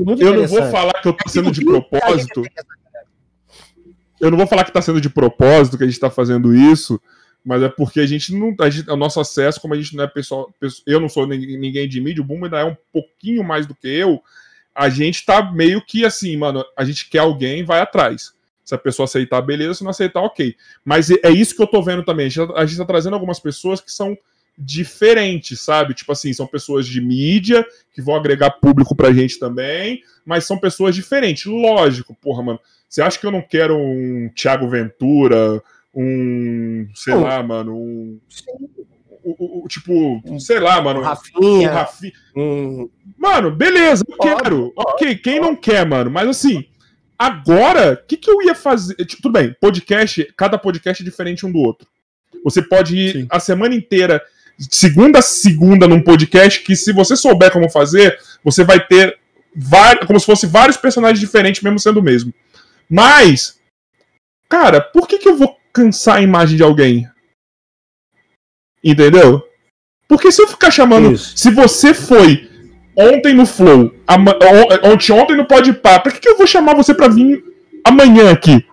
[0.00, 2.42] Muito eu não vou falar que eu tô sendo de propósito.
[4.20, 7.00] Eu não vou falar que tá sendo de propósito que a gente tá fazendo isso,
[7.44, 8.54] mas é porque a gente não.
[8.60, 10.48] A gente, o nosso acesso, como a gente não é pessoal.
[10.86, 13.88] Eu não sou ninguém de mídia, o Boom ainda é um pouquinho mais do que
[13.88, 14.22] eu.
[14.72, 18.32] A gente tá meio que assim, mano, a gente quer alguém, vai atrás.
[18.64, 19.74] Se a pessoa aceitar, beleza.
[19.74, 20.56] Se não aceitar, ok.
[20.84, 22.26] Mas é isso que eu tô vendo também.
[22.26, 24.16] A gente, tá, a gente tá trazendo algumas pessoas que são
[24.56, 25.94] diferentes, sabe?
[25.94, 30.58] Tipo assim, são pessoas de mídia que vão agregar público pra gente também, mas são
[30.58, 31.44] pessoas diferentes.
[31.46, 32.60] Lógico, porra, mano.
[32.88, 35.62] Você acha que eu não quero um Thiago Ventura,
[35.92, 38.20] um, sei lá, mano, um
[39.24, 41.00] o, o, tipo, sei lá, mano.
[41.00, 41.70] Rafinha.
[41.70, 42.12] Um Rafinha.
[42.36, 42.90] Um...
[43.16, 44.72] Mano, beleza, eu quero.
[44.76, 46.10] ok, quem não quer, mano?
[46.10, 46.66] Mas assim,
[47.18, 48.94] agora, o que, que eu ia fazer?
[49.06, 51.88] Tipo, tudo bem, podcast, cada podcast é diferente um do outro.
[52.44, 53.26] Você pode ir Sim.
[53.30, 54.22] a semana inteira
[54.58, 59.18] segunda a segunda num podcast que, se você souber como fazer, você vai ter
[59.54, 62.32] vários, como se fosse vários personagens diferentes, mesmo sendo o mesmo.
[62.88, 63.58] Mas,
[64.48, 67.08] cara, por que, que eu vou cansar a imagem de alguém?
[68.82, 69.42] Entendeu?
[70.06, 71.12] Porque se eu ficar chamando.
[71.12, 71.36] Isso.
[71.36, 72.50] Se você foi
[72.96, 73.94] ontem no Flow,
[74.84, 77.44] ontem, ontem no Podpah, pra que, que eu vou chamar você pra vir
[77.84, 78.64] amanhã aqui?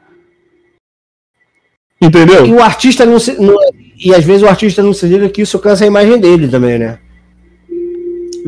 [2.01, 2.45] Entendeu?
[2.45, 3.39] E o artista não se.
[3.39, 3.55] Não,
[3.97, 6.79] e às vezes o artista não se liga que isso cansa a imagem dele também,
[6.79, 6.99] né?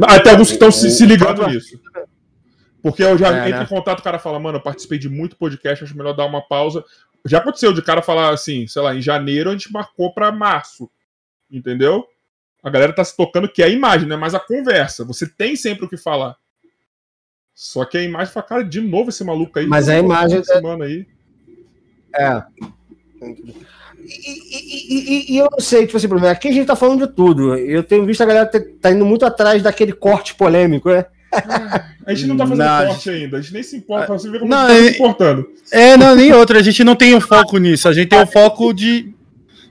[0.02, 1.80] Até alguns que estão se, se, ligando nisso.
[2.82, 3.64] Porque eu já é, entro né?
[3.64, 6.41] em contato, o cara fala, mano, eu participei de muito podcast, acho melhor dar uma
[6.41, 6.84] pausa.
[7.26, 10.90] Já aconteceu de cara falar assim, sei lá, em janeiro a gente marcou para março.
[11.52, 12.04] Entendeu?
[12.64, 15.03] A galera tá se tocando que é a imagem, não é mais a conversa.
[15.03, 16.38] Você tem sempre o que falar.
[17.53, 19.68] Só que a imagem fala, cara, de novo esse maluco aí.
[19.68, 20.44] Mas a imagem.
[20.44, 21.06] Semana aí.
[22.15, 22.44] É.
[24.06, 27.56] E, e, e, eu não sei, tipo assim, aqui a gente tá falando de tudo.
[27.56, 31.06] Eu tenho visto a galera tá indo muito atrás daquele corte polêmico, né?
[32.06, 34.40] A gente não tá fazendo não, corte ainda, a gente nem se importa, você vê
[34.40, 35.49] como não, tá se importando.
[35.72, 38.27] É, não, nem outra, a gente não tem o foco nisso, a gente tem o
[38.27, 39.14] foco de,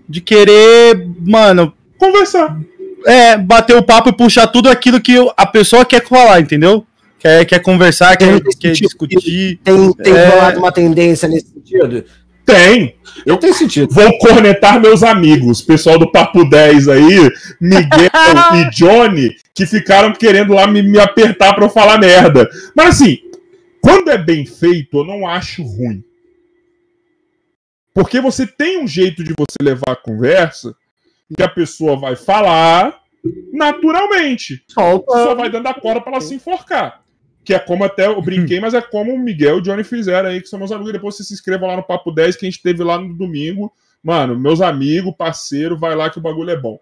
[0.09, 1.75] de querer, mano.
[1.99, 2.59] Conversar.
[3.07, 6.87] É, bater o papo e puxar tudo aquilo que a pessoa quer falar, entendeu?
[7.19, 9.61] Quer, quer conversar, quer, quer discutir.
[9.63, 10.57] Tem, tem é...
[10.57, 12.05] uma tendência nesse sentido?
[12.45, 12.97] Tem.
[13.25, 13.93] Eu tenho sentido.
[13.93, 17.31] Vou cornetar meus amigos, pessoal do Papo 10 aí,
[17.61, 18.11] Miguel
[18.57, 22.49] e Johnny, que ficaram querendo lá me, me apertar pra eu falar merda.
[22.75, 23.19] Mas assim,
[23.81, 26.03] quando é bem feito, eu não acho ruim.
[27.95, 30.75] Porque você tem um jeito de você levar a conversa
[31.37, 33.01] que a pessoa vai falar
[33.53, 34.65] naturalmente.
[34.69, 35.13] Solta.
[35.13, 37.03] Só vai dando a corda para ela se enforcar
[37.45, 40.29] que é como até eu brinquei, mas é como o Miguel e o Johnny fizeram
[40.29, 40.93] aí, que são meus amigos.
[40.93, 43.73] Depois você se inscreva lá no Papo 10 que a gente teve lá no domingo.
[44.03, 46.79] Mano, meus amigos, parceiro, vai lá que o bagulho é bom.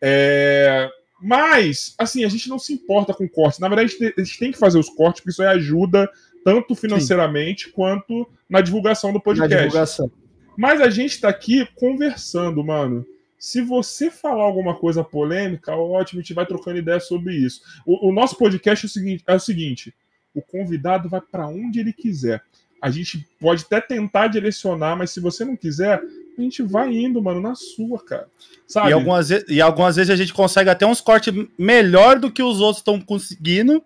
[0.00, 0.90] É...
[1.20, 3.58] Mas, assim, a gente não se importa com cortes.
[3.58, 6.08] Na verdade, a gente tem que fazer os cortes, porque isso aí ajuda
[6.44, 7.72] tanto financeiramente Sim.
[7.72, 9.64] quanto na divulgação do podcast.
[9.64, 10.10] Divulgação.
[10.58, 13.04] Mas a gente tá aqui conversando, mano.
[13.38, 17.60] Se você falar alguma coisa polêmica, ótimo, a gente vai trocando ideia sobre isso.
[17.84, 19.94] O, o nosso podcast é o seguinte: é o, seguinte,
[20.34, 22.42] o convidado vai para onde ele quiser.
[22.80, 26.00] A gente pode até tentar direcionar, mas se você não quiser,
[26.38, 28.28] a gente vai indo, mano, na sua, cara.
[28.66, 28.90] Sabe?
[28.90, 32.60] E algumas, e algumas vezes a gente consegue até uns cortes melhor do que os
[32.60, 33.82] outros estão conseguindo,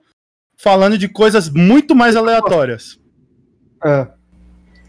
[0.57, 3.01] falando de coisas muito mais aleatórias.
[3.85, 4.20] É.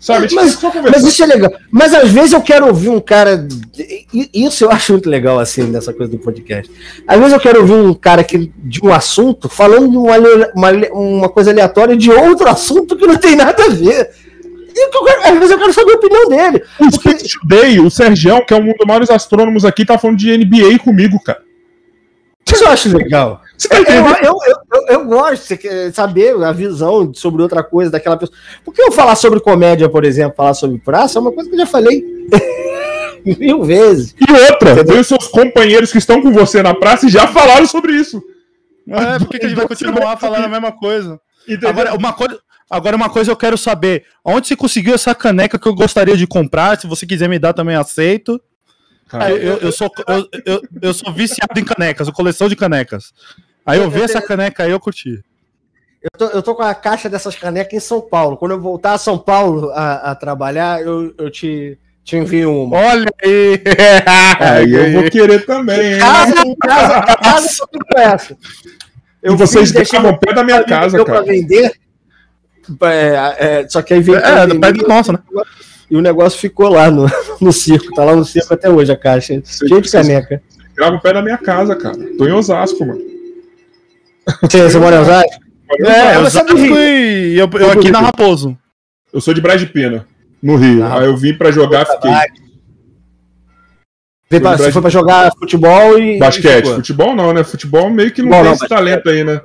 [0.02, 0.28] Sabe?
[0.28, 1.54] Tipo, mas, mas, isso é legal.
[1.70, 3.48] Mas às vezes eu quero ouvir um cara.
[4.34, 6.72] Isso eu acho muito legal, assim, nessa coisa do podcast.
[7.08, 10.18] Às vezes eu quero ouvir um cara que, de um assunto falando uma,
[10.56, 14.10] uma, uma coisa aleatória de outro assunto que não tem nada a ver.
[14.74, 16.64] Quero, às vezes eu quero saber a opinião dele.
[16.80, 17.28] O porque...
[17.40, 21.20] Today, o Sergião, que é um dos maiores astrônomos aqui, tá falando de NBA comigo,
[21.24, 21.44] cara.
[22.48, 23.42] Isso eu acho legal.
[23.70, 23.84] Eu,
[24.26, 24.38] eu,
[24.74, 28.38] eu, eu, gosto de saber a visão sobre outra coisa daquela pessoa.
[28.66, 31.60] Porque eu falar sobre comédia, por exemplo, falar sobre praça, é uma coisa que eu
[31.60, 32.04] já falei
[33.24, 34.16] mil vezes.
[34.20, 37.68] E outra, tem os seus companheiros que estão com você na praça e já falaram
[37.68, 38.22] sobre isso.
[38.88, 41.20] É, por que, que a gente vai continuar falando a mesma coisa?
[41.66, 42.40] Agora uma, coisa?
[42.70, 46.28] agora, uma coisa eu quero saber: onde você conseguiu essa caneca que eu gostaria de
[46.28, 46.80] comprar?
[46.80, 48.42] Se você quiser me dar, também aceito.
[49.12, 53.14] Cara, eu, eu, eu, sou, eu, eu, eu sou viciado em canecas, coleção de canecas.
[53.66, 55.22] Aí eu, vi essa caneca aí, eu curti.
[56.02, 58.38] Eu tô, eu tô com a caixa dessas canecas em São Paulo.
[58.38, 62.78] Quando eu voltar a São Paulo a, a trabalhar, eu, eu te, te envio uma.
[62.78, 63.62] Olha aí!
[64.40, 66.00] aí eu vou querer também, hein?
[66.00, 68.38] Casa, casa, casa, casa
[69.22, 71.22] eu e vocês deixam o pé da minha casa, cara.
[71.22, 71.74] Pra vender.
[72.84, 74.18] É, é, só que aí veio.
[74.18, 75.20] É, do pé do nosso, né?
[75.92, 77.06] E o negócio ficou lá no,
[77.42, 77.94] no circo.
[77.94, 79.42] Tá lá no circo até hoje a caixa.
[79.44, 80.42] Cheio de caneca.
[80.74, 81.98] Grava o pé da minha casa, cara.
[82.18, 83.02] Tô em Osasco, mano.
[84.42, 85.42] Você, você mora em Osasco?
[85.82, 88.58] É, eu, Osasco e eu, eu aqui na Raposo.
[89.12, 90.08] Eu sou de Brás de Pena,
[90.42, 90.82] no Rio.
[90.86, 92.12] Ah, Aí eu vim pra jogar, fiquei.
[94.40, 96.18] Pra, você foi pra jogar futebol e.
[96.18, 96.70] Basquete.
[96.70, 97.44] Futebol não, né?
[97.44, 99.42] Futebol meio que não tem não, esse talento aí, né?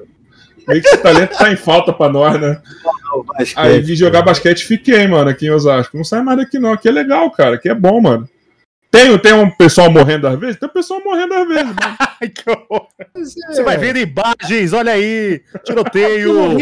[0.66, 2.60] Meio que esse talento tá em falta pra nós, né?
[2.84, 3.24] Não,
[3.56, 5.96] aí vim jogar basquete fiquei, mano, aqui em Osasco.
[5.96, 6.72] Não sai mais daqui, não.
[6.72, 7.54] Aqui é legal, cara.
[7.54, 8.28] Aqui é bom, mano.
[8.90, 10.56] Tem, tem um pessoal morrendo às vezes?
[10.56, 11.76] Tem um pessoal morrendo às vezes, mano.
[12.34, 12.88] que horror.
[12.98, 13.06] É.
[13.14, 15.42] Você vai ver imagens, olha aí.
[15.64, 16.56] Tiroteio,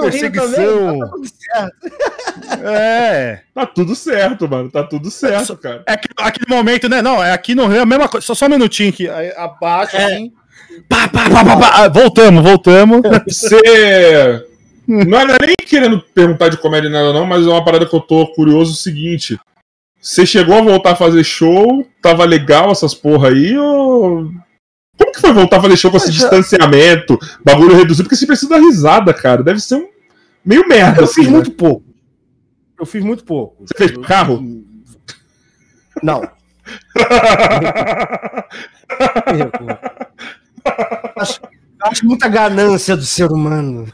[0.00, 0.98] perseguição.
[1.52, 1.70] tá
[2.64, 3.40] é.
[3.54, 4.70] Tá tudo certo, mano.
[4.70, 5.84] Tá tudo certo, cara.
[5.86, 7.02] É aquele, aquele momento, né?
[7.02, 8.26] Não, é aqui no Rio é a mesma coisa.
[8.26, 9.08] Só, só um minutinho aqui.
[9.08, 10.04] Aí, abaixo, é.
[10.04, 10.32] assim.
[10.88, 11.70] Pá, pá, pá, pá, pá.
[11.74, 13.00] Ah, voltamos, voltamos.
[13.26, 14.44] Você.
[14.86, 18.00] Não era nem querendo perguntar de comédia nada, não, mas é uma parada que eu
[18.00, 19.38] tô curioso o seguinte.
[20.00, 21.86] Você chegou a voltar a fazer show?
[22.02, 23.56] Tava legal essas porra aí?
[23.56, 24.30] Ou...
[24.98, 28.04] Como que foi voltar a fazer show com esse distanciamento, bagulho reduzido?
[28.04, 29.42] Porque você precisa dar risada, cara.
[29.42, 29.88] Deve ser um
[30.44, 31.00] meio merda.
[31.00, 31.32] Eu assim, fiz né?
[31.32, 31.86] muito pouco.
[32.78, 33.64] Eu fiz muito pouco.
[33.66, 34.44] Você fez carro?
[36.02, 36.28] Não.
[41.16, 41.40] acho,
[41.82, 43.86] acho muita ganância do ser humano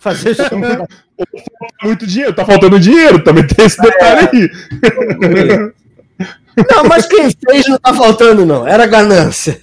[0.00, 0.58] fazer show.
[1.82, 4.36] muito dinheiro, tá faltando dinheiro, também tem esse detalhe é.
[4.36, 5.72] aí.
[6.70, 8.66] Não, mas quem fez não tá faltando, não.
[8.66, 9.60] Era ganância.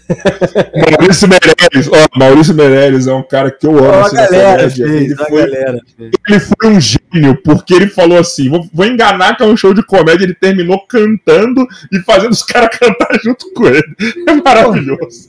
[0.92, 4.06] Maurício Meirelles, ó, Maurício Meirelles é um cara que eu amo.
[4.06, 6.12] a galera fez, ele, foi, galera fez.
[6.28, 9.74] ele foi um gênio, porque ele falou assim: vou, vou, enganar que é um show
[9.74, 10.26] de comédia.
[10.26, 13.96] Ele terminou cantando e fazendo os caras cantar junto com ele.
[14.28, 15.28] É maravilhoso.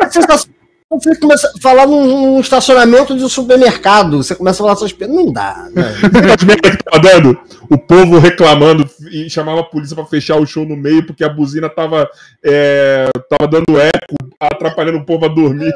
[0.00, 0.63] É sensacional
[0.98, 4.22] você começa a falar num, estacionamento de um supermercado.
[4.22, 5.14] Você começa a falar essas coisas.
[5.14, 5.68] Não dá.
[5.72, 5.82] Né?
[6.76, 7.38] que tava dando?
[7.70, 11.28] O povo reclamando e chamava a polícia para fechar o show no meio porque a
[11.28, 12.08] buzina tava,
[12.44, 15.72] é, tava dando eco, atrapalhando o povo a dormir.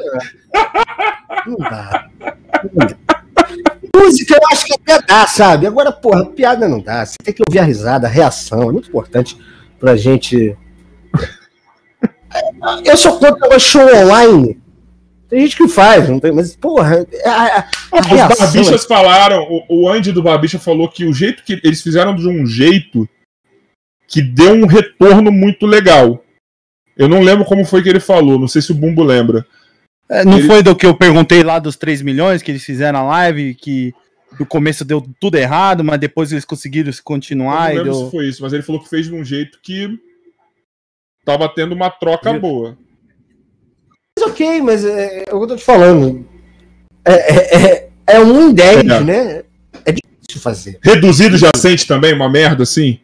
[1.47, 2.05] Não dá.
[2.73, 2.95] Não dá.
[3.95, 5.65] Música eu acho que até dá, sabe?
[5.65, 7.05] Agora, porra, piada não dá.
[7.05, 8.63] Você tem que ouvir a risada, a reação.
[8.63, 9.37] É muito importante
[9.79, 10.57] pra gente.
[12.85, 14.58] Eu sou contra o show online
[15.29, 17.05] tem gente que faz, não tem, mas, porra.
[17.23, 17.59] A, a,
[17.91, 18.87] a Os Barbichas é...
[18.87, 22.47] falaram, o, o Andy do Barbicha falou que o jeito que eles fizeram de um
[22.47, 23.07] jeito
[24.07, 26.23] que deu um retorno muito legal.
[26.97, 29.45] Eu não lembro como foi que ele falou, não sei se o Bumbo lembra.
[30.09, 30.47] É, não ele...
[30.47, 33.93] foi do que eu perguntei lá dos 3 milhões que eles fizeram na live, que
[34.39, 37.69] no começo deu tudo errado, mas depois eles conseguiram continuar.
[37.69, 38.05] Eu não lembro deu...
[38.05, 39.95] se foi isso, mas ele falou que fez de um jeito que
[41.23, 42.75] tava tendo uma troca boa
[44.21, 46.25] ok, mas é, é o que eu tô te falando.
[47.05, 48.83] É, é, é, é um em 10, é.
[49.01, 49.43] né?
[49.85, 50.79] É difícil fazer.
[50.81, 52.99] Reduzido já sente também uma merda assim?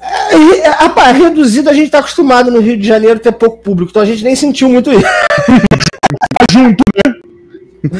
[0.00, 3.90] É, é, rapaz, reduzido a gente tá acostumado no Rio de Janeiro ter pouco público,
[3.90, 5.02] então a gente nem sentiu muito isso.
[5.02, 7.14] tá junto, né?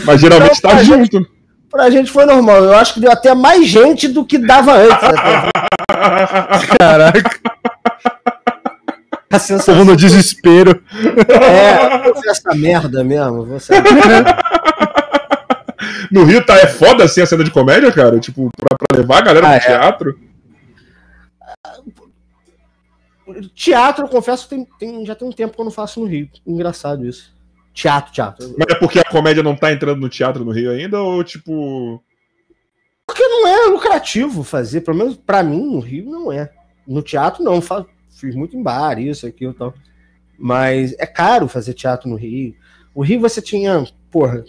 [0.04, 1.18] Mas geralmente então, tá junto.
[1.18, 1.30] Gente,
[1.70, 2.64] pra gente foi normal.
[2.64, 5.02] Eu acho que deu até mais gente do que dava antes.
[5.02, 5.50] Né?
[6.78, 7.40] Caraca.
[9.30, 10.82] A sensação no desespero.
[11.28, 13.44] É, vou essa merda mesmo.
[13.44, 13.74] Você...
[16.10, 18.18] no Rio tá, é foda assim a cena de comédia, cara?
[18.18, 19.78] Tipo, pra, pra levar a galera ah, pro é.
[19.78, 20.18] teatro?
[23.54, 26.28] Teatro, eu confesso, tem, tem, já tem um tempo que eu não faço no Rio.
[26.46, 27.36] Engraçado isso.
[27.74, 28.54] Teatro, teatro.
[28.58, 32.02] Mas é porque a comédia não tá entrando no teatro no Rio ainda, ou tipo.
[33.06, 36.50] Porque não é lucrativo fazer, pelo menos pra mim, no Rio não é.
[36.86, 37.60] No teatro não,
[38.18, 39.74] fiz muito em bar, isso, aquilo e tal.
[40.38, 42.54] Mas é caro fazer teatro no Rio.
[42.94, 44.44] O Rio você tinha, porra.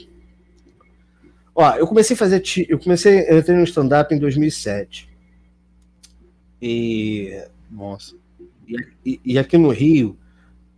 [1.55, 2.43] Ó, eu comecei a fazer.
[2.67, 3.25] Eu comecei.
[3.27, 5.09] Eu entrei no stand-up em 2007.
[6.61, 7.43] E.
[7.69, 8.15] Nossa.
[9.05, 10.17] E, e, aqui no Rio,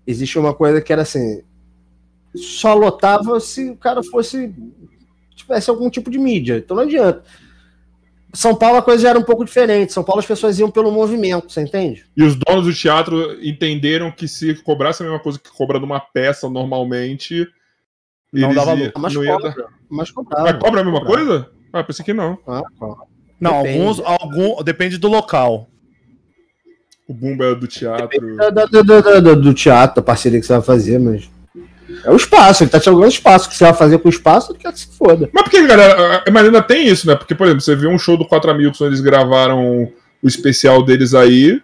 [0.07, 1.43] existe uma coisa que era assim:
[2.33, 4.53] só lotava se o cara fosse.
[5.35, 6.57] tivesse algum tipo de mídia.
[6.57, 7.23] Então não adianta.
[8.33, 9.91] São Paulo a coisa já era um pouco diferente.
[9.91, 12.05] São Paulo as pessoas iam pelo movimento, você entende?
[12.15, 15.99] E os donos do teatro entenderam que se cobrasse a mesma coisa que cobra numa
[15.99, 17.47] peça normalmente.
[18.31, 19.01] Não dava lucro.
[19.01, 19.65] Mas, não cobra, dar...
[19.89, 20.43] mas cobrava.
[20.43, 21.15] Mas cobra a mesma cobra.
[21.15, 21.51] coisa?
[21.73, 22.37] Ah, pensei que não.
[22.47, 22.61] Ah,
[23.39, 23.79] não, depende.
[23.81, 25.67] alguns, algum, depende do local.
[27.07, 28.37] O Bumba é do teatro.
[28.37, 31.29] Do, do, do, do, teatro, da parceria que você vai fazer, mas.
[32.03, 33.47] É o espaço, ele tá te jogando espaço.
[33.47, 35.29] O que você vai fazer com o espaço, ele quer que se foda.
[35.33, 37.15] Mas porque, galera, mas ainda tem isso, né?
[37.15, 39.89] Porque, por exemplo, você viu um show do 4 Amigos quando eles gravaram
[40.21, 41.61] o especial deles aí,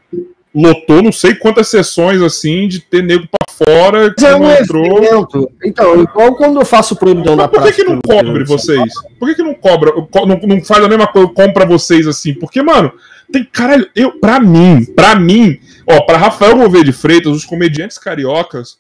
[0.54, 5.04] lotou não sei quantas sessões assim de ter nego pra fora que é não entrou.
[5.04, 5.52] Evento.
[5.64, 7.68] Então, igual quando eu faço proibidão na praça.
[7.68, 8.94] Por que, que não cobre vocês?
[9.20, 9.92] Por que, que não cobra?
[10.26, 12.34] Não, não faz a mesma coisa, compra vocês assim?
[12.34, 12.92] Porque, mano,
[13.32, 17.98] tem, caralho, eu, pra mim, pra mim, ó, pra Rafael Gouveia de Freitas, os comediantes
[17.98, 18.78] cariocas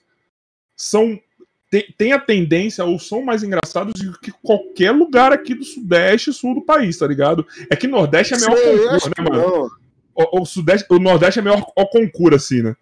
[0.76, 1.20] são.
[1.70, 6.30] Tem, tem a tendência, ou são mais engraçados do que qualquer lugar aqui do Sudeste
[6.30, 7.46] e Sul do país, tá ligado?
[7.70, 9.72] É que Nordeste é melhor concurso, né, mano?
[10.16, 12.76] O, o, Sudeste, o Nordeste é melhor concurso, assim, né?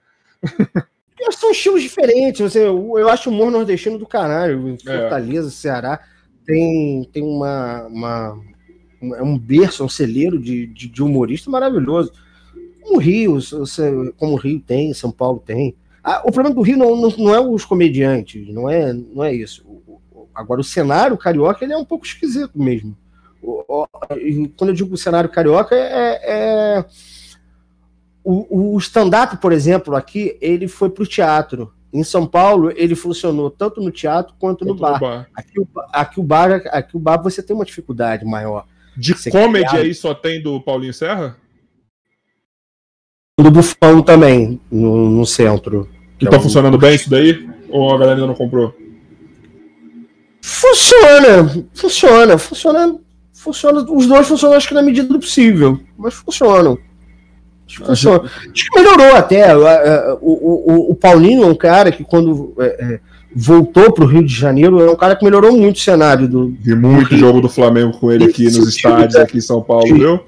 [1.31, 2.41] São estilos diferentes.
[2.41, 4.77] Você, eu, eu acho o humor nordestino do caralho.
[4.85, 4.99] É.
[4.99, 5.51] Fortaleza, é.
[5.51, 5.99] Ceará,
[6.45, 8.39] tem, tem uma, uma,
[9.17, 12.11] é um berço, um celeiro de, de, de humorista maravilhoso.
[12.81, 13.39] Como o Rio,
[14.17, 15.75] como o Rio tem, São Paulo tem.
[16.07, 19.33] Ah, o problema do Rio não, não, não, é os comediantes, não é, não é
[19.33, 19.65] isso.
[20.35, 22.95] Agora, o cenário carioca ele é um pouco esquisito mesmo.
[24.55, 26.85] Quando eu digo o cenário carioca, é, é
[28.23, 31.73] o, stand-up, por exemplo, aqui, ele foi para o teatro.
[31.91, 34.93] Em São Paulo, ele funcionou tanto no teatro quanto, no, bar.
[34.93, 35.29] no bar.
[35.33, 35.53] Aqui,
[35.91, 36.61] aqui, o bar.
[36.67, 38.67] Aqui o bar você tem uma dificuldade maior.
[38.95, 41.35] De comedy aí só tem do Paulinho Serra?
[43.39, 45.89] Do Bufão também, no, no centro.
[46.19, 47.47] E tá é funcionando bem isso daí?
[47.69, 48.73] Ou a galera ainda não comprou?
[50.41, 52.99] Funciona, funciona, funciona,
[53.33, 53.85] funciona.
[53.89, 56.77] Os dois funcionam, acho que na medida do possível, mas funcionam.
[57.67, 58.23] Acho que, funciona.
[58.23, 59.55] acho que melhorou até.
[59.55, 59.63] O,
[60.21, 62.99] o, o, Paulinho é um cara que quando é, é
[63.35, 66.55] voltou para o Rio de Janeiro, é um cara que melhorou muito o cenário do.
[66.61, 69.93] Vi muito do jogo do Flamengo com ele aqui nos estádios, aqui em São Paulo,
[69.93, 70.19] viu?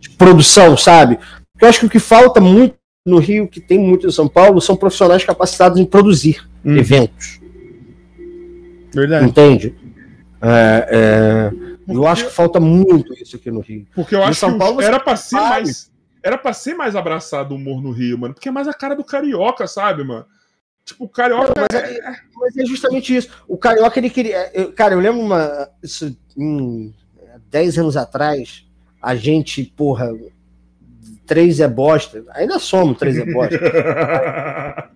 [0.00, 1.18] De produção, sabe?
[1.52, 2.77] Porque eu acho que o que falta muito
[3.08, 6.76] no Rio, que tem muito em São Paulo, são profissionais capacitados em produzir hum.
[6.76, 7.40] eventos.
[8.94, 9.26] Verdade.
[9.26, 9.74] Entende?
[10.40, 13.86] É, é, eu acho que falta muito isso aqui no Rio.
[13.94, 15.90] Porque eu acho São que Paulo, era para ser mais.
[16.22, 18.34] Era pra ser mais abraçado o humor no Rio, mano.
[18.34, 20.26] Porque é mais a cara do carioca, sabe, mano?
[20.84, 21.52] Tipo, o carioca.
[21.56, 23.28] Não, mas, é, é, mas, é, justamente isso.
[23.46, 24.50] O carioca, ele queria.
[24.52, 25.68] Eu, cara, eu lembro uma.
[25.82, 26.92] Isso, em,
[27.50, 28.66] 10 anos atrás,
[29.00, 30.10] a gente, porra,
[31.28, 32.24] três é bosta.
[32.30, 33.56] Ainda somos três é bosta.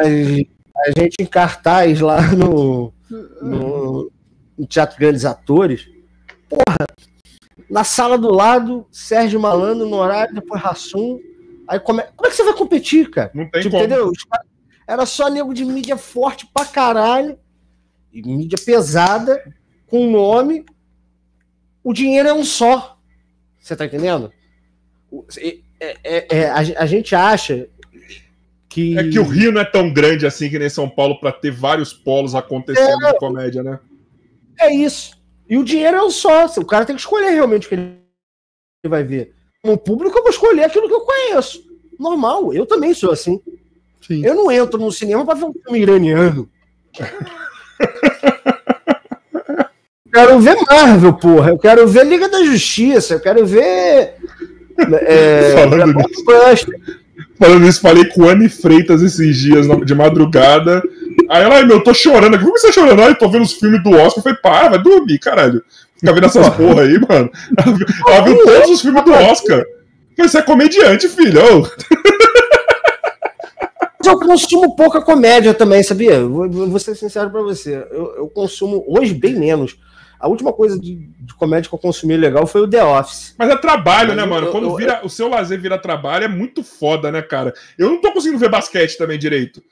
[0.00, 2.94] a, gente em cartaz lá no,
[3.42, 4.10] no,
[4.56, 5.90] no Teatro Grandes Atores.
[6.48, 6.86] Porra,
[7.68, 11.18] na sala do lado, Sérgio Malandro no horário, depois Rassum.
[11.68, 12.02] Aí come...
[12.14, 13.30] como é que você vai competir, cara?
[13.34, 13.84] Não tem tipo, como.
[13.84, 14.12] Entendeu?
[14.86, 17.36] Era só nego de mídia forte pra caralho,
[18.12, 19.42] e mídia pesada,
[19.88, 20.64] com nome.
[21.82, 22.96] O dinheiro é um só.
[23.58, 24.32] Você tá entendendo?
[25.38, 25.58] É,
[26.02, 27.68] é, é, a, a, gente acha
[28.68, 28.98] que.
[28.98, 31.50] É que o Rio não é tão grande assim que nem São Paulo para ter
[31.50, 33.14] vários polos acontecendo de é.
[33.14, 33.78] comédia, né?
[34.58, 35.16] É isso.
[35.48, 36.46] E o dinheiro é um só.
[36.56, 37.98] O cara tem que escolher realmente o que ele
[38.88, 39.34] vai ver.
[39.62, 41.64] Como público, eu vou escolher aquilo que eu conheço.
[41.98, 43.40] Normal, eu também sou assim.
[44.06, 44.24] Sim.
[44.24, 46.48] Eu não entro no cinema para ver um filme iraniano.
[50.12, 51.50] quero ver Marvel, porra.
[51.50, 53.14] Eu quero ver Liga da Justiça.
[53.14, 54.16] Eu quero ver.
[54.78, 56.24] É, falando, nisso,
[57.38, 60.82] falando nisso, falei com Anne Freitas esses dias de madrugada.
[61.28, 62.44] Aí ela, meu, eu tô chorando aqui.
[62.44, 63.02] Por que você tá chorando?
[63.02, 64.18] Eu tô vendo os filmes do Oscar.
[64.18, 65.62] Eu falei, para, vai dormir, caralho.
[65.98, 67.30] Fica vendo essas porra aí, mano.
[68.06, 69.64] Ela viu todos os filmes do Oscar.
[70.16, 71.40] Mas você é comediante, filho.
[74.04, 76.20] eu consumo pouca comédia também, sabia?
[76.20, 77.86] Vou, vou ser sincero pra você.
[77.90, 79.76] Eu, eu, consumo hoje bem menos.
[80.18, 83.34] A última coisa de, de, comédia que eu consumi legal foi o The Office.
[83.38, 84.46] Mas é trabalho, Mas né, eu, mano?
[84.48, 87.52] Quando eu, vira, o seu lazer vira trabalho, é muito foda, né, cara?
[87.78, 89.62] Eu não tô conseguindo ver basquete também direito.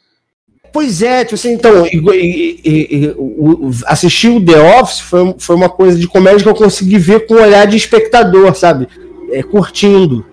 [0.73, 5.55] Pois é, tipo assim, então, e, e, e, o, assistir o The Office foi, foi
[5.55, 8.89] uma coisa de comédia que eu consegui ver com um olhar de espectador, sabe?
[9.31, 10.27] É, curtindo.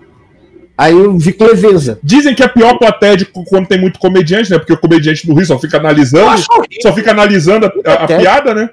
[0.76, 2.00] Aí eu vi com leveza.
[2.02, 4.58] Dizem que é pior plateia de quando tem muito comediante, né?
[4.58, 6.42] Porque o comediante do Rio só fica analisando,
[6.82, 8.70] só fica analisando a, a, a piada, né?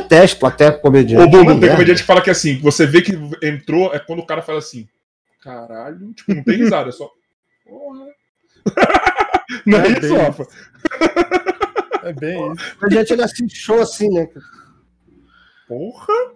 [0.00, 1.22] Detesto plateia comediante.
[1.24, 3.12] Ô, Bubu, tem comediante que fala que assim, você vê que
[3.42, 4.88] entrou, é quando o cara fala assim,
[5.40, 7.10] caralho, tipo, não tem risada, é só.
[7.64, 8.06] Porra.
[9.66, 10.46] não é, é isso, Rafa?
[12.02, 12.76] É bem isso.
[12.82, 14.28] A gente ainda assiste show assim, né?
[15.68, 16.34] Porra!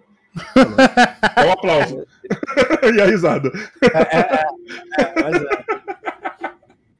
[1.35, 2.07] É um aplauso.
[2.95, 3.51] e a risada.
[3.81, 5.69] É, é, é, é mas é.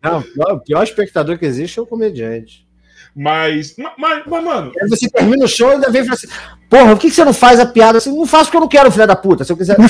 [0.02, 0.24] Não,
[0.56, 2.69] o pior espectador que existe é o comediante.
[3.16, 4.72] Mas, mas, mas, mano.
[4.82, 6.28] Aí você termina o show e ainda vem e fala assim:
[6.70, 8.16] Porra, por que, que você não faz a piada assim?
[8.16, 9.44] Não faço porque eu não quero, filho da puta.
[9.44, 9.76] Se eu quiser.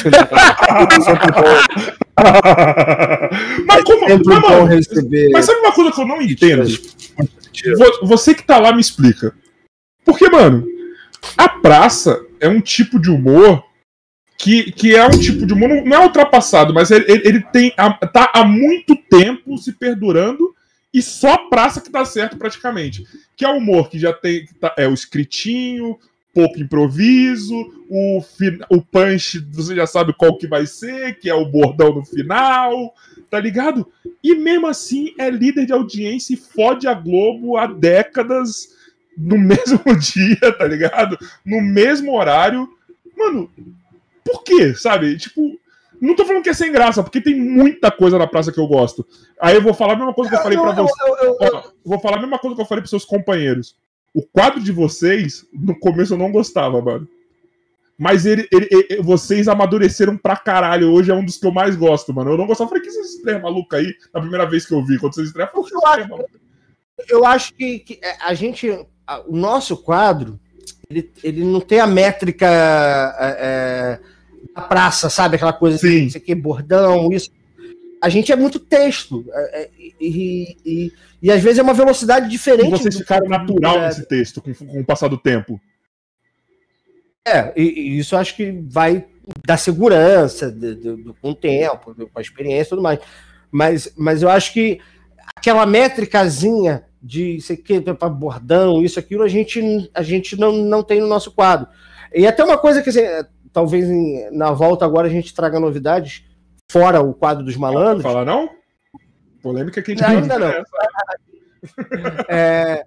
[3.68, 4.08] mas como.
[4.26, 5.30] Mas, mano, receber...
[5.32, 6.64] mas sabe uma coisa que eu não entendo?
[8.04, 9.34] Você que tá lá me explica.
[10.06, 10.66] Porque, mano,
[11.38, 13.64] a praça é um tipo de humor
[14.38, 18.32] que, que é um tipo de humor, não é ultrapassado, mas ele, ele tem, tá
[18.34, 20.56] há muito tempo se perdurando
[20.94, 23.06] e só a praça que dá certo praticamente.
[23.36, 24.46] Que é o humor que já tem.
[24.60, 25.98] Tá, é o escritinho,
[26.34, 27.56] pouco improviso,
[27.90, 28.22] o,
[28.70, 32.94] o punch, você já sabe qual que vai ser, que é o bordão no final,
[33.30, 33.86] tá ligado?
[34.24, 38.76] E mesmo assim é líder de audiência e fode a Globo há décadas
[39.18, 41.18] no mesmo dia, tá ligado?
[41.46, 42.70] No mesmo horário.
[43.18, 43.52] Mano,
[44.24, 45.18] por quê, sabe?
[45.18, 45.59] Tipo,
[46.02, 48.68] não tô falando que é sem graça, porque tem muita coisa na praça que eu
[48.68, 49.06] gosto.
[49.40, 51.74] Aí eu vou falar a mesma coisa que eu falei para vocês.
[51.84, 53.76] Vou falar a mesma coisa que eu falei pros seus companheiros.
[54.14, 57.08] O quadro de vocês, no começo eu não gostava, mano.
[57.98, 60.90] Mas ele, ele, ele, vocês amadureceram pra caralho.
[60.90, 62.32] Hoje é um dos que eu mais gosto, mano.
[62.32, 62.70] Eu não gostava.
[62.70, 63.94] Eu falei, que vocês estreiam maluco aí?
[64.14, 66.10] Na primeira vez que eu vi, quando vocês estreiam, eu, eu, acho,
[67.10, 68.70] eu acho que, que, é, a gente.
[69.28, 70.40] o nosso quadro,
[70.90, 72.48] ele, ele não tem a métrica.
[73.20, 74.00] É,
[74.56, 75.36] da praça, sabe?
[75.36, 76.08] Aquela coisa Sim.
[76.10, 77.32] que bordão, isso.
[78.02, 79.26] A gente é muito texto.
[79.32, 82.68] É, é, e, e, e, às vezes é uma velocidade diferente.
[82.68, 83.88] E vocês ficaram natural é...
[83.88, 85.60] nesse texto com, com o passar do tempo.
[87.28, 89.06] É, e, e isso acho que vai
[89.46, 93.00] dar segurança de, de, de, com o tempo, com a experiência e tudo mais.
[93.52, 94.80] Mas, mas eu acho que
[95.36, 101.00] aquela métricazinha de aqui, para bordão, isso, aquilo, a gente, a gente não, não tem
[101.00, 101.68] no nosso quadro.
[102.14, 103.02] E até uma coisa que assim,
[103.52, 106.24] talvez em, na volta agora a gente traga novidades
[106.72, 108.04] fora o quadro dos malandros.
[108.04, 108.50] Não falar não?
[109.42, 110.54] Polêmica que a gente ainda não.
[112.30, 112.86] é,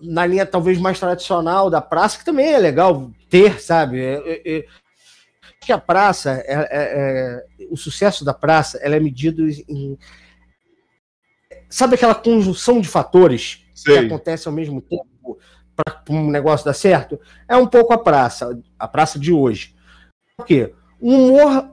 [0.00, 4.00] na linha talvez mais tradicional da praça, que também é legal ter, sabe?
[4.00, 4.66] É, é, é
[5.60, 9.98] que a praça, é, é, é, o sucesso da praça, ela é medido em
[11.68, 13.98] sabe aquela conjunção de fatores Sei.
[13.98, 15.06] que acontece ao mesmo tempo
[15.76, 17.20] para um negócio dar certo?
[17.46, 19.74] É um pouco a praça, a praça de hoje.
[20.36, 20.72] Por quê?
[20.98, 21.70] O humor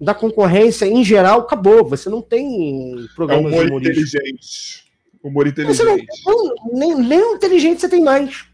[0.00, 1.84] da concorrência, em geral, acabou.
[1.88, 4.86] Você não tem programas é humor inteligente.
[5.22, 6.22] Humor inteligente.
[6.24, 8.46] Não, nem, nem inteligente você tem mais.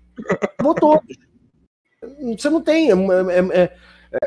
[0.58, 1.00] Todos.
[2.36, 2.90] Você não tem.
[2.90, 3.72] É, é, é,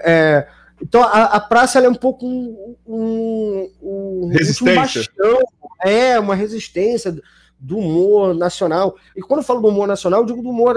[0.06, 0.48] é
[0.82, 5.04] então a, a, praça é um pouco um, um, um resistência.
[5.20, 7.16] Um é uma resistência
[7.60, 8.96] do humor nacional.
[9.16, 10.76] E quando eu falo do humor nacional, eu digo do humor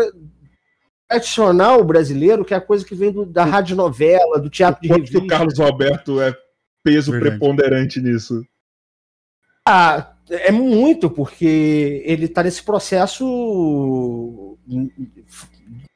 [1.09, 4.89] tradicional brasileiro, que é a coisa que vem do, da rádio novela, do teatro de
[4.89, 5.19] revista.
[5.19, 6.35] que o Carlos Alberto é
[6.83, 7.39] peso Verdade.
[7.39, 8.45] preponderante nisso?
[9.67, 14.57] Ah, é muito, porque ele está nesse processo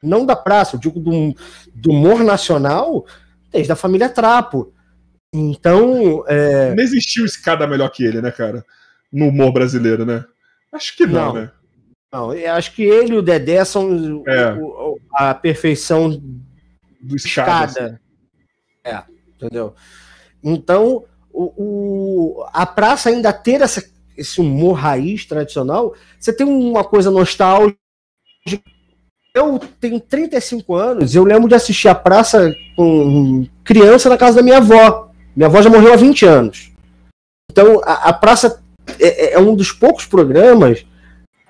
[0.01, 1.35] não da praça, eu digo do,
[1.73, 3.05] do humor nacional,
[3.51, 4.73] desde a família Trapo.
[5.33, 6.23] Então.
[6.27, 6.73] É...
[6.75, 8.65] Não existiu escada melhor que ele, né, cara?
[9.11, 10.25] No humor brasileiro, né?
[10.73, 11.33] Acho que não, não.
[11.33, 11.51] né?
[12.11, 14.53] Não, eu acho que ele e o Dedé são é.
[14.53, 16.21] o, a perfeição
[17.01, 17.99] do escada.
[18.83, 19.01] É,
[19.35, 19.73] entendeu?
[20.43, 23.83] Então, o, o, a praça ainda ter essa,
[24.15, 27.77] esse humor raiz tradicional, você tem uma coisa nostálgica.
[29.33, 34.43] Eu tenho 35 anos, eu lembro de assistir a praça com criança na casa da
[34.43, 35.09] minha avó.
[35.35, 36.71] Minha avó já morreu há 20 anos.
[37.49, 38.62] Então, a, a praça
[38.99, 40.85] é, é um dos poucos programas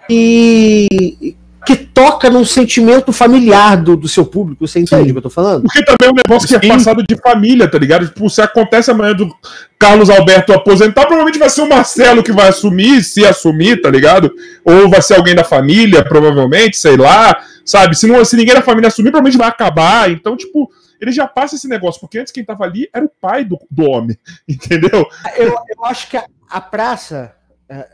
[0.10, 4.68] e que toca num sentimento familiar do, do seu público.
[4.68, 5.10] Você entende Sim.
[5.10, 5.64] o que eu tô falando?
[5.64, 8.08] Porque também é um negócio que é passado de família, tá ligado?
[8.08, 9.34] Tipo, se acontece amanhã do
[9.80, 14.32] Carlos Alberto aposentar, provavelmente vai ser o Marcelo que vai assumir, se assumir, tá ligado?
[14.66, 17.96] Ou vai ser alguém da família, provavelmente, sei lá, sabe?
[17.96, 20.12] Se, não, se ninguém da família assumir, provavelmente vai acabar.
[20.12, 23.46] Então, tipo, ele já passa esse negócio, porque antes quem tava ali era o pai
[23.46, 24.18] do, do homem,
[24.48, 25.08] entendeu?
[25.38, 27.36] Eu, eu acho que a, a praça.
[27.70, 27.90] É,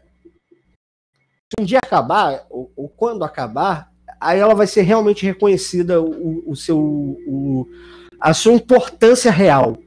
[1.49, 6.43] se um dia acabar, ou, ou, quando acabar, aí ela vai ser realmente reconhecida o,
[6.45, 6.80] o seu.
[6.80, 7.67] O,
[8.19, 9.77] a sua importância real.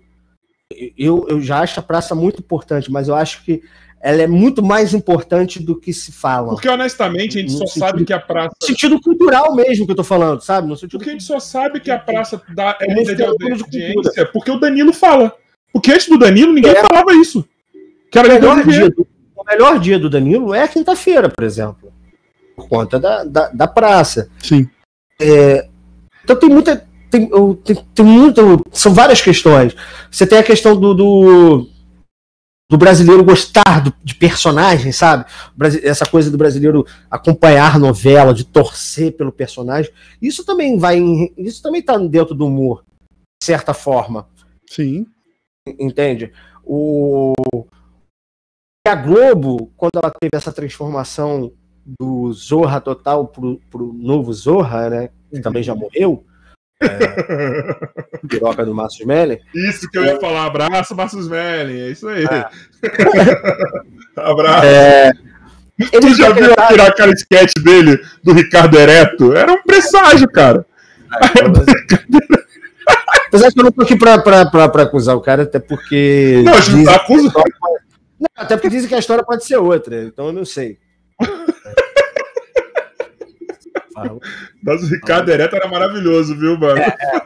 [0.96, 3.62] Eu, eu já acho a praça muito importante, mas eu acho que
[4.02, 6.48] ela é muito mais importante do que se fala.
[6.48, 8.56] Porque, honestamente, a gente no só sentido, sabe que a praça.
[8.60, 10.66] No sentido cultural mesmo que eu tô falando, sabe?
[10.66, 14.26] No sentido porque a gente só sabe que a praça dá, é líder de audiência
[14.32, 15.32] porque o Danilo fala.
[15.72, 16.82] Porque antes do Danilo, ninguém é.
[16.82, 17.48] falava isso.
[18.12, 21.42] Que era o, melhor dia do, o melhor dia do Danilo é a quinta-feira, por
[21.42, 21.90] exemplo.
[22.54, 24.28] Por conta da, da, da praça.
[24.38, 24.68] Sim.
[25.18, 25.66] É,
[26.22, 26.86] então tem muita.
[27.10, 27.28] Tem,
[27.64, 28.62] tem, tem muito.
[28.70, 29.74] São várias questões.
[30.10, 31.68] Você tem a questão do, do
[32.72, 35.26] do brasileiro gostar do, de personagens, sabe?
[35.82, 39.92] Essa coisa do brasileiro acompanhar novela, de torcer pelo personagem.
[40.22, 40.96] Isso também vai.
[40.96, 44.26] Em, isso também está dentro do humor, de certa forma.
[44.66, 45.06] Sim.
[45.78, 46.32] Entende?
[46.64, 47.34] O
[48.86, 51.52] a Globo, quando ela teve essa transformação
[51.86, 55.08] do Zorra total pro, pro novo Zorra, né?
[55.30, 55.42] Que uhum.
[55.42, 56.24] também já morreu.
[56.80, 59.38] É, piroca do Márcio Smelling.
[59.54, 60.46] Isso que eu ia falar.
[60.46, 61.80] Abraço, Márcio Smelling.
[61.80, 62.24] É isso aí.
[62.26, 62.50] Ah.
[64.30, 64.66] Abraço.
[64.66, 65.12] É,
[65.92, 69.32] ele já viu tirar aquela sketch dele do Ricardo Ereto?
[69.32, 70.66] Era um presságio, cara.
[73.28, 76.42] Apesar que eu não tô aqui pra, pra, pra, pra acusar o cara, até porque.
[76.44, 76.84] Não, a gente
[78.22, 80.78] não até porque dizem que a história pode ser outra, então eu não sei.
[84.62, 86.80] Mas o Ricardo Ereto era maravilhoso, viu, mano?
[86.80, 87.22] É, é.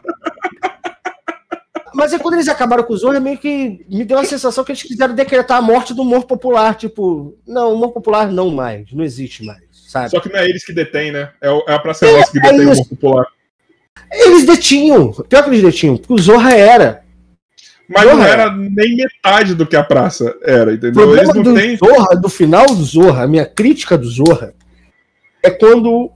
[1.95, 4.73] Mas é quando eles acabaram com o Zorro, meio que me deu a sensação que
[4.73, 6.75] eles quiseram decretar a morte do humor popular.
[6.75, 10.11] Tipo, não, humor popular não mais, não existe mais, sabe?
[10.11, 11.31] Só que não é eles que detêm, né?
[11.41, 13.27] É, é a Praça é, Nossa que detém o humor popular.
[14.13, 17.06] Eles detinham, pior que eles detinham, porque o Zorra era.
[17.89, 21.09] Mas Zorra não era, nem metade do que a praça era, entendeu?
[21.09, 21.77] O eles não do têm.
[21.77, 24.55] Zorra, do final do Zorra, a minha crítica do Zorra
[25.43, 26.11] é quando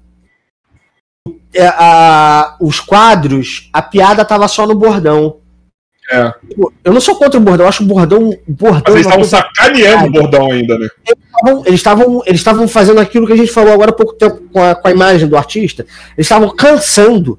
[1.55, 5.39] é, a, os quadros, a piada tava só no bordão.
[6.11, 6.35] É.
[6.83, 8.37] Eu não sou contra o bordão, eu acho o bordão.
[8.49, 10.89] bordão Mas eles estavam sacaneando o bordão ainda, né?
[11.65, 14.61] Eles estavam eles estavam fazendo aquilo que a gente falou agora há pouco tempo com
[14.61, 15.87] a, com a imagem do artista.
[16.17, 17.39] Eles estavam cansando.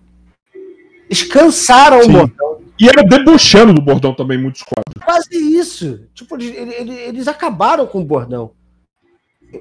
[1.09, 2.09] Eles cansaram Sim.
[2.09, 2.50] o bordão.
[2.81, 5.05] E era debochando do bordão também, muitos quadros.
[5.05, 6.09] Quase isso.
[6.15, 8.55] Tipo, eles, eles, eles acabaram com o bordão.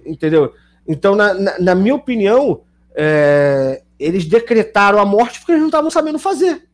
[0.06, 0.54] Entendeu?
[0.88, 2.64] Então, na, na, na minha opinião,
[2.94, 6.66] é, eles decretaram a morte porque eles não estavam sabendo fazer.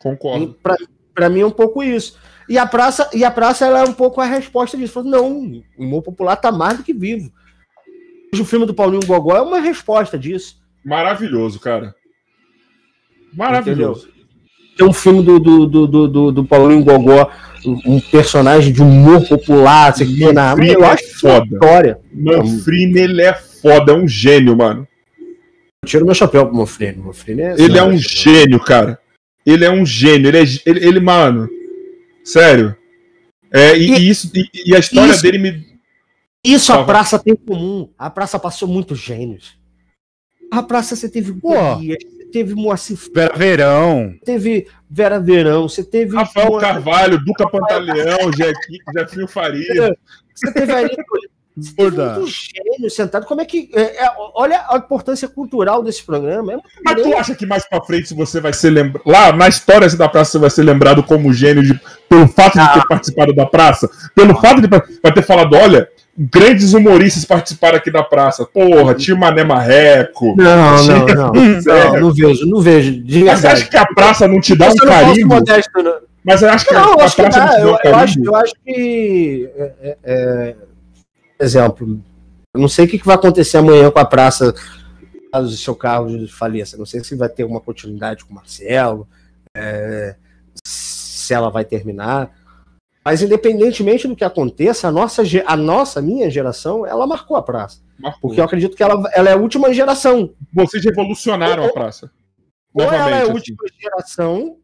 [0.00, 0.58] Concordo.
[1.14, 2.18] Para mim é um pouco isso.
[2.48, 4.94] E a praça, e a praça ela é um pouco a resposta disso.
[4.94, 7.32] Falou, não, o humor popular tá mais do que vivo.
[8.34, 10.60] O filme do Paulinho Gogó é uma resposta disso.
[10.84, 11.94] Maravilhoso, cara.
[13.32, 14.08] Maravilhoso.
[14.08, 14.22] Entendeu?
[14.76, 17.30] Tem um filme do, do, do, do, do Paulinho Gogó,
[17.64, 21.46] um personagem de humor popular, você Manfrini eu acho é foda.
[21.46, 22.00] História.
[22.12, 24.86] Manfrini, ele é foda, é um gênio, mano.
[25.82, 26.98] Eu tiro meu chapéu pro Manfrini.
[26.98, 28.98] Manfrini é ele é um gênio, cara.
[29.44, 30.28] Ele é um gênio.
[30.28, 31.48] Ele é, ele, ele mano.
[32.24, 32.76] Sério.
[33.52, 35.66] É, e, e isso, e, e, a história isso, dele me.
[36.44, 37.92] Isso a praça tem em comum.
[37.98, 39.58] A praça passou muitos gênios.
[40.50, 44.14] A praça você teve Golias, você teve Moacir Vera Verão.
[44.24, 46.16] Teve Vera Verão, você teve.
[46.16, 49.96] Rafael Carvalho, Duca Pantaleão, Jefinho Faria.
[50.34, 50.72] Você teve
[51.56, 53.26] aí muito gênio sentado.
[53.26, 53.70] Como é que.
[53.74, 56.54] É, é, olha a importância cultural desse programa.
[56.54, 57.10] É Mas grande.
[57.10, 59.02] tu acha que mais pra frente você vai ser lembrado.
[59.06, 61.78] Lá na história da praça você vai ser lembrado como gênio de...
[62.08, 62.66] pelo fato ah.
[62.66, 63.88] de ter participado da praça?
[64.14, 64.40] Pelo ah.
[64.40, 64.68] fato de
[65.02, 65.88] vai ter falado, olha.
[66.14, 68.44] Grandes humoristas participaram aqui da praça.
[68.44, 70.36] Porra, tinha o Mané Marreco.
[70.36, 70.98] Não, tinha...
[70.98, 72.00] não, não, não.
[72.00, 72.12] não.
[72.12, 73.02] vejo, não vejo.
[73.24, 75.26] Mas você acha que a praça não te dá um carinho?
[75.26, 75.70] Modesto,
[76.22, 78.24] Mas eu acho que não, a, acho praça que não te dá um eu, acho,
[78.24, 79.50] eu acho que.
[79.56, 80.54] É, é
[81.44, 82.00] exemplo,
[82.54, 84.54] eu não sei o que vai acontecer amanhã com a praça
[85.32, 86.76] caso o seu carro faleça.
[86.76, 89.08] Não sei se vai ter uma continuidade com o Marcelo,
[89.56, 90.16] é,
[90.62, 92.30] se ela vai terminar.
[93.04, 97.80] Mas independentemente do que aconteça, a nossa, a nossa, minha geração, ela marcou a praça.
[97.98, 98.20] Marcou.
[98.20, 100.34] Porque eu acredito que ela, ela é a última geração.
[100.52, 102.12] Vocês revolucionaram ou, a praça.
[102.74, 103.32] Ou ela é a assim.
[103.32, 104.56] última geração,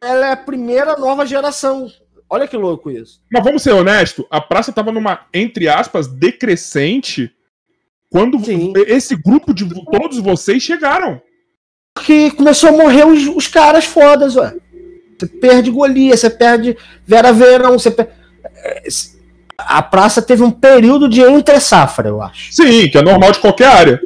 [0.00, 1.90] ela é a primeira nova geração.
[2.30, 3.20] Olha que louco isso.
[3.32, 7.32] Mas vamos ser honestos, a praça estava numa, entre aspas, decrescente
[8.08, 8.72] Quando Sim.
[8.86, 11.20] esse grupo de todos vocês chegaram.
[12.04, 14.54] Que começou a morrer os, os caras fodas, ué.
[15.18, 18.12] Você perde Golias, você perde Vera Verão, você perde...
[19.58, 22.52] A praça teve um período de entre safra, eu acho.
[22.52, 24.00] Sim, que é normal de qualquer área.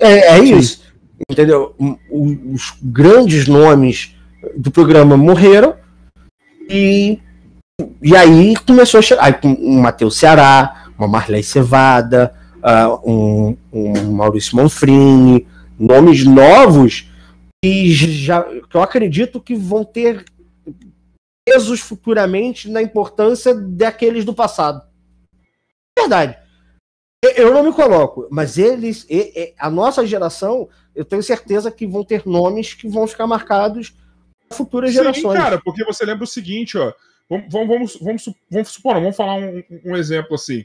[0.00, 0.82] É, é isso.
[1.30, 1.74] Entendeu?
[2.10, 4.14] Os grandes nomes
[4.56, 5.76] do programa morreram
[6.68, 7.18] e,
[8.02, 9.24] e aí começou a chegar.
[9.24, 15.46] Aí, um Matheus Ceará, uma Marley Cevada, uh, um, um Maurício Manfrini,
[15.78, 17.08] nomes novos
[17.62, 20.24] que, já, que eu acredito que vão ter
[21.46, 24.82] pesos futuramente na importância daqueles do passado.
[25.98, 26.36] Verdade.
[27.34, 29.04] Eu não me coloco, mas eles,
[29.58, 33.92] a nossa geração, eu tenho certeza que vão ter nomes que vão ficar marcados
[34.52, 35.38] futuras Sim, gerações.
[35.38, 36.92] cara, porque você lembra o seguinte, ó.
[37.28, 40.64] Vamos, vamos, vamos, vamos supor, vamos falar um, um exemplo assim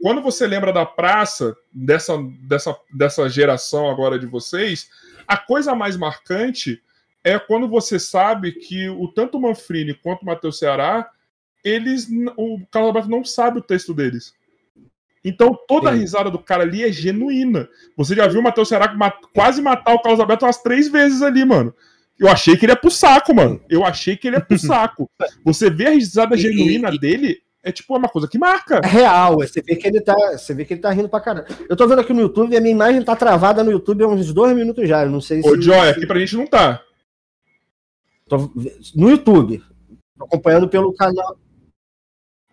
[0.00, 4.88] quando você lembra da praça, dessa, dessa, dessa geração agora de vocês,
[5.26, 6.80] a coisa mais marcante
[7.24, 11.10] é quando você sabe que o tanto o Manfrini quanto o Matheus Ceará,
[11.64, 14.32] eles, o Carlos Alberto não sabe o texto deles.
[15.24, 15.96] Então toda Sim.
[15.96, 17.68] a risada do cara ali é genuína.
[17.96, 18.96] Você já viu o Matheus Ceará
[19.34, 21.74] quase matar o Carlos Alberto umas três vezes ali, mano.
[22.18, 23.60] Eu achei que ele ia pro saco, mano.
[23.68, 25.08] Eu achei que ele ia pro saco.
[25.44, 28.80] Você vê a risada genuína dele, é tipo uma coisa que marca.
[28.82, 31.46] É real, você vê que ele tá, você vê que ele tá rindo pra caramba.
[31.68, 34.08] Eu tô vendo aqui no YouTube e a minha imagem tá travada no YouTube há
[34.08, 35.04] uns dois minutos já.
[35.04, 35.48] Eu não sei se.
[35.48, 36.82] Ô, Joy, aqui pra gente não tá.
[38.28, 38.50] Tô...
[38.94, 39.62] No YouTube.
[40.16, 41.38] Tô acompanhando pelo canal.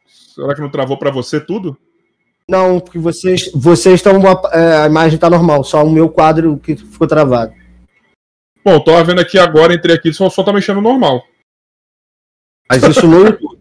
[0.06, 1.78] Será que não travou pra você tudo?
[2.48, 4.22] Não, porque vocês, vocês estão.
[4.52, 7.54] É, a imagem tá normal, só o meu quadro que ficou travado.
[8.66, 11.24] Bom, tô vendo aqui agora, entrei aqui, só, só tá mexendo normal.
[12.68, 13.60] Mas isso no YouTube.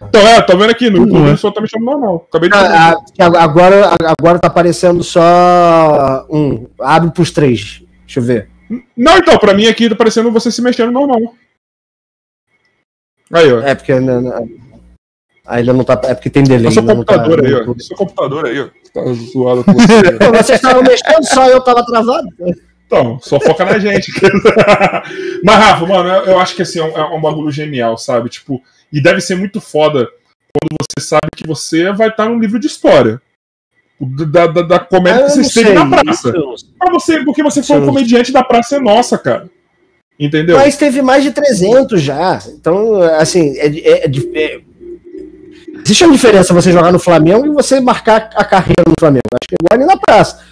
[0.00, 1.36] Então, é, tô vendo aqui no YouTube, uhum.
[1.36, 2.26] só tá me chamando normal.
[2.28, 6.68] Acabei de ah, agora, agora tá aparecendo só um.
[6.80, 7.82] Abre pros três.
[8.06, 8.48] Deixa eu ver.
[8.96, 11.34] Não, então, pra mim aqui tá aparecendo você se mexendo normal.
[13.32, 13.58] Aí, ó.
[13.60, 13.98] É porque.
[13.98, 14.48] Não, não,
[15.46, 16.00] ainda não tá.
[16.04, 16.70] É porque tem delay.
[16.70, 17.74] Seu computador tá, aí, ó.
[17.78, 18.68] Seu computador aí, ó.
[18.94, 20.42] Tá zoado com você.
[20.42, 22.28] Vocês estavam mexendo, só eu tava travado.
[22.88, 24.10] Então, só foca na gente.
[25.44, 28.30] Mas, Rafa, mano, eu, eu acho que assim, é um, é um bagulho genial, sabe?
[28.30, 30.08] Tipo, e deve ser muito foda
[30.54, 33.20] quando você sabe que você vai estar num livro de história.
[34.00, 36.32] Da, da, da comédia que você esteve na praça.
[36.32, 39.50] Pra você, porque você foi um comediante da Praça é Nossa, cara.
[40.18, 40.56] Entendeu?
[40.56, 42.40] Mas teve mais de 300 já.
[42.48, 44.60] Então, assim, é, é, é, é,
[45.84, 49.24] existe uma diferença você jogar no Flamengo e você marcar a carreira no Flamengo.
[49.34, 50.47] Acho que é igual ali na praça.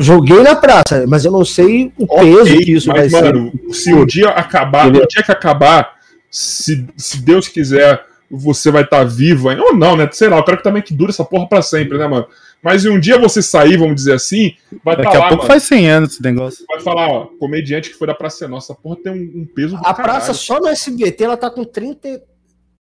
[0.00, 3.50] Joguei na praça, mas eu não sei o okay, peso que isso mas, vai mano,
[3.68, 3.74] ser.
[3.74, 5.96] Se o dia acabar, o dia que acabar,
[6.30, 9.62] se, se Deus quiser, você vai estar tá vivo ainda.
[9.62, 10.06] Ou não, né?
[10.12, 12.26] Sei lá, eu quero que também que dure essa porra pra sempre, né, mano?
[12.62, 14.54] Mas um dia você sair, vamos dizer assim,
[14.84, 15.48] vai Daqui tá a lá, pouco mano.
[15.48, 16.64] faz 100 anos esse negócio.
[16.68, 19.80] Vai falar, ó, comediante que foi da Praça Nossa, porra tem um, um peso do
[19.80, 20.02] A caralho.
[20.02, 22.22] praça só no SBT, ela tá com 30...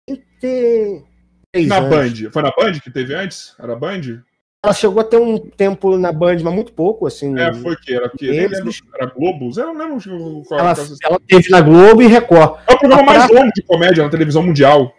[0.07, 1.67] 30...
[1.67, 1.89] Na anos.
[1.89, 2.31] Band.
[2.31, 3.53] Foi na Band que teve antes?
[3.59, 4.23] Era Band?
[4.63, 7.37] Ela chegou a ter um tempo na Band, mas muito pouco, assim.
[7.39, 9.49] É, foi que era que era Globo?
[9.57, 10.73] Eu não lembro qual ela,
[11.03, 12.59] ela teve na Globo e Record.
[12.67, 13.33] É o programa a mais praça...
[13.33, 14.93] longo de comédia na televisão mundial.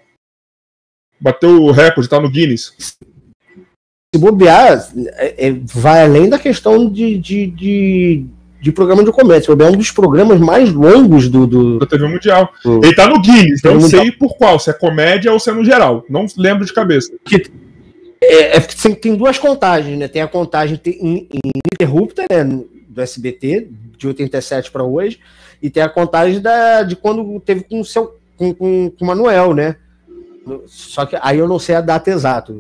[1.21, 2.73] Bateu o recorde, tá no Guinness.
[2.79, 8.27] Se bobear, é, é, vai além da questão de, de, de,
[8.63, 9.53] de programa de comédia.
[9.53, 11.79] É um dos programas mais longos do, do...
[11.79, 12.51] da TV Mundial.
[12.65, 12.81] Do...
[12.83, 15.63] Ele tá no Guinness, não sei por qual, se é comédia ou se é no
[15.63, 16.03] geral.
[16.09, 17.13] Não lembro de cabeça.
[17.27, 17.43] Que
[18.23, 20.09] é, é, tem duas contagens, né?
[20.09, 22.45] Tem a contagem ininterrupta, né?
[22.89, 25.21] Do SBT, de 87 para hoje,
[25.63, 29.07] e tem a contagem da, de quando teve com o seu com, com, com o
[29.07, 29.77] Manuel, né?
[30.67, 32.55] Só que aí eu não sei a data exata.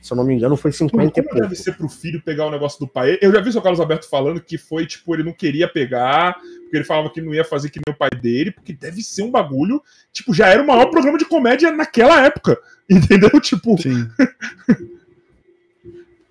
[0.00, 1.40] Se eu não me engano, foi 50 como, e pouco.
[1.40, 3.18] deve ser pro filho pegar o negócio do pai?
[3.20, 6.34] Eu já vi o seu Carlos Alberto falando que foi, tipo, ele não queria pegar,
[6.62, 9.22] porque ele falava que não ia fazer que nem o pai dele, porque deve ser
[9.22, 9.82] um bagulho.
[10.12, 12.58] Tipo, já era o maior programa de comédia naquela época.
[12.90, 13.38] Entendeu?
[13.40, 13.80] Tipo.
[13.80, 14.08] Sim.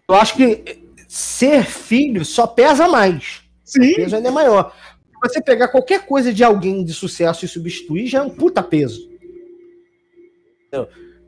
[0.09, 3.41] eu acho que ser filho só pesa mais.
[3.63, 3.91] Sim.
[3.91, 4.75] O peso ainda é maior.
[5.23, 9.09] Você pegar qualquer coisa de alguém de sucesso e substituir já é um puta peso.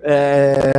[0.01, 0.71] É...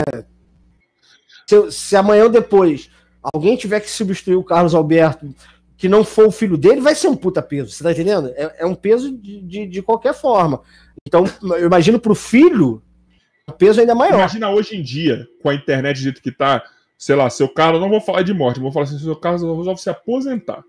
[1.46, 2.90] Se, se, amanhã ou depois
[3.22, 5.34] alguém tiver que substituir o Carlos Alberto
[5.76, 7.70] que não for o filho dele, vai ser um puta peso.
[7.70, 8.28] Você tá entendendo?
[8.36, 10.60] É, é um peso de, de, de, qualquer forma.
[11.04, 11.24] Então,
[11.58, 12.80] eu imagino pro filho,
[13.48, 14.14] o peso ainda é maior.
[14.14, 16.62] Imagina hoje em dia, com a internet do jeito que tá,
[17.02, 19.82] sei lá, seu Carlos, não vou falar de morte, vou falar assim, seu Carlos resolve
[19.82, 20.62] se aposentar.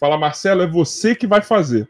[0.00, 1.88] Fala, Marcelo, é você que vai fazer.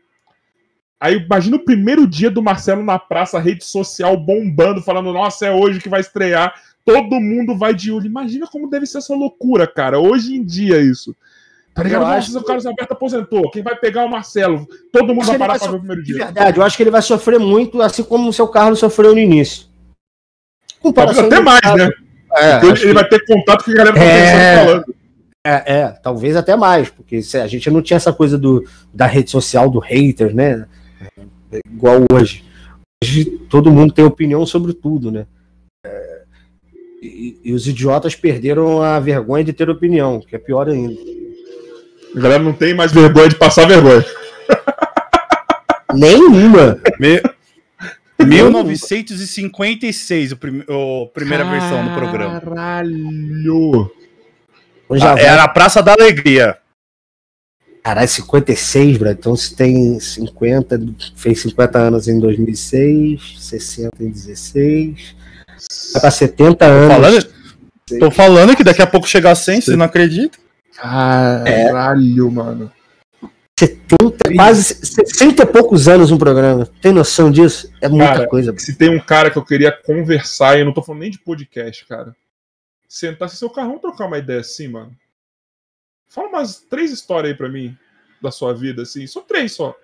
[1.01, 5.51] Aí imagina o primeiro dia do Marcelo na praça, rede social bombando, falando, nossa, é
[5.51, 6.53] hoje que vai estrear.
[6.85, 8.05] Todo mundo vai de olho.
[8.05, 9.99] Imagina como deve ser essa loucura, cara.
[9.99, 11.17] Hoje em dia, isso.
[11.73, 12.03] Tá ligado?
[12.03, 13.51] Eu Nossa, acho o Carlos Alberto aposentou.
[13.51, 14.69] Quem vai pegar é o Marcelo?
[14.93, 16.25] Todo mundo vai parar ele pra vai ver o primeiro De dia.
[16.27, 19.21] verdade, eu acho que ele vai sofrer muito, assim como o seu Carlos sofreu no
[19.21, 19.69] início.
[20.83, 22.10] Talvez Comparação até do mais, né?
[22.37, 24.65] É, acho ele vai ter contato com que a galera tá É.
[24.65, 24.95] falando.
[25.47, 28.63] É, é, talvez até mais, porque se a gente não tinha essa coisa do,
[28.93, 30.67] da rede social do hater, né?
[31.51, 32.45] É, Igual hoje.
[33.03, 35.27] Hoje todo mundo tem opinião sobre tudo, né?
[35.85, 36.23] É,
[37.03, 40.95] e, e os idiotas perderam a vergonha de ter opinião, que é pior ainda.
[42.15, 44.05] A galera não tem mais vergonha de passar vergonha.
[45.95, 46.79] Nenhuma!
[46.99, 47.23] Me...
[48.27, 50.65] 1956, o prim...
[50.69, 52.41] o primeira versão do programa.
[52.41, 53.91] Caralho!
[55.03, 56.57] Ah, Era a Praça da Alegria.
[57.83, 59.11] Caralho, 56, bro.
[59.11, 60.81] Então se tem 50,
[61.17, 65.15] fez 50 anos em 2006, 60 em 16,
[65.93, 66.95] vai pra 70 anos.
[66.95, 67.27] Falando,
[67.99, 70.39] tô falando que daqui a pouco chega a 100, você não acredita?
[70.77, 72.71] Caralho, mano.
[73.67, 76.67] 70, quase 60 e poucos anos um programa.
[76.81, 77.71] Tem noção disso?
[77.81, 78.55] É muita Cara, coisa.
[78.59, 81.19] Se tem um cara que eu queria conversar, e eu não tô falando nem de
[81.19, 82.17] podcast, cara.
[82.89, 84.97] Sentar se seu carrão trocar uma ideia assim, mano.
[86.09, 87.77] Fala umas três histórias aí pra mim
[88.21, 89.07] da sua vida, assim.
[89.07, 89.75] Só três só.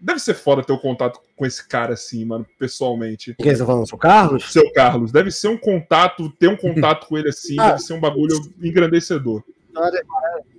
[0.00, 3.34] Deve ser foda ter o contato com esse cara assim, mano, pessoalmente.
[3.38, 3.86] Quem você tá falando?
[3.90, 4.52] O Carlos?
[4.52, 7.70] Seu Carlos, deve ser um contato, ter um contato com ele assim, Ah.
[7.70, 9.42] deve ser um bagulho engrandecedor.
[9.76, 10.55] É,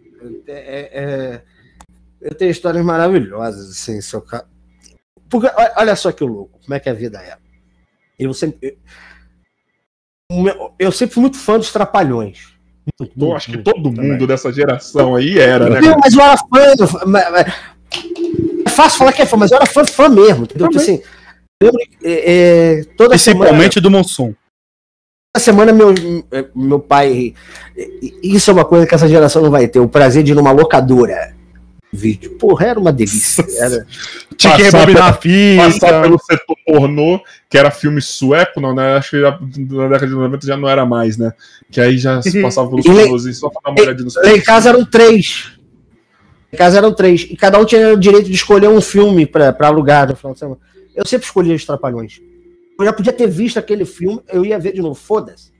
[0.47, 1.41] é, é,
[2.21, 4.49] eu tenho histórias maravilhosas, assim, seu Carlos.
[5.29, 7.37] Porque, olha- só que louco, como é que a vida é.
[8.17, 8.77] Eu sempre.
[10.31, 12.53] Eu, eu sempre fui muito fã dos Trapalhões.
[12.99, 14.11] Muito, muito, acho que todo também.
[14.11, 15.81] mundo dessa geração aí era, né?
[15.81, 16.45] Não, mas eu era fã.
[16.79, 17.53] eu- mas- mas-
[18.65, 20.43] É fácil falar que é fã, mas eu era fã, fã mesmo.
[20.43, 20.69] Entendeu?
[20.75, 21.01] Assim,
[21.61, 22.31] eu lembro é,
[22.79, 23.45] é, toda semana.
[23.45, 24.33] Principalmente do Mussum.
[25.39, 25.93] Semana meu,
[26.55, 27.33] meu pai.
[28.23, 29.79] Isso é uma coisa que essa geração não vai ter.
[29.79, 31.35] O prazer de ir numa locadora.
[31.91, 32.31] Vídeo.
[32.37, 33.45] Porra, era uma delícia.
[33.57, 33.85] Era...
[34.35, 36.01] Tinha que Passar rebobinar a Passar fita.
[36.01, 37.19] pelo setor pornô,
[37.49, 38.97] que era filme sueco, não, né?
[38.97, 41.31] Acho que já, na década de 90 já não era mais, né?
[41.71, 44.41] Que aí já se passava pelos E pornôs só pra dar uma olhadinha nos em
[44.41, 45.53] casa eram três.
[46.53, 47.21] Em casa eram três.
[47.21, 50.33] E cada um tinha o direito de escolher um filme pra, pra alugar no final
[50.33, 50.59] de semana.
[50.95, 52.21] Eu sempre escolhia os Trapalhões.
[52.79, 54.95] Eu já podia ter visto aquele filme, eu ia ver de novo.
[54.95, 55.51] Foda-se.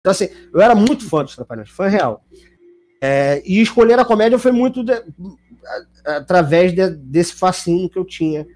[0.00, 1.70] Então, assim, eu era muito fã dos Trapalhões.
[1.70, 2.24] Fã real.
[3.00, 4.92] É, e escolher a comédia foi muito de-
[6.06, 8.46] a- através de- desse fascínio que eu tinha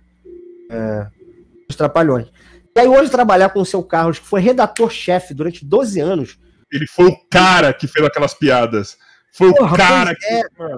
[0.71, 1.07] é,
[1.67, 2.29] dos Trapalhões.
[2.77, 6.39] E aí hoje trabalhar com o seu Carlos, que foi redator-chefe durante 12 anos,
[6.73, 8.97] Ele foi o cara que fez aquelas piadas.
[9.33, 10.17] Foi Porra, o cara
[10.57, 10.77] pois é.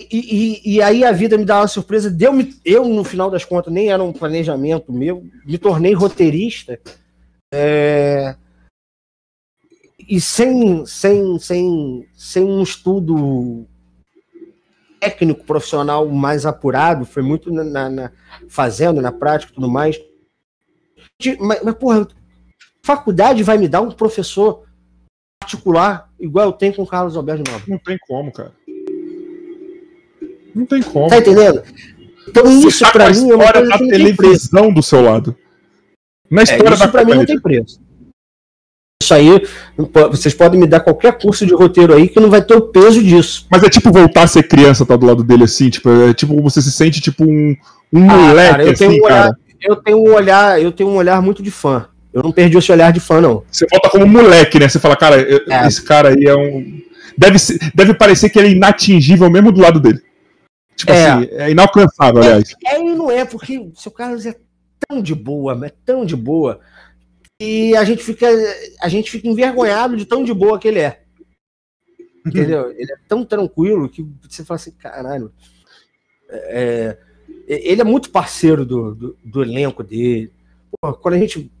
[0.00, 2.10] E, e, e aí a vida me dá uma surpresa.
[2.10, 6.78] Deu -me, eu, no final das contas, nem era um planejamento meu, me tornei roteirista.
[7.52, 8.36] é,
[10.06, 13.66] e sem, sem, sem, sem um estudo
[15.00, 18.12] técnico, profissional mais apurado, foi muito na, na- na-
[18.48, 19.96] fazendo, na prática e tudo mais.
[21.40, 22.06] Mas, mas, porra,
[22.82, 24.66] faculdade vai me dar um professor
[25.40, 27.64] particular igual eu tenho com o Carlos Alberto Nova.
[27.68, 28.52] não tem como, cara.
[30.54, 31.08] Não tem como.
[31.08, 31.62] Tá entendendo?
[32.28, 34.72] Então Você isso tá com pra a mim é uma história coisa da que televisão
[34.72, 35.36] do seu lado.
[36.30, 37.80] Na É, história da isso pra mim não tem preço.
[39.02, 39.28] Isso aí,
[40.10, 43.02] vocês podem me dar qualquer curso de roteiro aí que não vai ter o peso
[43.02, 43.46] disso.
[43.50, 46.40] Mas é tipo voltar a ser criança, tá do lado dele assim, tipo, é tipo
[46.40, 47.54] você se sente tipo um,
[47.92, 49.38] um Ah, moleque cara, eu tenho assim, um olhar- cara.
[49.60, 51.86] Eu tenho um olhar, eu tenho um olhar muito de fã.
[52.12, 53.42] Eu não perdi esse olhar de fã, não.
[53.50, 54.68] Você volta como moleque, né?
[54.68, 55.66] Você fala, cara, eu- É.
[55.66, 56.80] esse cara aí é um.
[57.18, 60.00] Deve, ser- deve parecer que ele é inatingível mesmo do lado dele.
[60.76, 61.06] Tipo É.
[61.10, 62.54] assim, é inalcançável, aliás.
[62.66, 64.36] É e não é, porque o seu Carlos é
[64.88, 66.60] tão de boa, mas tão de boa,
[67.40, 68.26] e a gente fica,
[68.80, 71.00] a gente fica envergonhado de tão de boa que ele é.
[72.26, 72.70] Entendeu?
[72.76, 75.30] Ele é tão tranquilo que você fala assim, caralho.
[76.30, 76.96] é,
[77.46, 80.32] ele é muito parceiro do, do, do elenco dele.
[80.80, 81.52] Pô, quando a gente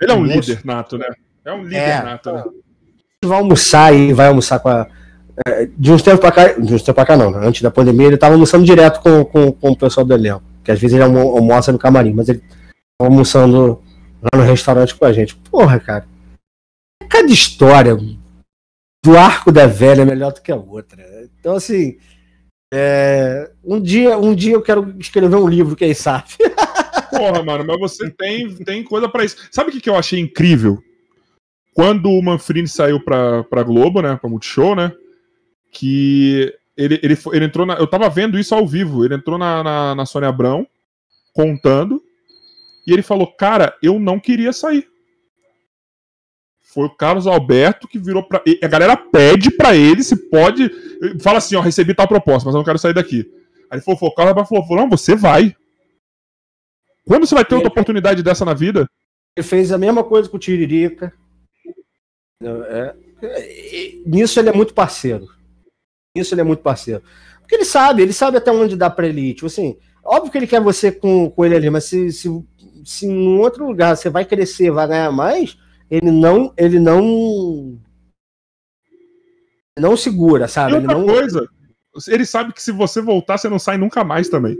[0.00, 0.34] Ele é um Nossa.
[0.50, 1.06] líder nato, né?
[1.44, 2.02] É um líder É.
[2.02, 2.44] nato, né?
[3.24, 4.88] vai almoçar e vai almoçar com a.
[5.76, 7.46] De uns tempos pra cá, de uns tempos pra cá não, né?
[7.46, 10.42] antes da pandemia, ele tava almoçando direto com, com, com o pessoal do elenco.
[10.64, 12.38] Que às vezes ele almo- almoça no camarim, mas ele
[12.98, 13.82] tava almoçando
[14.22, 15.34] lá no restaurante com a gente.
[15.36, 16.06] Porra, cara.
[17.08, 17.96] Cada história
[19.04, 21.04] do arco da velha é melhor do que a outra.
[21.40, 21.98] Então, assim.
[22.72, 26.28] é, um, dia, um dia eu quero escrever um livro, quem sabe?
[27.10, 29.36] Porra, mano, mas você tem, tem coisa pra isso.
[29.50, 30.78] Sabe o que, que eu achei incrível?
[31.74, 34.16] Quando o Manfrini saiu pra, pra Globo, né?
[34.16, 34.92] Pra Multishow, né?
[35.72, 37.74] Que ele, ele, ele entrou na.
[37.74, 39.04] Eu tava vendo isso ao vivo.
[39.04, 40.66] Ele entrou na, na, na Sônia Abrão,
[41.32, 42.00] contando.
[42.86, 44.86] E ele falou: Cara, eu não queria sair.
[46.72, 48.42] Foi o Carlos Alberto que virou pra.
[48.62, 50.70] A galera pede pra ele se pode.
[51.20, 53.30] Fala assim: ó, recebi tal proposta, mas eu não quero sair daqui.
[53.70, 55.54] Aí ele falou: o Carlos Alberto falou: não, você vai.
[57.06, 58.88] Quando você vai ter outra oportunidade dessa na vida?
[59.36, 61.12] Ele fez a mesma coisa com o Tiririca.
[62.42, 65.28] É, é, nisso ele é muito parceiro.
[66.14, 67.02] Nisso ele é muito parceiro.
[67.40, 69.34] Porque ele sabe, ele sabe até onde dá pra ele ir.
[69.34, 72.28] Tipo assim, óbvio que ele quer você com, com ele ali, mas se, se,
[72.84, 75.56] se em outro lugar você vai crescer, vai ganhar mais,
[75.90, 76.52] ele não.
[76.56, 77.78] Ele não.
[79.78, 80.72] Não segura, sabe?
[80.72, 81.14] E outra ele não...
[81.14, 81.48] coisa,
[82.08, 84.56] ele sabe que se você voltar, você não sai nunca mais também.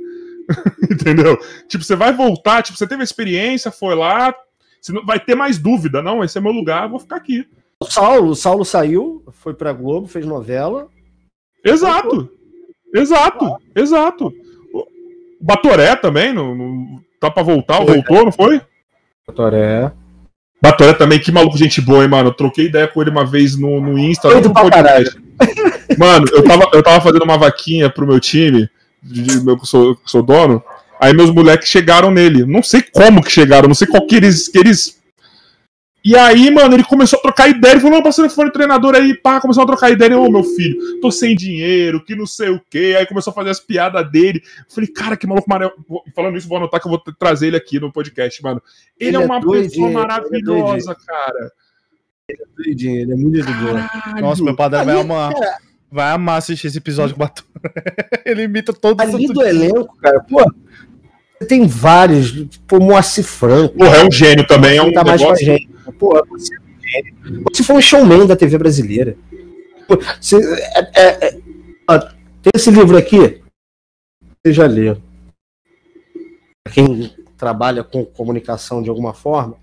[0.90, 1.38] Entendeu?
[1.68, 4.34] Tipo, você vai voltar, tipo, você teve a experiência, foi lá,
[4.80, 7.46] você não vai ter mais dúvida, não, esse é meu lugar, vou ficar aqui.
[7.80, 10.88] O Saulo, o Saulo saiu, foi pra Globo, fez novela.
[11.64, 12.30] Exato.
[12.94, 14.32] Exato, exato.
[14.72, 14.86] O
[15.40, 18.60] Batoré também, não, não tá pra voltar, foi, voltou, não foi?
[19.26, 19.92] Batoré.
[20.60, 22.28] Batoré também, que maluco, gente boa, hein, mano.
[22.28, 24.28] Eu troquei ideia com ele uma vez no, no Insta.
[24.28, 24.34] No
[25.98, 28.68] mano, eu tava, eu tava fazendo uma vaquinha pro meu time
[29.02, 30.62] de, de meu, que sou, sou dono,
[31.00, 32.46] aí meus moleques chegaram nele.
[32.46, 35.01] Não sei como que chegaram, não sei qual que eles, que eles
[36.04, 37.72] e aí, mano, ele começou a trocar ideia.
[37.72, 40.18] Ele falou: não, passando foi treinador aí, pá, começou a trocar ideia.
[40.18, 42.96] Ô, oh, meu filho, tô sem dinheiro, que não sei o quê.
[42.98, 44.42] Aí começou a fazer as piadas dele.
[44.58, 45.84] Eu falei, cara, que maluco maravilhoso.
[46.14, 48.60] Falando isso, vou anotar que eu vou trazer ele aqui no podcast, mano.
[48.98, 51.52] Ele, ele é uma é pessoa é maravilhosa, é cara.
[52.28, 54.20] Ele é doidinho, ele é muito boa.
[54.20, 55.34] Nossa, meu padre vai amar.
[55.34, 57.28] Cara vai amar assistir esse episódio com o
[58.24, 60.42] Ele imita todos Ali do elenco, cara, pô.
[61.46, 63.76] Tem vários, tipo, Moacir Franco.
[63.76, 65.28] Porra, é um gênio também, é um tá negócio...
[65.28, 65.71] mais gênio.
[65.84, 67.44] Você é um.
[67.52, 69.16] Você foi um showman da TV brasileira.
[70.20, 71.40] Você, é, é, é,
[71.88, 73.42] ó, tem esse livro aqui,
[74.44, 75.00] você já leu.
[76.72, 79.56] Quem trabalha com comunicação de alguma forma,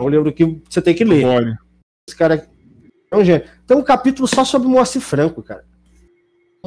[0.00, 1.24] é um livro que você tem que ler.
[1.24, 1.58] Olha.
[2.08, 2.46] Esse cara
[3.10, 3.48] é um gênio.
[3.66, 5.64] Tem um capítulo só sobre o Moacir Franco, cara.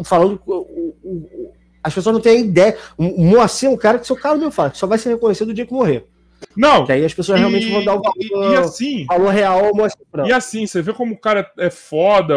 [0.06, 0.42] Falando.
[0.46, 1.54] O, o, o,
[1.84, 2.78] as pessoas não têm ideia.
[2.98, 5.50] O Moacir é um cara que seu cara meu fala, que só vai ser reconhecido
[5.50, 6.08] o dia que morrer.
[6.56, 6.86] Não.
[6.86, 9.76] Que aí as pessoas e, realmente vão dar o valor, e assim, valor real ao
[9.76, 10.00] Moacir.
[10.26, 12.34] E assim, você vê como o cara é foda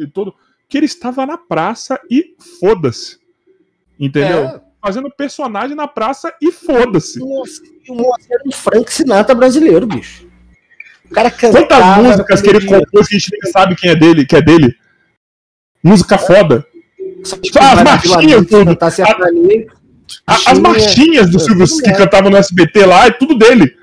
[0.00, 0.34] e todo.
[0.68, 3.18] Que ele estava na praça e foda-se.
[3.98, 4.44] Entendeu?
[4.44, 4.60] É.
[4.82, 7.20] Fazendo personagem na praça e foda-se.
[7.22, 7.26] O
[7.94, 10.26] Moacir era um Frank Sinatra brasileiro, bicho.
[11.04, 13.94] O cara cantava, Quantas músicas que ele compôs que a gente nem sabe quem é
[13.94, 14.74] dele, que é dele?
[15.82, 16.66] Música foda.
[17.22, 18.74] as marchinhas, tudo.
[18.74, 18.90] Tá a,
[20.26, 23.76] as marchinhas do Silvio que cantava no SBT lá, é tudo dele.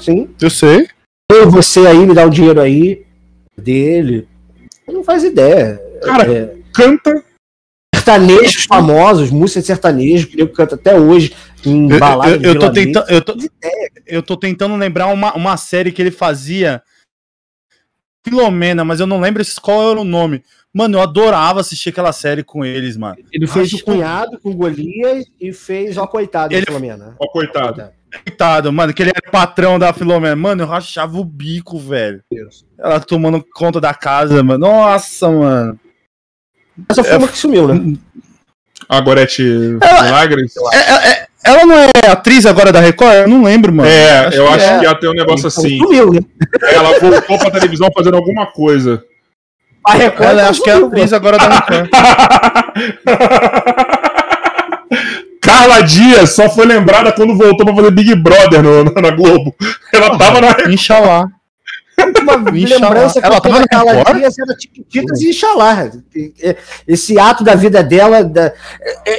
[0.00, 0.28] Sim.
[0.40, 0.88] Eu sei.
[1.30, 3.04] Eu, você aí, me dá o dinheiro aí
[3.56, 4.28] dele.
[4.86, 5.80] Não faz ideia.
[6.02, 6.56] Cara, é...
[6.72, 7.24] canta
[7.94, 11.34] sertanejos famosos, música sertanejo, que eu canto até hoje
[11.64, 13.36] em balada eu, eu, eu tô tentando, eu, tô,
[14.06, 16.82] eu tô tentando lembrar uma, uma série que ele fazia
[18.26, 20.42] Filomena, mas eu não lembro qual era o nome.
[20.74, 23.16] Mano, eu adorava assistir aquela série com eles, mano.
[23.32, 23.76] Ele fez Acho...
[23.76, 26.62] o cunhado com Golias e fez o coitado ele...
[26.62, 27.14] da Filomena.
[27.16, 27.90] Ó, coitado.
[28.26, 30.34] Coitado, mano, que ele era patrão da Filomena.
[30.34, 32.24] Mano, eu rachava o bico, velho.
[32.28, 32.66] Deus.
[32.76, 34.66] Ela tomando conta da casa, mano.
[34.66, 35.78] Nossa, mano.
[36.88, 37.96] Essa foi uma que sumiu, né?
[38.88, 40.54] A Gorete Milagres?
[40.72, 43.14] É, é, é, ela não é atriz agora da Record?
[43.14, 43.88] Eu não lembro, mano.
[43.88, 44.78] É, acho eu que acho é.
[44.80, 45.78] que ela tem um negócio então, assim.
[45.78, 46.20] Sumiu, né?
[46.62, 49.04] Ela voltou pra televisão fazendo alguma coisa.
[49.86, 51.90] A Record ela, acho que é atriz agora da Record.
[55.40, 59.52] Carla Dias só foi lembrada quando voltou pra fazer Big Brother no, na Globo.
[59.92, 60.72] Ela tava na Record.
[60.72, 61.28] Inxalá
[62.24, 65.90] uma lembrança que ela tava naquela dia era Tiquititas e Inxalá.
[66.86, 68.24] Esse ato da vida dela.
[68.24, 68.52] Da...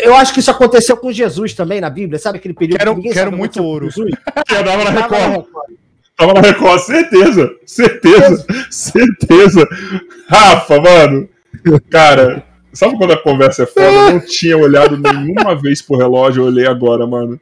[0.04, 2.38] Eu acho que isso aconteceu com Jesus também na Bíblia, sabe?
[2.38, 3.90] Aquele período quero, que quero muito ouro.
[3.96, 5.46] Eu dava na Record.
[6.18, 9.68] Tava na Record, certeza, certeza, certeza.
[10.28, 11.28] Rafa, mano,
[11.90, 13.86] cara, sabe quando a conversa é foda?
[13.86, 17.40] Eu não tinha olhado nenhuma vez pro relógio, eu olhei agora, mano.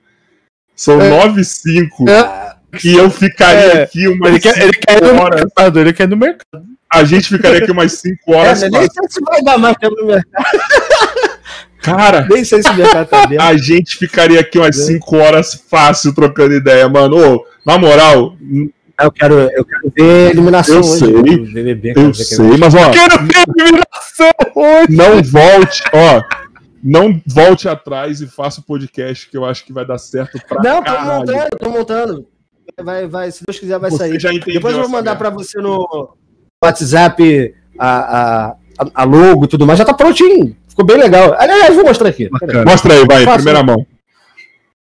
[0.76, 1.10] São é.
[1.10, 2.10] 9 e 5.
[2.10, 2.54] É.
[2.84, 5.41] E eu ficaria é, aqui umas ele quer, ele quer horas.
[5.41, 6.66] No mercado, ele quer ir no mercado.
[6.91, 8.64] A gente ficaria aqui umas 5 horas.
[8.64, 10.44] É, nem sei se vai dar mais no mercado.
[11.84, 13.45] Cara, nem sei se o mercado tá dentro.
[13.45, 17.36] A gente ficaria aqui umas 5 horas fácil trocando ideia, mano.
[17.36, 18.35] Ô, na moral.
[19.02, 20.99] Eu quero, eu quero ver eliminação eu hoje.
[20.99, 22.80] Sei, BBB, eu sei, mas ó.
[22.80, 24.95] Eu quero ver eliminação hoje.
[24.95, 26.44] Não volte, ó
[26.84, 30.61] não volte atrás e faça o podcast que eu acho que vai dar certo pra
[30.61, 32.27] Não, tô montando, tô montando.
[32.84, 34.40] Vai, vai, se Deus quiser, vai você sair.
[34.40, 36.15] Depois eu vou mandar para você no
[36.61, 38.56] WhatsApp a, a,
[38.94, 39.80] a logo e tudo mais.
[39.80, 40.57] Já tá prontinho.
[40.68, 41.34] Ficou bem legal.
[41.40, 42.30] Aliás, vou mostrar aqui.
[42.65, 43.77] Mostra aí, vai, primeira mão.
[43.77, 43.88] Vou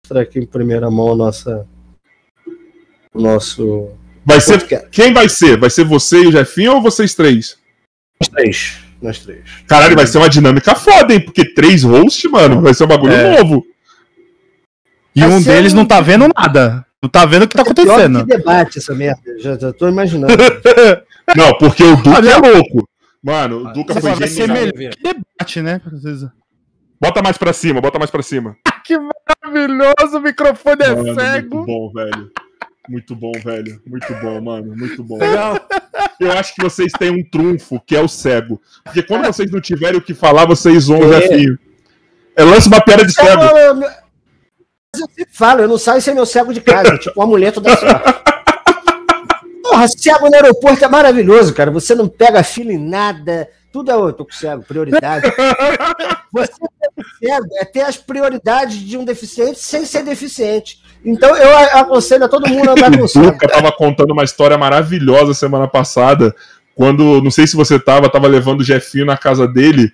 [0.03, 1.67] mostrar aqui em primeira mão a nossa.
[3.13, 3.89] O nosso.
[4.25, 4.89] Vai ser.
[4.89, 5.57] Quem vai ser?
[5.57, 7.57] Vai ser você e o Jefinho ou vocês três?
[8.19, 8.77] Nós três.
[9.01, 9.43] Nós três.
[9.67, 11.19] Caralho, vai ser uma dinâmica foda, hein?
[11.19, 13.37] Porque três hosts, mano, vai ser um bagulho é.
[13.37, 13.65] novo.
[15.15, 15.77] E vai um deles um...
[15.77, 16.85] não tá vendo nada.
[17.01, 18.25] Não tá vendo o que tá acontecendo.
[18.25, 19.39] Que debate essa merda.
[19.39, 20.31] Já, já tô imaginando.
[21.35, 22.87] não, porque o Duca é louco.
[23.23, 24.67] Mano, o Duca foi genial.
[24.71, 25.81] Que debate, né?
[26.99, 28.55] Bota mais pra cima, bota mais pra cima.
[28.85, 31.55] que maravilhoso, o microfone é mano, cego.
[31.55, 32.31] Muito bom, velho.
[32.89, 33.81] Muito bom, velho.
[33.85, 34.75] Muito bom, mano.
[34.75, 35.17] Muito bom.
[35.17, 35.59] Legal.
[36.19, 38.61] Eu acho que vocês têm um trunfo, que é o cego.
[38.83, 41.21] Porque quando vocês não tiverem o que falar, vocês vão, é.
[41.21, 41.57] Jefinho.
[42.35, 43.41] É lance uma piada de cego.
[43.41, 43.89] Eu, eu
[44.95, 48.21] sempre falo, eu não saio sem meu cego de casa, tipo um amuleto da sorte.
[49.63, 51.71] Porra, cego no aeroporto é maravilhoso, cara.
[51.71, 53.47] Você não pega fila em nada.
[53.71, 55.31] Tudo é, eu tô com cego, prioridade.
[56.33, 56.51] Você
[57.19, 60.81] cego é ter as prioridades de um deficiente sem ser deficiente.
[61.03, 63.05] Então eu aconselho a todo mundo a andar com.
[63.05, 66.35] O tava contando uma história maravilhosa semana passada,
[66.75, 69.91] quando, não sei se você tava, tava levando o Jefinho na casa dele.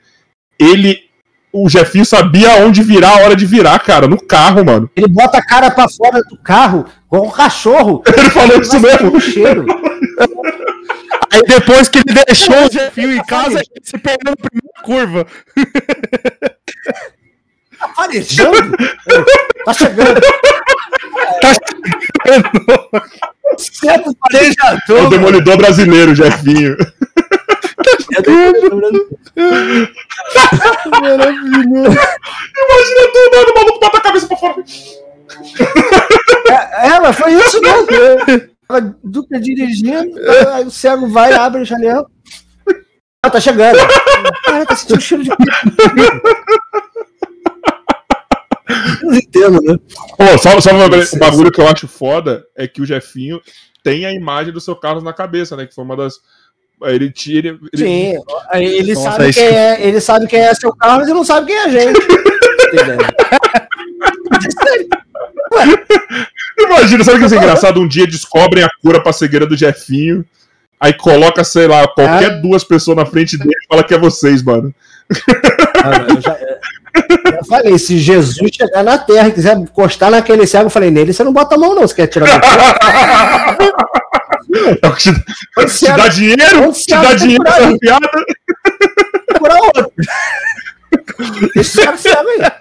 [0.60, 1.08] Ele
[1.52, 4.90] o Jefinho sabia onde virar a hora de virar, cara, no carro, mano.
[4.96, 8.04] Ele bota a cara para fora do carro, com um cachorro.
[8.16, 9.20] Ele falou ele isso mesmo.
[9.20, 9.66] Cheiro.
[11.32, 15.28] Aí depois que ele deixou o Jefinho em casa, ele se perdeu na primeira curva.
[17.80, 18.78] Tá farejando?
[19.66, 20.22] tá chegando.
[21.42, 22.50] Tá chegando.
[23.58, 25.06] Certo farejador.
[25.06, 26.76] O demolidor brasileiro, Jefinho.
[31.02, 31.98] Maravilhoso.
[32.58, 34.64] Imagina tu andando, o maluco bota a cabeça pra fora.
[36.50, 37.88] É, é mas foi isso mesmo.
[38.70, 40.20] A Duca dirigindo,
[40.54, 42.06] aí o cego vai, abre a janela.
[43.24, 43.80] Ah, tá chegando.
[44.48, 45.30] Ah, tá sentindo cheiro de
[49.02, 49.78] Eu não entendo, né?
[50.38, 53.42] Só, só um bagulho que eu acho foda é que o Jefinho
[53.84, 55.66] tem a imagem do seu Carlos na cabeça, né?
[55.66, 56.16] Que foi uma das
[56.84, 57.58] ele tira.
[57.74, 57.84] Ele...
[57.84, 58.14] Sim,
[58.54, 61.56] ele Nossa, sabe, quem é, ele sabe quem é seu Carlos e não sabe quem
[61.56, 62.00] é a gente.
[66.60, 67.82] Imagina, sabe o que é engraçado?
[67.82, 70.24] Um dia descobrem a cura pra cegueira do Jefinho,
[70.80, 72.38] aí coloca, sei lá, qualquer ah.
[72.42, 74.74] duas pessoas na frente dele e fala que é vocês, mano.
[75.84, 76.38] Ah, eu, já,
[77.48, 81.24] falei, se Jesus chegar na terra e quiser encostar naquele cego, eu falei, nele você
[81.24, 82.28] não bota a mão, não, você quer tirar
[84.82, 85.14] É te,
[85.68, 88.10] te dá dinheiro, te dá dinheiro essa piada.
[89.38, 89.92] Cura outro.
[91.84, 92.52] Cara cego aí.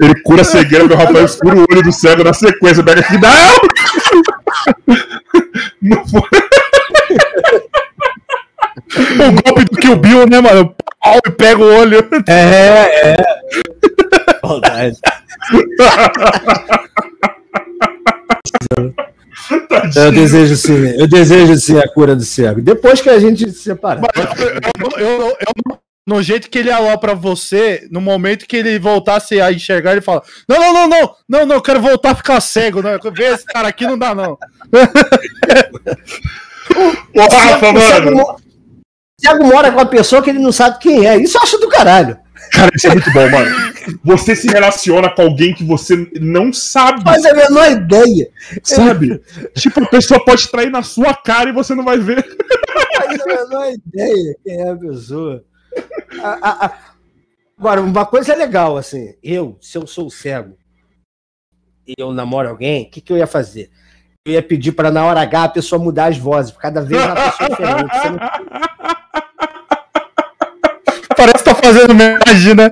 [0.00, 2.82] Ele cura a cegueira, o Rafael fura o olho do cego na sequência.
[2.82, 3.56] Pega aqui, não!
[5.82, 6.22] Não foi.
[8.94, 10.74] O golpe do Kill Bill, né, mano?
[11.02, 12.08] Pau e pega o olho.
[12.28, 13.16] É, é.
[14.40, 14.96] Saudade.
[19.94, 22.60] Eu desejo sim, eu desejo sim a cura do cego.
[22.60, 24.02] Depois que a gente se separar.
[24.78, 29.52] Eu, eu, eu, no jeito que ele alopra você, no momento que ele voltasse a
[29.52, 32.80] enxergar, ele fala: Não, não, não, não, não, não, eu quero voltar a ficar cego.
[32.82, 32.98] Não.
[33.12, 34.38] Ver esse cara aqui não dá, não.
[37.14, 38.36] Ô, Rafa, mano.
[39.20, 41.16] Thiago mora com uma pessoa que ele não sabe quem é.
[41.16, 42.18] Isso eu acho do caralho.
[42.52, 43.74] Cara, isso é muito bom, mano.
[44.04, 47.02] Você se relaciona com alguém que você não sabe.
[47.02, 48.28] Faz a menor ideia.
[48.62, 49.20] Sabe?
[49.54, 52.24] tipo, a pessoa pode trair na sua cara e você não vai ver.
[52.96, 55.44] Faz a menor ideia quem é a pessoa.
[57.58, 59.14] Agora, uma coisa é legal, assim.
[59.22, 60.56] Eu, se eu sou cego
[61.86, 63.70] e eu namoro alguém, o que, que eu ia fazer?
[64.26, 67.14] Eu ia pedir para na hora H a pessoa mudar as vozes, cada vez uma
[67.14, 67.96] pessoa diferente.
[67.96, 69.05] Você não...
[71.16, 72.70] Parece que tá fazendo homenagem, né?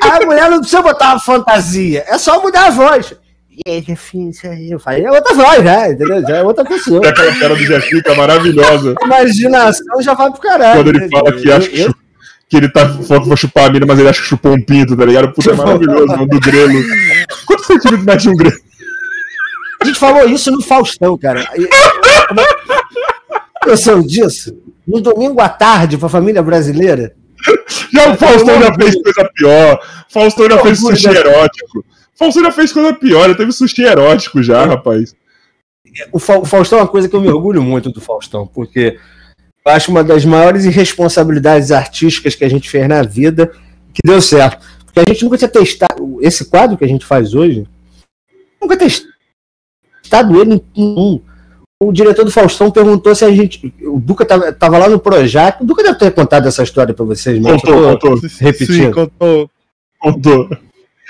[0.00, 3.14] a mulher não precisa botar uma fantasia, é só mudar a voz.
[3.50, 4.70] E aí, Jefinho, isso aí.
[4.70, 6.20] Eu falei, é outra voz, já, entendeu?
[6.20, 7.00] Já é outra pessoa.
[7.02, 8.94] É aquela cara do Jefinho que é maravilhosa.
[9.00, 10.84] A imaginação já vai pro caralho.
[10.84, 11.88] Quando ele fala que acha que,
[12.50, 14.62] que ele tá falando que vai chupar a mina, mas ele acha que chupou um
[14.62, 15.32] pinto, tá ligado?
[15.32, 16.74] Puta, é maravilhoso, mano, do grelo.
[17.46, 18.56] Quanto centímetros mete um grelo?
[19.80, 21.46] A gente falou isso no Faustão, cara.
[23.66, 24.54] Noção disso?
[24.86, 27.14] No domingo à tarde para a família brasileira.
[27.92, 29.80] Já o Faustão já fez coisa pior.
[30.08, 31.84] Faustão já fez sushi erótico.
[32.14, 34.66] Faustão já fez coisa pior, já teve sushi erótico já, é.
[34.66, 35.14] rapaz.
[36.12, 38.98] O Faustão é uma coisa que eu me orgulho muito do Faustão, porque
[39.64, 43.52] eu acho uma das maiores irresponsabilidades artísticas que a gente fez na vida
[43.92, 44.64] que deu certo.
[44.84, 46.18] Porque a gente nunca tinha testado.
[46.20, 47.66] Esse quadro que a gente faz hoje,
[48.60, 51.20] nunca testado ele em um
[51.78, 53.72] o diretor do Faustão perguntou se a gente.
[53.82, 55.62] O Duca tava, tava lá no Projac.
[55.62, 58.30] O Duca deve ter contado essa história para vocês, mas contou, contou.
[58.40, 58.72] repetindo.
[58.72, 59.50] Sim, contou.
[59.98, 60.48] Contou.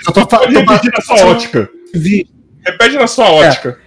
[0.01, 1.69] Só tô, tô, Repete na sua ótica.
[1.93, 2.29] Vi.
[2.65, 3.79] Repete na sua ótica.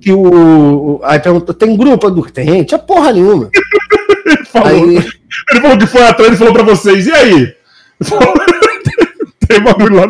[0.00, 1.00] que o.
[1.04, 3.48] Aí perguntou, tem grupo do Tem, tinha porra nenhuma.
[4.26, 4.96] ele, falou, aí...
[4.96, 7.54] ele falou que foi atrás e falou pra vocês, e aí?
[9.46, 10.08] tem bagulho lá.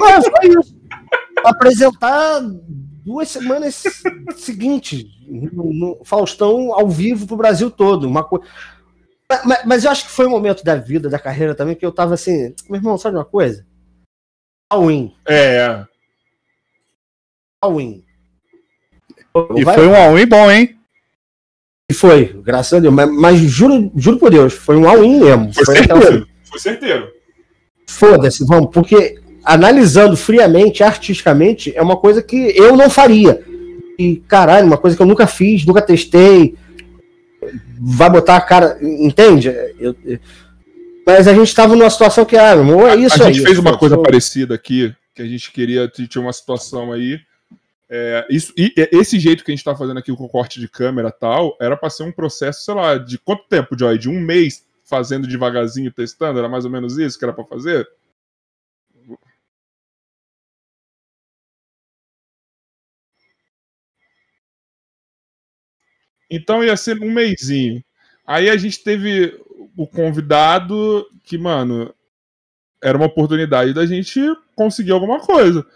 [0.00, 0.78] Ah, foi isso.
[1.44, 2.40] Apresentar
[3.08, 3.82] duas semanas
[4.36, 8.06] seguintes no, no, Faustão ao vivo pro Brasil todo.
[8.06, 8.44] Uma coisa.
[9.44, 11.92] Mas, mas, eu acho que foi um momento da vida, da carreira também, que eu
[11.92, 13.66] tava assim, meu irmão, sabe uma coisa?
[14.70, 15.14] All-in.
[15.26, 15.84] É.
[17.62, 18.04] All-in.
[19.56, 20.78] E foi um all-in bom, hein?
[21.90, 22.92] E foi, graças a Deus.
[22.92, 25.54] Mas, mas, juro, juro por Deus, foi um all-in mesmo.
[25.54, 26.28] Foi, foi certeiro.
[26.44, 27.12] Foi certeiro.
[27.86, 29.18] Foda-se, vamos, porque
[29.48, 33.42] analisando friamente, artisticamente, é uma coisa que eu não faria.
[33.98, 36.54] E, caralho, uma coisa que eu nunca fiz, nunca testei.
[37.80, 38.78] Vai botar a cara.
[38.80, 39.48] Entende?
[39.78, 40.18] Eu, eu,
[41.06, 43.30] mas a gente estava numa situação que, ah, meu é isso aí.
[43.30, 47.18] A gente fez uma coisa parecida aqui, que a gente queria, tinha uma situação aí
[47.90, 50.68] é, isso, e esse jeito que a gente está fazendo aqui com o corte de
[50.68, 53.96] câmera tal, era para ser um processo, sei lá, de quanto tempo, Joy?
[53.96, 56.38] De um mês fazendo devagarzinho, testando?
[56.38, 57.88] Era mais ou menos isso que era para fazer?
[66.30, 67.82] Então ia ser um mêsinho.
[68.26, 69.38] Aí a gente teve
[69.76, 71.94] o convidado que, mano,
[72.82, 74.20] era uma oportunidade da gente
[74.54, 75.66] conseguir alguma coisa.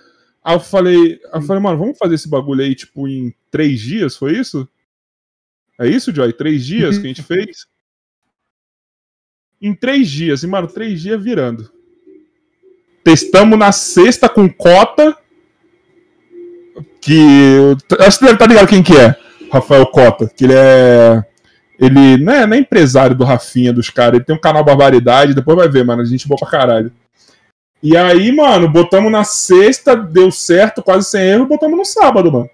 [0.44, 4.16] Aí eu falei, eu falei, mano, vamos fazer esse bagulho aí, tipo, em três dias,
[4.16, 4.68] foi isso?
[5.80, 6.32] É isso, Joy?
[6.32, 7.66] Três dias que a gente fez?
[9.60, 11.70] Em três dias, e, mano, três dias virando.
[13.04, 15.16] Testamos na sexta com cota.
[17.00, 17.20] Que.
[18.00, 19.21] Acho que deve estar tá ligado quem que é.
[19.52, 20.30] Rafael Cota.
[20.34, 21.24] Que ele é.
[21.78, 24.14] Ele não é, não é empresário do Rafinha, dos caras.
[24.14, 25.34] Ele tem um canal Barbaridade.
[25.34, 26.02] Depois vai ver, mano.
[26.02, 26.92] A gente boa pra caralho.
[27.82, 32.48] E aí, mano, botamos na sexta, deu certo, quase sem erro, botamos no sábado, mano.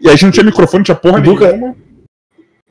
[0.00, 1.76] E aí a gente não tinha microfone, não tinha porra Duca, nenhuma.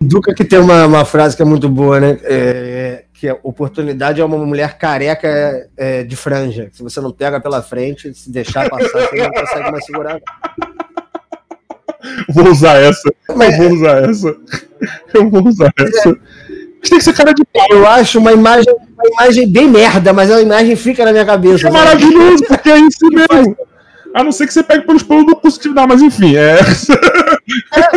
[0.01, 2.19] Duca que tem uma, uma frase que é muito boa, né?
[2.23, 6.69] É, que é oportunidade é uma mulher careca é, de franja.
[6.73, 10.19] Se você não pega pela frente, se deixar passar, você não consegue mais segurar.
[12.29, 13.13] Vou usar essa.
[13.35, 14.37] Mas, eu vou usar essa.
[15.13, 16.09] Eu vou usar essa.
[16.79, 17.67] Mas tem que ser cara de pau.
[17.71, 21.67] Eu acho uma imagem uma imagem bem merda, mas a imagem fica na minha cabeça.
[21.67, 21.77] É né?
[21.77, 23.57] maravilhoso, porque é isso mesmo.
[24.13, 26.59] A não ser que você pegue pelos pulos do positivo, não, mas enfim, é.
[27.75, 27.89] é.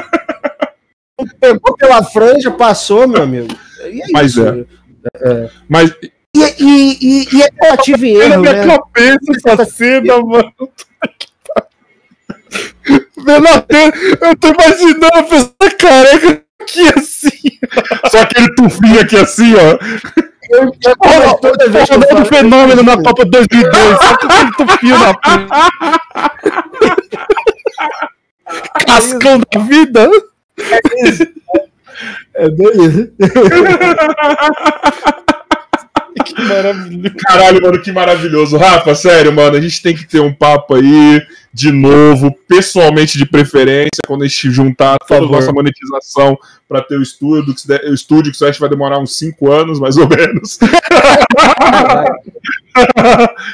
[1.41, 3.49] Pegou pela franja, passou, meu amigo.
[3.81, 4.65] É mas é.
[5.17, 5.51] é.
[5.69, 5.95] Mas.
[6.37, 8.29] E, e, e, e é tentativa e erro.
[8.29, 8.67] Na minha né?
[8.67, 10.15] cabeça essa cena,
[14.21, 17.31] eu tô imaginando a pessoa careca aqui assim.
[18.11, 19.79] Só aquele tufinho aqui assim, ó.
[20.51, 20.73] Eu, eu,
[21.41, 24.31] toda vez que eu fenômeno na Copa 2002, só que eu
[24.67, 25.15] tufio na
[28.87, 30.11] Cascão da vida.
[30.59, 31.27] É isso.
[32.35, 33.13] É beleza.
[36.25, 37.17] que maravilhoso.
[37.17, 38.57] Caralho, mano, que maravilhoso.
[38.57, 41.23] Rafa, sério, mano, a gente tem que ter um papo aí
[41.59, 46.97] de novo, pessoalmente de preferência, quando a gente juntar toda a nossa monetização para ter
[46.97, 50.09] o estúdio, que o estúdio que acho que vai demorar uns 5 anos, mais ou
[50.09, 50.57] menos.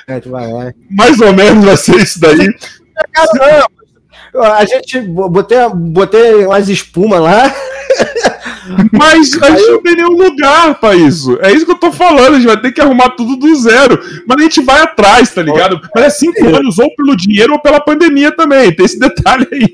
[0.06, 0.74] É, vai, vai.
[0.90, 2.46] Mais ou menos vai ser isso daí.
[3.10, 3.66] Caramba,
[4.54, 7.54] a gente botei, botei umas espumas lá.
[8.92, 11.38] Mas a gente não tem nenhum lugar pra isso.
[11.40, 12.34] É isso que eu tô falando.
[12.34, 14.00] A gente vai ter que arrumar tudo do zero.
[14.26, 15.80] Mas a gente vai atrás, tá ligado?
[15.94, 18.74] Mas é cinco anos ou pelo dinheiro ou pela pandemia também.
[18.74, 19.66] Tem esse detalhe aí.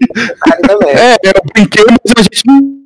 [0.88, 2.80] É, eu brinquei, mas a gente não.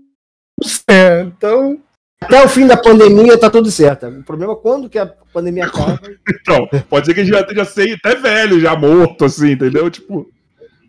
[0.89, 1.79] É, então.
[2.23, 4.07] Até o fim da pandemia tá tudo certo.
[4.07, 6.01] O problema é quando que a pandemia acaba.
[6.41, 9.91] Então, pode ser que a gente já esteja até velho, já morto, assim, entendeu?
[9.91, 10.27] Tipo.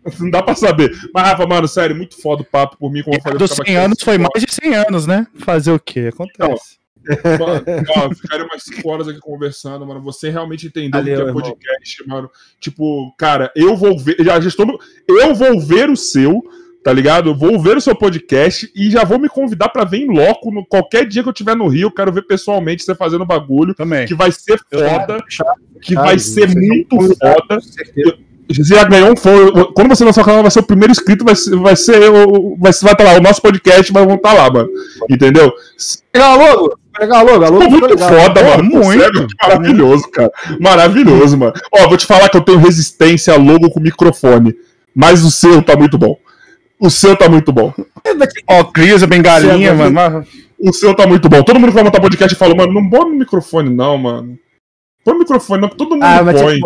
[0.20, 0.92] Não dá pra saber.
[1.12, 3.02] Mas, Rafa, mano, sério, muito foda o papo por mim.
[3.02, 5.26] Como eu falei, dos 100 anos foi mais de 100 anos, né?
[5.38, 6.10] Fazer o quê?
[6.12, 6.76] Acontece.
[7.06, 10.02] Não, mano, ficaria umas 5 horas aqui conversando, mano.
[10.02, 12.16] Você realmente entendeu Valeu, o que é podcast, irmão.
[12.16, 12.30] mano.
[12.60, 14.16] Tipo, cara, eu vou ver.
[14.20, 14.78] Já, já estou,
[15.08, 16.42] eu vou ver o seu,
[16.82, 17.30] tá ligado?
[17.30, 20.50] Eu vou ver o seu podcast e já vou me convidar para ver em loco
[20.50, 21.86] no qualquer dia que eu estiver no Rio.
[21.86, 23.74] Eu quero ver pessoalmente você fazendo bagulho.
[23.74, 24.06] Também.
[24.06, 25.22] Que vai ser foda.
[25.80, 27.60] Que vai ser muito foda.
[27.60, 27.84] Você
[28.48, 29.30] já ganhou um fã.
[29.74, 32.56] Quando você lançar o canal, vai ser o primeiro inscrito, vai ser, vai ser o.
[32.58, 34.68] Vai, vai estar lá, o nosso podcast, mas vão estar lá, mano.
[35.10, 35.52] Entendeu?
[36.14, 36.78] Legal logo!
[36.98, 38.08] Legal logo, alô, muito legal.
[38.08, 38.64] foda, mano.
[38.64, 39.02] Muito.
[39.02, 40.32] Sério, maravilhoso, cara.
[40.58, 41.52] Maravilhoso, mano.
[41.72, 44.54] Ó, vou te falar que eu tenho resistência a logo com microfone.
[44.94, 46.16] Mas o seu tá muito bom.
[46.80, 47.72] O seu tá muito bom.
[48.48, 50.24] Ó, Cris, a bengalinha, mano.
[50.58, 51.42] O seu tá muito bom.
[51.42, 54.38] Todo mundo que vai montar podcast fala, mano, não bota no microfone, não, mano.
[55.06, 56.58] Põe o microfone, não, todo mundo Ah, põe.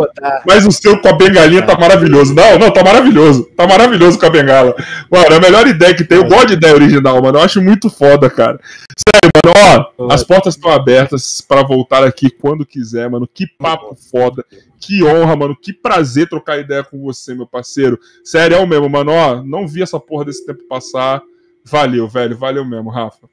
[0.46, 2.34] Mas o seu com a bengalinha tá maravilhoso.
[2.34, 3.44] Não, não, tá maravilhoso.
[3.54, 4.74] Tá maravilhoso com a bengala.
[5.10, 6.16] Mano, é a melhor ideia que tem.
[6.16, 7.36] Eu gosto de ideia original, mano.
[7.38, 8.58] Eu acho muito foda, cara.
[8.96, 13.28] Sério, mano, ó, as portas estão abertas pra voltar aqui quando quiser, mano.
[13.30, 14.42] Que papo foda.
[14.80, 15.54] Que honra, mano.
[15.54, 17.98] Que prazer trocar ideia com você, meu parceiro.
[18.24, 19.12] Sério, é o mesmo, mano.
[19.12, 21.20] Ó, não vi essa porra desse tempo passar.
[21.62, 22.38] Valeu, velho.
[22.38, 23.28] Valeu mesmo, Rafa.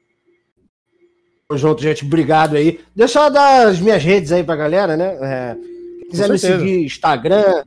[1.48, 2.04] Tamo junto, gente.
[2.04, 2.78] Obrigado aí.
[2.94, 5.16] Deixa eu dar as minhas redes aí pra galera, né?
[5.22, 5.54] É,
[6.00, 7.64] quem quiser me seguir, Instagram,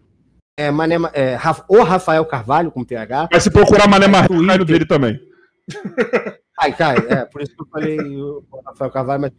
[0.56, 1.36] é, Mané, é,
[1.68, 3.30] o Rafael Carvalho com TH.
[3.32, 5.20] Mas se procurar Mané Marreco, cai no dele também.
[6.60, 9.32] Ai, cai, é, por isso que eu falei o Rafael Carvalho, mas.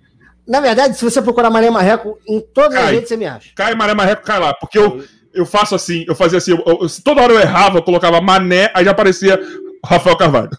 [0.45, 2.95] Na verdade, se você procurar Mané Marreco, em todas as Cai.
[2.95, 3.53] redes você me acha.
[3.55, 4.53] Cai Mané Marreco, cai lá.
[4.53, 7.83] Porque eu, eu faço assim, eu fazia assim, eu- eu- toda hora eu errava, eu
[7.85, 9.41] colocava Mané, aí já aparecia
[9.87, 10.51] Rafael Carvalho.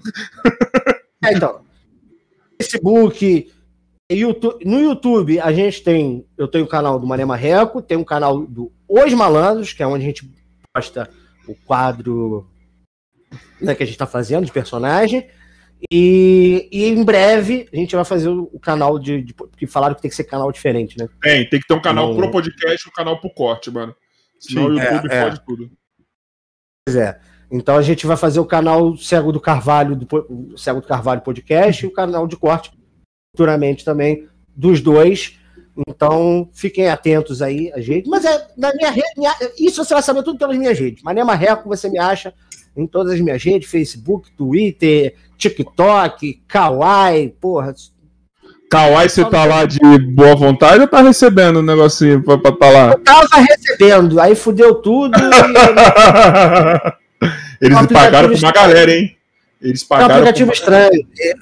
[1.22, 1.60] É, então.
[2.62, 3.52] Facebook,
[4.12, 8.04] YouTube, no YouTube a gente tem, eu tenho o canal do Mané Marreco, tem um
[8.04, 10.30] canal do Os Malandros, que é onde a gente
[10.74, 11.10] posta
[11.48, 12.48] o quadro
[13.62, 15.28] né, que a gente está fazendo de personagem.
[15.92, 19.34] E, e em breve a gente vai fazer o, canal de, de.
[19.34, 21.10] Porque falaram que tem que ser canal diferente, né?
[21.22, 23.94] Tem, tem que ter um canal pro podcast e um canal pro corte, mano.
[24.40, 25.24] Senão Sim, o YouTube é, é.
[25.24, 25.72] fode tudo.
[26.86, 27.20] Pois é.
[27.52, 31.84] Então a gente vai fazer o canal Cego do Carvalho, do, Cego do Carvalho Podcast
[31.84, 32.72] e o canal de corte
[33.44, 35.34] futuramente também dos dois.
[35.88, 38.08] Então fiquem atentos aí a gente.
[38.08, 41.02] Mas é na minha rede, minha- isso você vai saber tudo pelas minhas redes.
[41.04, 42.32] Mané Marreco você me acha
[42.78, 47.74] em todas as minhas redes, Facebook, Twitter, TikTok, Kawaii, porra.
[48.70, 49.80] Kawaii, você tá lá de
[50.14, 52.92] boa vontade ou tá recebendo um negocinho pra, pra tá lá?
[52.92, 55.18] Eu tava recebendo, aí fudeu tudo.
[55.18, 55.24] e-
[57.62, 59.16] Eles Um aplicativo pagaram pra uma galera, hein?
[59.62, 60.14] Eles É um pagaram.
[60.16, 61.08] aplicativo estranho.
[61.20, 61.34] É,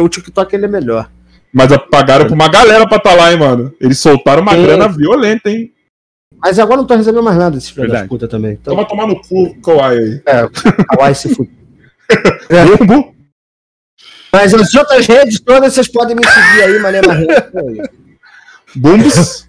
[0.00, 1.08] O, o TikTok ele é melhor.
[1.52, 3.74] Mas pagaram pra uma galera pra tá lá, hein, mano?
[3.78, 4.62] Eles soltaram uma Sim.
[4.62, 5.72] grana violenta, hein?
[6.38, 8.52] Mas agora não tô recebendo mais nada desses filhos da puta também.
[8.54, 10.22] Então, Toma tomar no cu, Kawaii aí.
[10.26, 10.48] é,
[10.96, 11.50] Kawaii se fude.
[12.78, 13.14] Bumbo?
[14.32, 17.92] Mas as outras redes todas vocês podem me seguir aí, Mané Marreco.
[18.74, 19.46] Bumbos?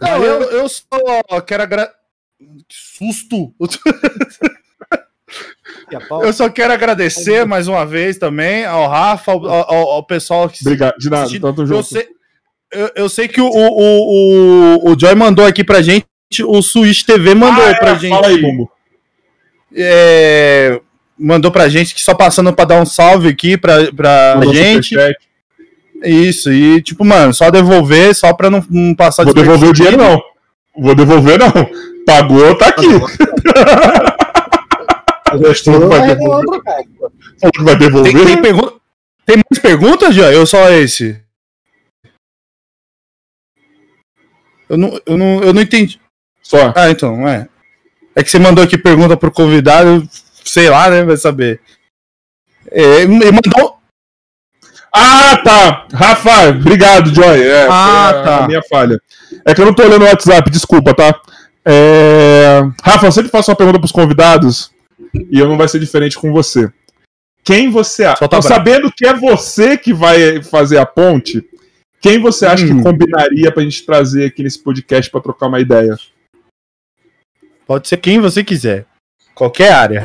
[0.00, 1.92] Não, eu, eu só quero agra...
[2.38, 3.52] Que susto!
[6.22, 10.58] Eu só quero agradecer mais uma vez também ao Rafa, ao, ao- ao pessoal que
[10.62, 10.94] Obrigado.
[10.98, 11.84] De nada, tanto eu junto.
[11.84, 12.06] sei,
[12.72, 16.06] eu, eu sei que o, o, o, o Joy mandou aqui pra gente,
[16.44, 18.10] o Switch TV mandou Ah, é, pra gente.
[18.10, 18.70] Fala aí, Bumbo.
[19.74, 20.80] é,
[21.18, 24.94] mandou pra gente que só passando pra dar um salve aqui pra, pra Mandou gente.
[26.04, 29.96] Isso, e tipo, mano, só devolver, só pra não, não passar Vou devolver o dinheiro,
[29.96, 30.20] não.
[30.76, 31.52] Vou devolver, não.
[32.04, 32.86] Pagou, tá aqui.
[37.38, 38.12] Falou que vai devolver.
[38.14, 38.78] Tem, tem, pergun-
[39.26, 40.34] tem mais perguntas, Joy?
[40.36, 41.20] Ou só esse?
[44.68, 46.00] Eu não, eu, não, eu não entendi.
[46.42, 46.72] Só.
[46.76, 47.48] Ah, então, é.
[48.14, 50.06] É que você mandou aqui pergunta pro convidado,
[50.44, 51.04] sei lá, né?
[51.04, 51.60] Vai saber.
[52.70, 53.78] É, ele mandou.
[54.94, 55.86] Ah, tá.
[55.92, 57.42] Rafa, obrigado, Joy.
[57.42, 58.44] É, Ah, a, tá.
[58.44, 59.00] a minha falha.
[59.44, 61.18] É que eu não tô olhando o WhatsApp, desculpa, tá?
[61.64, 62.60] É...
[62.82, 64.70] Rafa, eu sempre faço uma pergunta pros convidados
[65.14, 66.72] e eu não vai ser diferente com você.
[67.44, 68.26] Quem você acha?
[68.28, 68.40] Braba.
[68.42, 71.44] sabendo que é você que vai fazer a ponte.
[72.00, 72.76] Quem você acha Hum.
[72.78, 75.96] que combinaria pra gente trazer aqui nesse podcast pra trocar uma ideia?
[77.66, 78.86] Pode ser quem você quiser.
[79.34, 80.04] Qualquer área.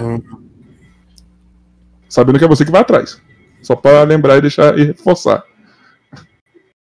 [2.09, 3.21] Sabendo que é você que vai atrás.
[3.61, 5.43] Só pra lembrar e deixar e reforçar.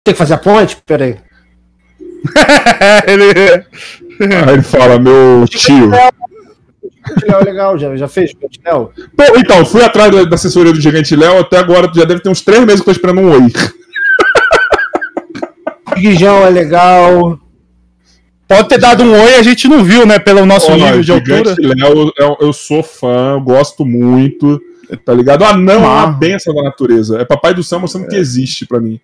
[0.05, 0.77] Tem que fazer a ponte?
[0.85, 1.21] Pera aí.
[3.07, 3.67] Ele-
[4.21, 5.91] Aí ele fala, meu tio.
[7.27, 8.33] Léo, legal, já, já fez?
[8.65, 8.91] Léo?
[9.17, 12.29] Pô, então, fui atrás da da assessoria do Gigante Léo, até agora já deve ter
[12.29, 13.53] uns três meses que eu tô esperando um oi.
[15.97, 17.39] Guijão é legal.
[18.47, 20.19] Pode ter dado um oi, a gente não viu, né?
[20.19, 21.55] Pelo nosso Ó, nível de altura.
[21.55, 24.61] Gigante Léo, eu, eu sou fã, eu gosto muito,
[25.05, 25.45] tá ligado?
[25.45, 26.07] Ah, não, é uma Ah.
[26.07, 27.19] benção da natureza.
[27.21, 28.99] É papai do céu mostrando que existe pra mim.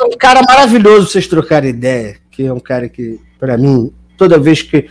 [0.00, 2.16] É um cara maravilhoso pra vocês trocarem ideia.
[2.30, 4.86] Que é um cara que, pra mim, toda vez que,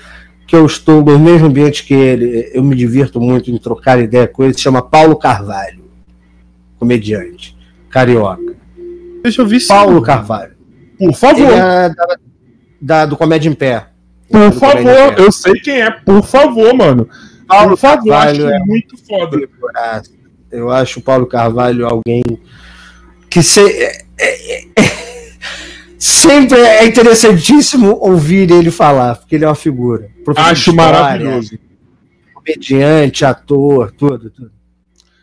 [0.50, 4.28] que eu estou no mesmo ambiente que ele, eu me divirto muito em trocar ideia
[4.28, 4.54] com ele.
[4.56, 5.84] Se chama Paulo Carvalho,
[6.80, 7.56] comediante,
[7.90, 8.56] carioca.
[9.22, 9.68] Deixa eu ver se.
[9.68, 10.54] Paulo Carvalho.
[10.98, 12.18] Por favor, é da,
[12.82, 13.86] da- do Comédia em Pé.
[14.28, 17.08] por favor, eu sei quem é, por favor, mano.
[17.48, 19.38] Paulo Por favor, Carvalho acho é muito foda.
[20.52, 22.24] Eu acho o Paulo Carvalho alguém
[23.30, 24.68] que se- é- é- é-
[26.00, 30.10] sempre é interessantíssimo ouvir ele falar, porque ele é uma figura.
[30.38, 31.60] Acho maravilhoso.
[32.34, 34.52] Comediante, ator, tudo, tudo.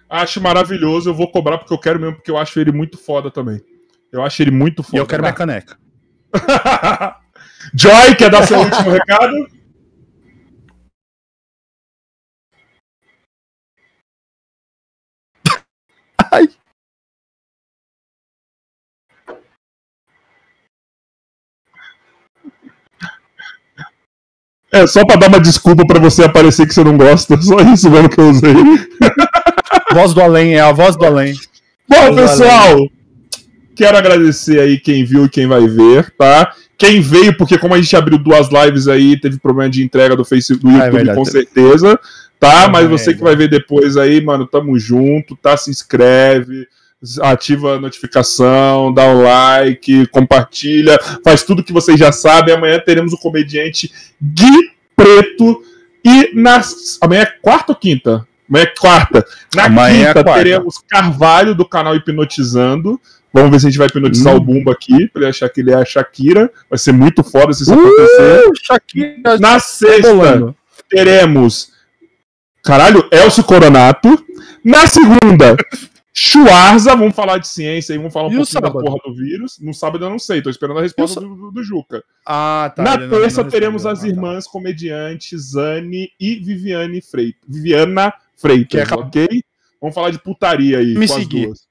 [0.08, 3.30] Acho maravilhoso, eu vou cobrar porque eu quero mesmo, porque eu acho ele muito foda
[3.30, 3.60] também.
[4.12, 4.98] Eu acho ele muito E foda.
[4.98, 5.76] eu quero minha caneca.
[7.74, 9.34] Joy, quer dar seu último recado?
[24.76, 27.40] É só pra dar uma desculpa pra você aparecer que você não gosta.
[27.40, 28.54] Só isso mesmo que eu usei.
[29.92, 31.34] voz do além, é a voz do além.
[31.88, 32.88] Bom, pessoal,
[33.74, 36.52] quero agradecer aí quem viu e quem vai ver, tá?
[36.76, 40.24] Quem veio, porque como a gente abriu duas lives aí, teve problema de entrega do
[40.24, 41.18] Facebook, do Ah, é YouTube, verdade.
[41.18, 41.98] com certeza,
[42.38, 42.64] tá?
[42.64, 45.56] Ah, Mas você é, que vai ver depois aí, mano, tamo junto, tá?
[45.56, 46.66] Se inscreve,
[47.20, 52.54] ativa a notificação, dá um like, compartilha, faz tudo que vocês já sabem.
[52.54, 55.62] Amanhã teremos o comediante Gui Preto
[56.04, 56.98] e nas...
[57.00, 58.26] amanhã é quarta ou quinta?
[58.48, 59.26] Amanhã é quarta.
[59.54, 60.42] Na Amanhã é quinta quarta.
[60.42, 63.00] teremos Carvalho do canal Hipnotizando.
[63.32, 64.36] Vamos ver se a gente vai hipnotizar Hum.
[64.38, 66.50] o Bumba aqui, pra ele achar que ele é a Shakira.
[66.70, 68.48] Vai ser muito foda se isso acontecer.
[68.48, 70.56] Uh, Shakira Na sexta, bolando.
[70.88, 71.70] teremos.
[72.64, 74.24] Caralho, Elcio Coronato.
[74.64, 75.54] Na segunda,
[76.18, 76.96] Schwarza.
[76.96, 79.58] Vamos falar de ciência aí, vamos falar um E pouquinho da porra do vírus.
[79.60, 82.02] No sábado eu não sei, tô esperando a resposta E do, do- do Juca.
[82.24, 82.82] Ah, tá.
[82.82, 84.08] Na terça não teremos as Ah, tá.
[84.08, 87.40] irmãs comediantes Zane e Viviane Freitas.
[87.46, 89.28] Viviana Freitas, é- ok?
[89.78, 90.94] Vamos falar de putaria aí.
[90.94, 91.46] Me com as seguir.
[91.46, 91.66] duas.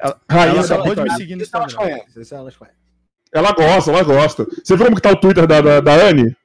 [0.00, 1.98] Ela, Rainha ela da acabou de me seguir no Instagram.
[3.32, 4.44] Ela gosta, ela gosta.
[4.64, 6.36] Você viu como que tá o Twitter da, da, da Anne?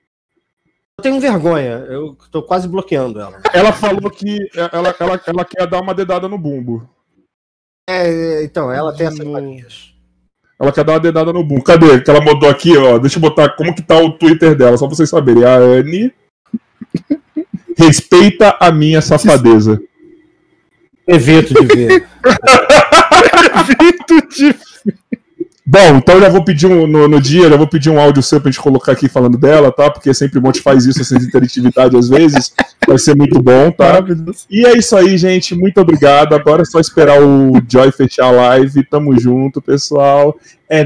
[0.98, 3.42] Eu tenho vergonha, eu tô quase bloqueando ela.
[3.52, 6.88] Ela falou que ela, ela, ela quer dar uma dedada no bumbo.
[7.88, 9.94] É, então, ela tem essas manias.
[10.60, 11.64] Ela quer dar uma dedada no bumbo.
[11.64, 12.02] Cadê?
[12.02, 12.98] Que ela mandou aqui, ó.
[12.98, 15.44] Deixa eu botar como que tá o Twitter dela, só pra vocês saberem.
[15.44, 16.14] A Anne
[17.78, 19.82] respeita a minha safadeza.
[21.08, 22.08] Evento de ver.
[23.60, 24.56] Evito de
[25.68, 28.22] Bom, então eu já vou pedir um, no, no dia, já vou pedir um áudio
[28.22, 29.90] seu pra gente colocar aqui falando dela, tá?
[29.90, 32.54] Porque sempre o Monte faz isso, essa interatividade às vezes.
[32.88, 33.96] Vai ser muito bom, tá?
[34.48, 35.56] E é isso aí, gente.
[35.56, 36.36] Muito obrigado.
[36.36, 38.86] Agora é só esperar o Joy fechar a live.
[38.86, 40.38] Tamo junto, pessoal.
[40.70, 40.86] É